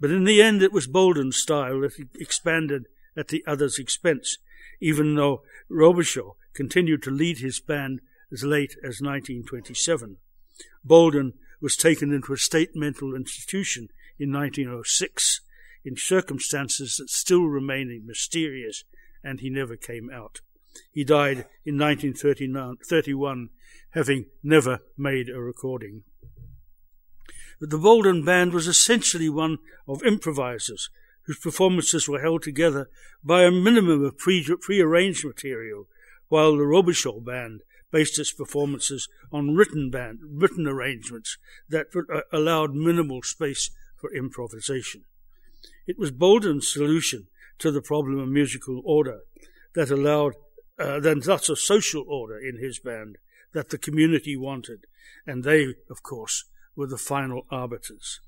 But 0.00 0.10
in 0.10 0.24
the 0.24 0.42
end, 0.42 0.62
it 0.62 0.72
was 0.72 0.86
Bolden's 0.86 1.36
style 1.36 1.80
that 1.80 1.98
expanded 2.14 2.86
at 3.16 3.28
the 3.28 3.44
other's 3.46 3.78
expense, 3.78 4.38
even 4.80 5.14
though 5.14 5.42
Robichaux 5.70 6.36
continued 6.54 7.02
to 7.04 7.10
lead 7.10 7.38
his 7.38 7.60
band 7.60 8.00
as 8.32 8.42
late 8.42 8.72
as 8.78 9.00
1927. 9.00 10.16
Bolden 10.84 11.34
was 11.60 11.76
taken 11.76 12.12
into 12.12 12.32
a 12.32 12.36
state 12.36 12.74
mental 12.74 13.14
institution 13.14 13.88
in 14.18 14.32
1906 14.32 15.40
in 15.84 15.96
circumstances 15.96 16.96
that 16.96 17.10
still 17.10 17.44
remain 17.44 18.02
mysterious, 18.04 18.84
and 19.22 19.40
he 19.40 19.50
never 19.50 19.76
came 19.76 20.10
out. 20.10 20.40
He 20.90 21.04
died 21.04 21.46
in 21.64 21.78
1931, 21.78 23.48
having 23.92 24.26
never 24.42 24.80
made 24.96 25.28
a 25.28 25.40
recording. 25.40 26.02
But 27.60 27.70
the 27.70 27.78
Bolden 27.78 28.24
Band 28.24 28.52
was 28.52 28.66
essentially 28.66 29.28
one 29.28 29.58
of 29.86 30.02
improvisers 30.02 30.90
whose 31.26 31.38
performances 31.38 32.08
were 32.08 32.20
held 32.20 32.42
together 32.42 32.88
by 33.22 33.44
a 33.44 33.50
minimum 33.50 34.04
of 34.04 34.18
pre 34.18 34.80
arranged 34.80 35.24
material, 35.24 35.86
while 36.28 36.56
the 36.56 36.64
Robichaux 36.64 37.24
Band 37.24 37.60
based 37.92 38.18
its 38.18 38.32
performances 38.32 39.08
on 39.30 39.54
written 39.54 39.90
band, 39.90 40.18
written 40.28 40.66
arrangements 40.66 41.36
that 41.68 41.86
uh, 41.94 42.22
allowed 42.32 42.74
minimal 42.74 43.22
space 43.22 43.70
for 43.94 44.12
improvisation. 44.14 45.04
It 45.86 45.98
was 45.98 46.10
Bolden's 46.10 46.66
solution 46.66 47.28
to 47.58 47.70
the 47.70 47.82
problem 47.82 48.18
of 48.18 48.28
musical 48.28 48.82
order 48.84 49.20
that 49.74 49.90
allowed, 49.90 50.32
uh, 50.78 51.00
then 51.00 51.20
thus 51.20 51.48
a 51.48 51.56
social 51.56 52.04
order 52.08 52.38
in 52.38 52.58
his 52.58 52.78
band 52.78 53.18
that 53.52 53.70
the 53.70 53.78
community 53.78 54.36
wanted, 54.36 54.86
and 55.26 55.44
they, 55.44 55.74
of 55.90 56.02
course, 56.02 56.44
were 56.74 56.86
the 56.86 56.98
final 56.98 57.46
arbiters. 57.50 58.20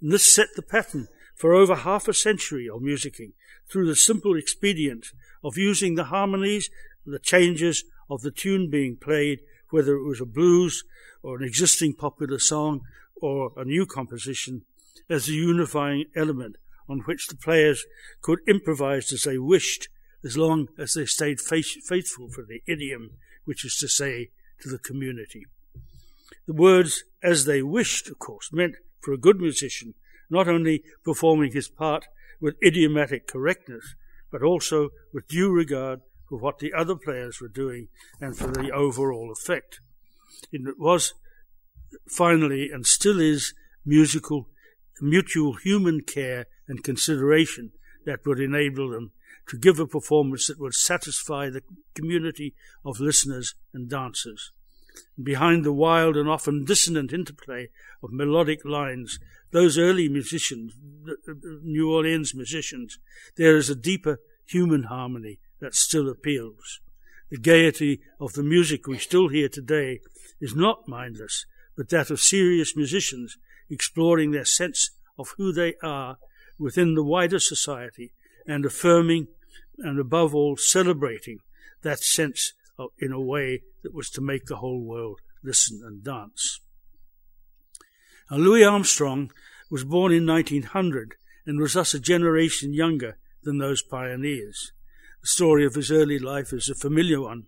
And 0.00 0.12
this 0.12 0.32
set 0.32 0.48
the 0.56 0.62
pattern 0.62 1.08
for 1.36 1.54
over 1.54 1.74
half 1.74 2.08
a 2.08 2.14
century 2.14 2.68
of 2.68 2.82
musicking 2.82 3.32
through 3.70 3.86
the 3.86 3.96
simple 3.96 4.36
expedient 4.36 5.08
of 5.42 5.56
using 5.56 5.94
the 5.94 6.04
harmonies, 6.04 6.70
the 7.04 7.18
changes 7.18 7.84
of 8.08 8.22
the 8.22 8.30
tune 8.30 8.70
being 8.70 8.96
played, 8.96 9.40
whether 9.70 9.96
it 9.96 10.04
was 10.06 10.20
a 10.20 10.26
blues 10.26 10.84
or 11.22 11.36
an 11.36 11.44
existing 11.44 11.94
popular 11.94 12.38
song 12.38 12.80
or 13.20 13.52
a 13.56 13.64
new 13.64 13.86
composition, 13.86 14.62
as 15.08 15.28
a 15.28 15.32
unifying 15.32 16.04
element 16.16 16.56
on 16.88 17.00
which 17.00 17.28
the 17.28 17.36
players 17.36 17.84
could 18.20 18.40
improvise 18.46 19.12
as 19.12 19.22
they 19.22 19.38
wished, 19.38 19.88
as 20.24 20.36
long 20.36 20.68
as 20.78 20.94
they 20.94 21.06
stayed 21.06 21.40
faithful 21.40 22.28
for 22.28 22.42
the 22.42 22.60
idiom, 22.66 23.10
which 23.44 23.64
is 23.64 23.76
to 23.76 23.88
say, 23.88 24.30
to 24.62 24.68
the 24.68 24.78
community. 24.78 25.46
The 26.46 26.54
words 26.54 27.04
as 27.22 27.44
they 27.44 27.62
wished, 27.62 28.08
of 28.08 28.18
course, 28.18 28.50
meant 28.52 28.76
for 29.00 29.12
a 29.12 29.18
good 29.18 29.40
musician 29.40 29.94
not 30.30 30.48
only 30.48 30.82
performing 31.04 31.52
his 31.52 31.68
part 31.68 32.06
with 32.40 32.56
idiomatic 32.64 33.26
correctness, 33.26 33.94
but 34.30 34.42
also 34.42 34.88
with 35.12 35.28
due 35.28 35.50
regard 35.50 36.00
for 36.28 36.38
what 36.38 36.58
the 36.58 36.72
other 36.72 36.96
players 36.96 37.40
were 37.40 37.48
doing 37.48 37.88
and 38.20 38.36
for 38.36 38.46
the 38.46 38.70
overall 38.70 39.30
effect. 39.30 39.80
It 40.50 40.62
was 40.78 41.12
finally 42.08 42.70
and 42.72 42.86
still 42.86 43.20
is 43.20 43.52
musical, 43.84 44.48
mutual 45.00 45.54
human 45.54 46.00
care 46.00 46.46
and 46.66 46.82
consideration 46.82 47.72
that 48.06 48.24
would 48.24 48.40
enable 48.40 48.90
them 48.90 49.12
to 49.48 49.58
give 49.58 49.78
a 49.78 49.86
performance 49.86 50.46
that 50.46 50.58
would 50.58 50.74
satisfy 50.74 51.50
the 51.50 51.62
community 51.94 52.54
of 52.84 53.00
listeners 53.00 53.54
and 53.74 53.88
dancers. 53.88 54.52
Behind 55.22 55.64
the 55.64 55.72
wild 55.72 56.16
and 56.16 56.28
often 56.28 56.64
dissonant 56.64 57.12
interplay 57.12 57.68
of 58.02 58.12
melodic 58.12 58.64
lines, 58.64 59.18
those 59.50 59.78
early 59.78 60.08
musicians, 60.08 60.74
New 61.62 61.90
Orleans 61.90 62.34
musicians, 62.34 62.98
there 63.36 63.56
is 63.56 63.70
a 63.70 63.74
deeper 63.74 64.20
human 64.46 64.84
harmony 64.84 65.40
that 65.60 65.74
still 65.74 66.08
appeals. 66.08 66.80
The 67.30 67.38
gaiety 67.38 68.00
of 68.20 68.34
the 68.34 68.42
music 68.42 68.86
we 68.86 68.98
still 68.98 69.28
hear 69.28 69.48
today 69.48 70.00
is 70.40 70.54
not 70.54 70.88
mindless, 70.88 71.46
but 71.76 71.88
that 71.88 72.10
of 72.10 72.20
serious 72.20 72.76
musicians 72.76 73.38
exploring 73.70 74.32
their 74.32 74.44
sense 74.44 74.90
of 75.18 75.34
who 75.36 75.52
they 75.52 75.74
are 75.82 76.18
within 76.58 76.94
the 76.94 77.04
wider 77.04 77.38
society 77.38 78.12
and 78.46 78.64
affirming 78.64 79.28
and 79.78 79.98
above 79.98 80.34
all 80.34 80.56
celebrating 80.56 81.38
that 81.82 82.00
sense 82.00 82.52
of, 82.78 82.90
in 82.98 83.12
a 83.12 83.20
way 83.20 83.62
that 83.82 83.94
was 83.94 84.10
to 84.10 84.20
make 84.20 84.46
the 84.46 84.56
whole 84.56 84.80
world 84.80 85.20
listen 85.42 85.82
and 85.84 86.04
dance. 86.04 86.60
Now, 88.30 88.38
Louis 88.38 88.64
Armstrong 88.64 89.32
was 89.70 89.84
born 89.84 90.12
in 90.12 90.26
1900 90.26 91.16
and 91.46 91.58
was 91.58 91.74
thus 91.74 91.94
a 91.94 92.00
generation 92.00 92.72
younger 92.72 93.18
than 93.42 93.58
those 93.58 93.82
pioneers. 93.82 94.72
The 95.20 95.28
story 95.28 95.66
of 95.66 95.74
his 95.74 95.90
early 95.90 96.18
life 96.18 96.52
is 96.52 96.68
a 96.68 96.74
familiar 96.74 97.20
one. 97.20 97.44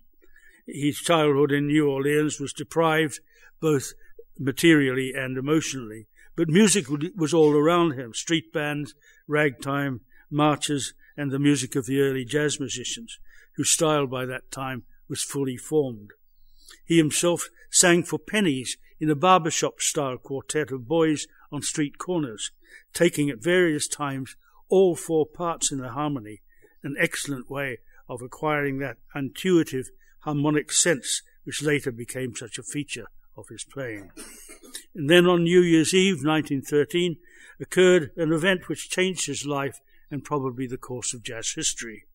His 0.67 0.97
childhood 0.97 1.51
in 1.51 1.67
New 1.67 1.89
Orleans 1.89 2.39
was 2.39 2.53
deprived 2.53 3.19
both 3.61 3.93
materially 4.37 5.13
and 5.15 5.37
emotionally, 5.37 6.07
but 6.35 6.49
music 6.49 6.87
was 7.15 7.33
all 7.33 7.53
around 7.53 7.93
him 7.93 8.13
street 8.13 8.51
bands, 8.51 8.93
ragtime, 9.27 10.01
marches, 10.29 10.93
and 11.17 11.31
the 11.31 11.39
music 11.39 11.75
of 11.75 11.85
the 11.85 12.01
early 12.01 12.25
jazz 12.25 12.59
musicians, 12.59 13.19
whose 13.55 13.69
style 13.69 14.07
by 14.07 14.25
that 14.25 14.51
time 14.51 14.83
was 15.07 15.23
fully 15.23 15.57
formed. 15.57 16.11
He 16.83 16.97
himself 16.97 17.49
sang 17.69 18.03
for 18.03 18.19
pennies 18.19 18.77
in 18.99 19.09
a 19.09 19.15
barbershop 19.15 19.81
style 19.81 20.17
quartet 20.17 20.71
of 20.71 20.87
boys 20.87 21.27
on 21.51 21.61
street 21.61 21.97
corners, 21.97 22.51
taking 22.93 23.29
at 23.29 23.43
various 23.43 23.87
times 23.87 24.35
all 24.69 24.95
four 24.95 25.25
parts 25.25 25.71
in 25.71 25.79
the 25.79 25.89
harmony 25.89 26.41
an 26.83 26.95
excellent 26.99 27.49
way 27.49 27.79
of 28.07 28.21
acquiring 28.21 28.79
that 28.79 28.97
intuitive 29.15 29.89
harmonic 30.19 30.71
sense 30.71 31.21
which 31.43 31.61
later 31.61 31.91
became 31.91 32.35
such 32.35 32.57
a 32.57 32.63
feature 32.63 33.07
of 33.37 33.47
his 33.49 33.63
playing. 33.63 34.11
And 34.95 35.09
then 35.09 35.25
on 35.25 35.43
New 35.43 35.61
Year's 35.61 35.93
Eve 35.93 36.23
1913 36.23 37.17
occurred 37.59 38.11
an 38.15 38.31
event 38.31 38.67
which 38.67 38.89
changed 38.89 39.27
his 39.27 39.45
life 39.45 39.81
and 40.09 40.23
probably 40.23 40.67
the 40.67 40.77
course 40.77 41.13
of 41.13 41.23
jazz 41.23 41.53
history. 41.55 42.05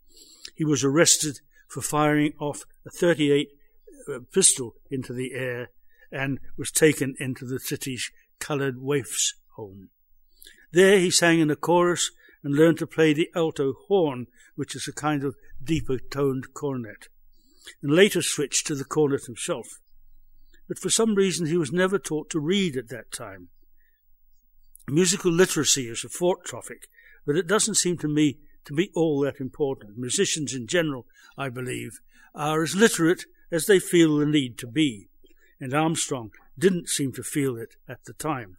He 0.55 0.64
was 0.64 0.84
arrested 0.84 1.41
for 1.68 1.80
firing 1.80 2.32
off 2.38 2.64
a 2.86 2.91
38 2.91 3.51
uh, 4.09 4.20
pistol 4.32 4.74
into 4.91 5.12
the 5.12 5.32
air 5.34 5.70
and 6.11 6.41
was 6.57 6.70
taken 6.70 7.14
into 7.18 7.45
the 7.45 7.61
city's 7.61 8.11
coloured 8.38 8.80
waifs' 8.80 9.34
home. 9.57 9.91
There 10.72 10.99
he 10.99 11.11
sang 11.11 11.41
in 11.41 11.51
a 11.51 11.57
chorus 11.57 12.11
and 12.43 12.55
learned 12.55 12.78
to 12.78 12.86
play 12.86 13.12
the 13.12 13.30
alto 13.34 13.74
horn, 13.88 14.26
which 14.55 14.74
is 14.74 14.88
a 14.88 14.93
kind 14.93 15.24
of 15.24 15.36
deeper 15.62 15.99
toned 15.99 16.55
cornet, 16.55 17.09
and 17.82 17.93
later 17.93 18.22
switched 18.22 18.66
to 18.66 18.74
the 18.74 18.84
cornet 18.84 19.26
himself. 19.26 19.80
But 20.66 20.78
for 20.78 20.91
some 20.91 21.14
reason 21.14 21.47
he 21.47 21.57
was 21.57 21.72
never 21.72 21.99
taught 21.99 22.30
to 22.30 22.41
read 22.41 22.76
at 22.76 22.88
that 22.88 23.12
time. 23.12 23.49
Musical 24.88 25.30
literacy 25.30 25.88
is 25.88 26.05
a 26.05 26.09
fort 26.09 26.47
topic, 26.47 26.88
but 27.27 27.37
it 27.37 27.47
doesn't 27.47 27.77
seem 27.77 27.97
to 27.99 28.09
me 28.09 28.39
to 28.64 28.73
be 28.73 28.91
all 28.95 29.21
that 29.21 29.41
important. 29.41 29.99
Musicians 29.99 30.55
in 30.55 30.66
general, 30.66 31.07
I 31.37 31.49
believe, 31.49 32.01
are 32.35 32.62
as 32.62 32.75
literate 32.75 33.25
as 33.51 33.66
they 33.66 33.79
feel 33.81 34.18
the 34.18 34.27
need 34.27 34.59
to 34.59 34.66
be, 34.66 35.09
and 35.61 35.75
Armstrong 35.75 36.31
didn't 36.59 36.89
seem 36.89 37.12
to 37.12 37.23
feel 37.23 37.57
it 37.57 37.77
at 37.89 38.05
the 38.05 38.12
time. 38.12 38.57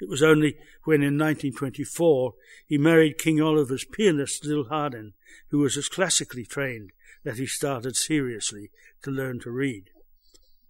It 0.00 0.08
was 0.08 0.22
only 0.22 0.56
when 0.84 1.02
in 1.02 1.18
1924 1.18 2.34
he 2.66 2.78
married 2.78 3.18
King 3.18 3.40
Oliver's 3.40 3.84
pianist 3.84 4.44
Lil 4.44 4.64
Hardin, 4.64 5.14
who 5.50 5.58
was 5.58 5.76
as 5.76 5.88
classically 5.88 6.44
trained, 6.44 6.92
that 7.24 7.38
he 7.38 7.46
started 7.46 7.96
seriously 7.96 8.70
to 9.02 9.10
learn 9.10 9.40
to 9.40 9.50
read. 9.50 9.90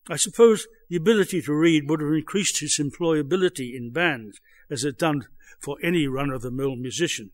I 0.08 0.16
suppose 0.16 0.66
the 0.88 0.96
ability 0.96 1.42
to 1.42 1.52
read 1.52 1.88
would 1.88 2.00
have 2.00 2.12
increased 2.12 2.60
his 2.60 2.78
employability 2.78 3.76
in 3.76 3.90
bands, 3.90 4.40
as 4.70 4.84
it 4.84 4.98
done 4.98 5.26
for 5.60 5.76
any 5.82 6.06
run 6.06 6.30
of 6.30 6.42
the 6.42 6.50
mill 6.50 6.76
musician. 6.76 7.30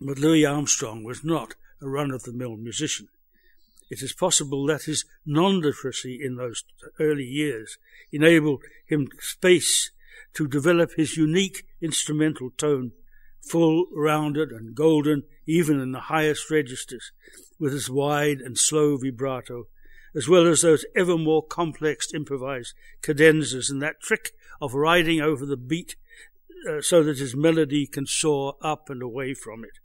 but 0.00 0.18
Louis 0.18 0.44
Armstrong 0.44 1.04
was 1.04 1.24
not 1.24 1.54
a 1.80 1.88
run 1.88 2.10
of 2.10 2.22
the 2.22 2.32
mill 2.32 2.56
musician. 2.56 3.08
It 3.90 4.02
is 4.02 4.12
possible 4.12 4.66
that 4.66 4.84
his 4.84 5.04
non 5.26 5.60
literacy 5.60 6.18
in 6.22 6.36
those 6.36 6.64
early 6.98 7.24
years 7.24 7.78
enabled 8.10 8.62
him 8.86 9.08
space 9.20 9.90
to 10.34 10.48
develop 10.48 10.92
his 10.96 11.16
unique 11.16 11.64
instrumental 11.80 12.50
tone 12.50 12.92
full, 13.40 13.86
rounded, 13.92 14.50
and 14.50 14.74
golden, 14.74 15.22
even 15.46 15.78
in 15.80 15.92
the 15.92 16.00
highest 16.00 16.50
registers, 16.50 17.12
with 17.58 17.74
its 17.74 17.90
wide 17.90 18.40
and 18.40 18.58
slow 18.58 18.96
vibrato, 18.96 19.66
as 20.14 20.28
well 20.28 20.46
as 20.46 20.62
those 20.62 20.84
ever 20.94 21.18
more 21.18 21.42
complex 21.42 22.12
improvised 22.14 22.74
cadenzas 23.02 23.70
and 23.70 23.82
that 23.82 24.00
trick 24.00 24.32
of 24.60 24.74
riding 24.74 25.20
over 25.20 25.44
the 25.44 25.56
beat 25.56 25.96
uh, 26.68 26.80
so 26.80 27.02
that 27.02 27.18
his 27.18 27.34
melody 27.34 27.86
can 27.86 28.06
soar 28.06 28.56
up 28.62 28.88
and 28.88 29.02
away 29.02 29.34
from 29.34 29.64
it. 29.64 29.78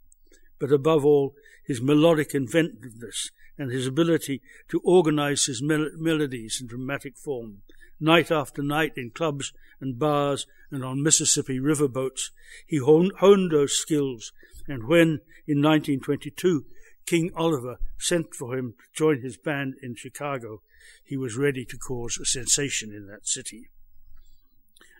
But 0.58 0.72
above 0.72 1.04
all, 1.04 1.34
his 1.64 1.80
melodic 1.80 2.34
inventiveness 2.34 3.30
and 3.58 3.70
his 3.70 3.86
ability 3.86 4.40
to 4.68 4.80
organize 4.84 5.46
his 5.46 5.62
mel- 5.62 5.90
melodies 5.96 6.58
in 6.60 6.66
dramatic 6.66 7.18
form. 7.18 7.62
Night 7.98 8.30
after 8.30 8.62
night 8.62 8.92
in 8.96 9.10
clubs 9.10 9.52
and 9.80 9.98
bars 9.98 10.46
and 10.70 10.84
on 10.84 11.02
Mississippi 11.02 11.58
riverboats, 11.58 12.30
he 12.66 12.78
honed, 12.78 13.50
those 13.50 13.74
skills, 13.74 14.32
and 14.66 14.86
when, 14.86 15.20
in 15.46 15.60
1922, 15.62 16.64
King 17.10 17.32
Oliver 17.34 17.80
sent 17.98 18.36
for 18.36 18.56
him 18.56 18.74
to 18.78 18.96
join 18.96 19.20
his 19.20 19.36
band 19.36 19.74
in 19.82 19.96
Chicago, 19.96 20.62
he 21.02 21.16
was 21.16 21.36
ready 21.36 21.64
to 21.64 21.76
cause 21.76 22.16
a 22.16 22.24
sensation 22.24 22.92
in 22.92 23.08
that 23.08 23.26
city. 23.26 23.68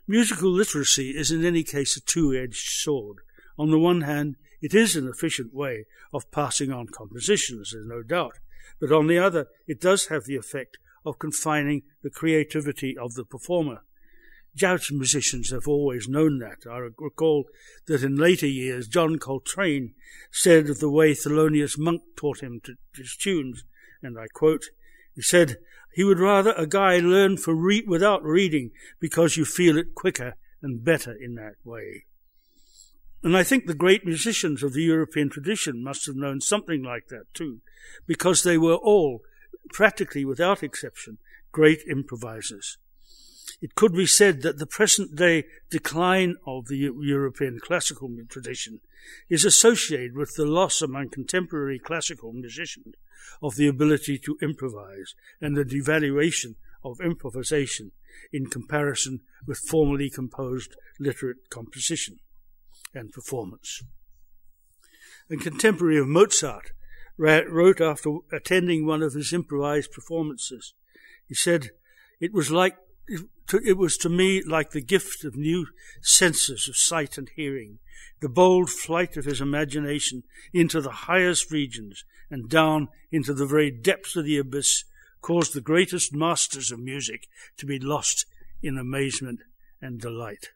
Musical 0.09 0.51
literacy 0.51 1.11
is 1.11 1.31
in 1.31 1.45
any 1.45 1.63
case 1.63 1.97
a 1.97 2.01
two-edged 2.01 2.69
sword. 2.69 3.19
On 3.57 3.71
the 3.71 3.79
one 3.79 4.01
hand, 4.01 4.35
it 4.61 4.75
is 4.75 4.97
an 4.97 5.07
efficient 5.07 5.55
way 5.55 5.87
of 6.13 6.33
passing 6.33 6.73
on 6.73 6.89
compositions, 6.89 7.71
there's 7.71 7.87
no 7.87 8.03
doubt, 8.03 8.41
but 8.81 8.91
on 8.91 9.07
the 9.07 9.19
other, 9.19 9.47
it 9.69 9.81
does 9.81 10.07
have 10.07 10.25
the 10.25 10.35
effect 10.35 10.79
of 11.07 11.21
confining 11.21 11.83
the 12.03 12.11
creativity 12.11 12.99
of 12.99 13.15
the 13.15 13.25
performer. 13.25 13.83
Jazz 14.55 14.90
musicians 14.90 15.51
have 15.51 15.68
always 15.68 16.09
known 16.09 16.38
that. 16.38 16.68
I 16.68 16.78
recall 16.98 17.44
that 17.86 18.03
in 18.03 18.16
later 18.16 18.46
years, 18.46 18.88
John 18.88 19.18
Coltrane 19.18 19.94
said 20.30 20.68
of 20.68 20.80
the 20.80 20.90
way 20.90 21.12
Thelonious 21.12 21.78
Monk 21.78 22.03
taught 22.16 22.40
him 22.40 22.61
to, 22.64 22.74
his 22.94 23.16
tunes, 23.16 23.64
and 24.03 24.18
I 24.18 24.26
quote, 24.32 24.64
he 25.14 25.22
said, 25.22 25.59
he 25.92 26.05
would 26.05 26.18
rather 26.20 26.53
a 26.53 26.66
guy 26.66 26.98
learn 26.98 27.36
for 27.36 27.55
re- 27.55 27.84
without 27.86 28.24
reading 28.24 28.70
because 29.01 29.36
you 29.36 29.44
feel 29.44 29.76
it 29.76 29.94
quicker 29.94 30.34
and 30.62 30.84
better 30.84 31.12
in 31.12 31.34
that 31.34 31.57
way. 31.64 32.05
And 33.22 33.36
I 33.36 33.42
think 33.42 33.66
the 33.66 33.74
great 33.74 34.05
musicians 34.05 34.62
of 34.62 34.72
the 34.72 34.82
European 34.82 35.28
tradition 35.28 35.84
must 35.84 36.07
have 36.07 36.16
known 36.16 36.40
something 36.40 36.82
like 36.82 37.09
that 37.09 37.24
too, 37.34 37.61
because 38.07 38.42
they 38.42 38.57
were 38.57 38.76
all, 38.76 39.20
practically 39.72 40.24
without 40.24 40.62
exception, 40.62 41.18
great 41.53 41.80
improvisers. 41.88 42.78
It 43.61 43.75
could 43.75 43.93
be 43.93 44.07
said 44.07 44.41
that 44.43 44.59
the 44.59 44.67
present 44.67 45.17
day 45.17 45.45
decline 45.71 46.37
of 46.47 46.69
the 46.69 46.79
European 46.79 47.61
classical 47.61 48.11
tradition 48.29 48.81
is 49.29 49.45
associated 49.45 50.17
with 50.17 50.35
the 50.37 50.47
loss 50.47 50.81
among 50.81 51.11
contemporary 51.11 51.79
classical 51.79 52.33
musicians 52.33 52.95
of 53.43 53.57
the 53.57 53.67
ability 53.67 54.19
to 54.19 54.39
improvise 54.41 55.15
and 55.41 55.57
the 55.57 55.65
devaluation 55.65 56.55
of 56.83 57.01
improvisation 57.01 57.93
in 58.33 58.47
comparison 58.47 59.21
with 59.47 59.59
formally 59.59 60.09
composed 60.09 60.75
literate 60.99 61.51
composition 61.51 62.19
and 62.95 63.13
performance. 63.13 63.83
A 65.31 65.37
contemporary 65.37 65.99
of 65.99 66.09
Mozart 66.09 66.73
wrote 67.17 67.81
after 67.81 68.17
attending 68.33 68.87
one 68.87 69.03
of 69.03 69.13
his 69.13 69.33
improvised 69.33 69.93
performances, 69.93 70.75
he 71.27 71.35
said, 71.35 71.71
It 72.19 72.33
was 72.33 72.51
like 72.51 72.77
it 73.09 73.76
was 73.76 73.96
to 73.98 74.09
me 74.09 74.42
like 74.42 74.70
the 74.70 74.80
gift 74.80 75.24
of 75.24 75.36
new 75.36 75.66
senses 76.03 76.68
of 76.68 76.76
sight 76.76 77.18
and 77.18 77.30
hearing, 77.34 77.78
the 78.20 78.28
bold 78.28 78.70
flight 78.70 79.16
of 79.16 79.24
his 79.24 79.40
imagination 79.40 80.22
into 80.53 80.80
the 80.80 80.90
highest 80.90 81.51
regions 81.51 82.05
and 82.30 82.48
down 82.48 82.88
into 83.11 83.34
the 83.34 83.46
very 83.46 83.70
depths 83.70 84.16
of 84.16 84.24
the 84.24 84.38
abyss 84.38 84.84
caused 85.20 85.55
the 85.55 85.61
greatest 85.61 86.14
masters 86.14 86.70
of 86.70 86.78
music 86.78 87.28
to 87.57 87.66
be 87.66 87.78
lost 87.78 88.26
in 88.62 88.78
amazement 88.78 89.40
and 89.80 90.01
delight. 90.01 90.51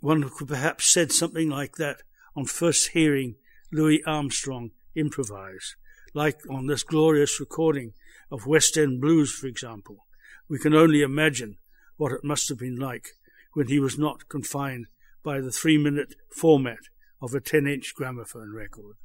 One 0.00 0.28
could 0.28 0.48
perhaps 0.48 0.86
said 0.90 1.12
something 1.12 1.48
like 1.48 1.76
that 1.76 2.02
on 2.34 2.46
first 2.46 2.90
hearing 2.90 3.36
Louis 3.70 4.02
Armstrong 4.04 4.70
improvise, 4.94 5.76
like 6.14 6.40
on 6.50 6.66
this 6.66 6.82
glorious 6.82 7.38
recording 7.38 7.92
of 8.30 8.46
West 8.46 8.76
End 8.76 9.00
Blues, 9.00 9.32
for 9.32 9.46
example. 9.46 10.06
We 10.52 10.58
can 10.58 10.74
only 10.74 11.00
imagine 11.00 11.56
what 11.96 12.12
it 12.12 12.22
must 12.22 12.50
have 12.50 12.58
been 12.58 12.76
like 12.76 13.12
when 13.54 13.68
he 13.68 13.80
was 13.80 13.98
not 13.98 14.28
confined 14.28 14.86
by 15.24 15.40
the 15.40 15.50
three 15.50 15.78
minute 15.78 16.14
format 16.30 16.90
of 17.22 17.32
a 17.32 17.40
10 17.40 17.66
inch 17.66 17.94
gramophone 17.94 18.52
record. 18.54 18.96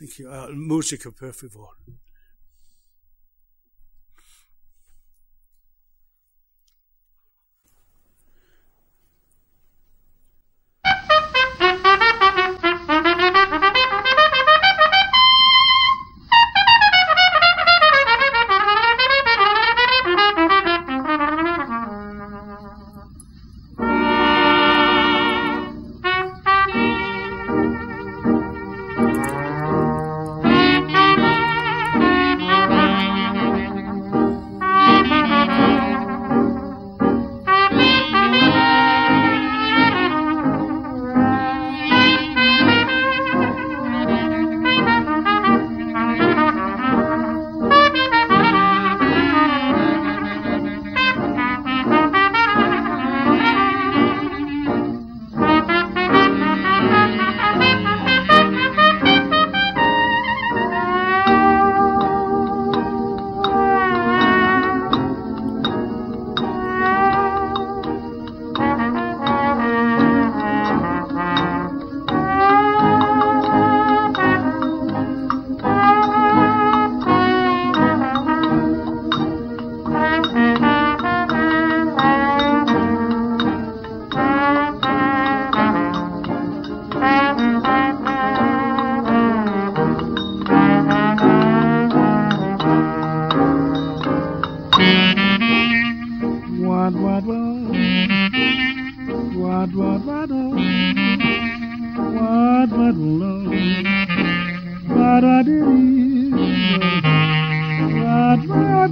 Thank 0.00 0.18
you. 0.18 0.28
Uh, 0.28 0.48
música, 0.48 1.14
per. 1.16 1.32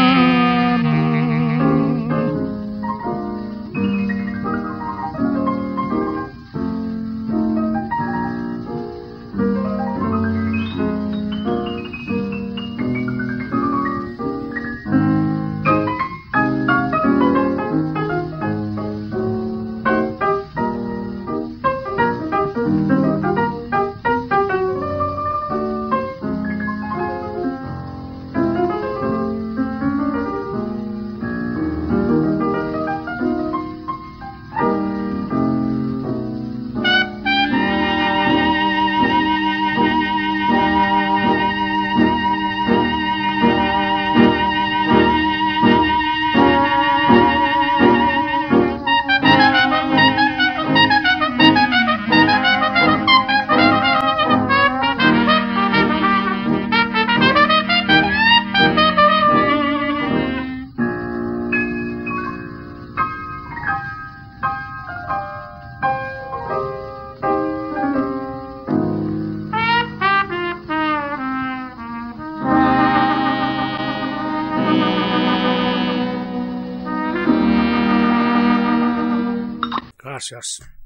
Gracias. 80.30 80.77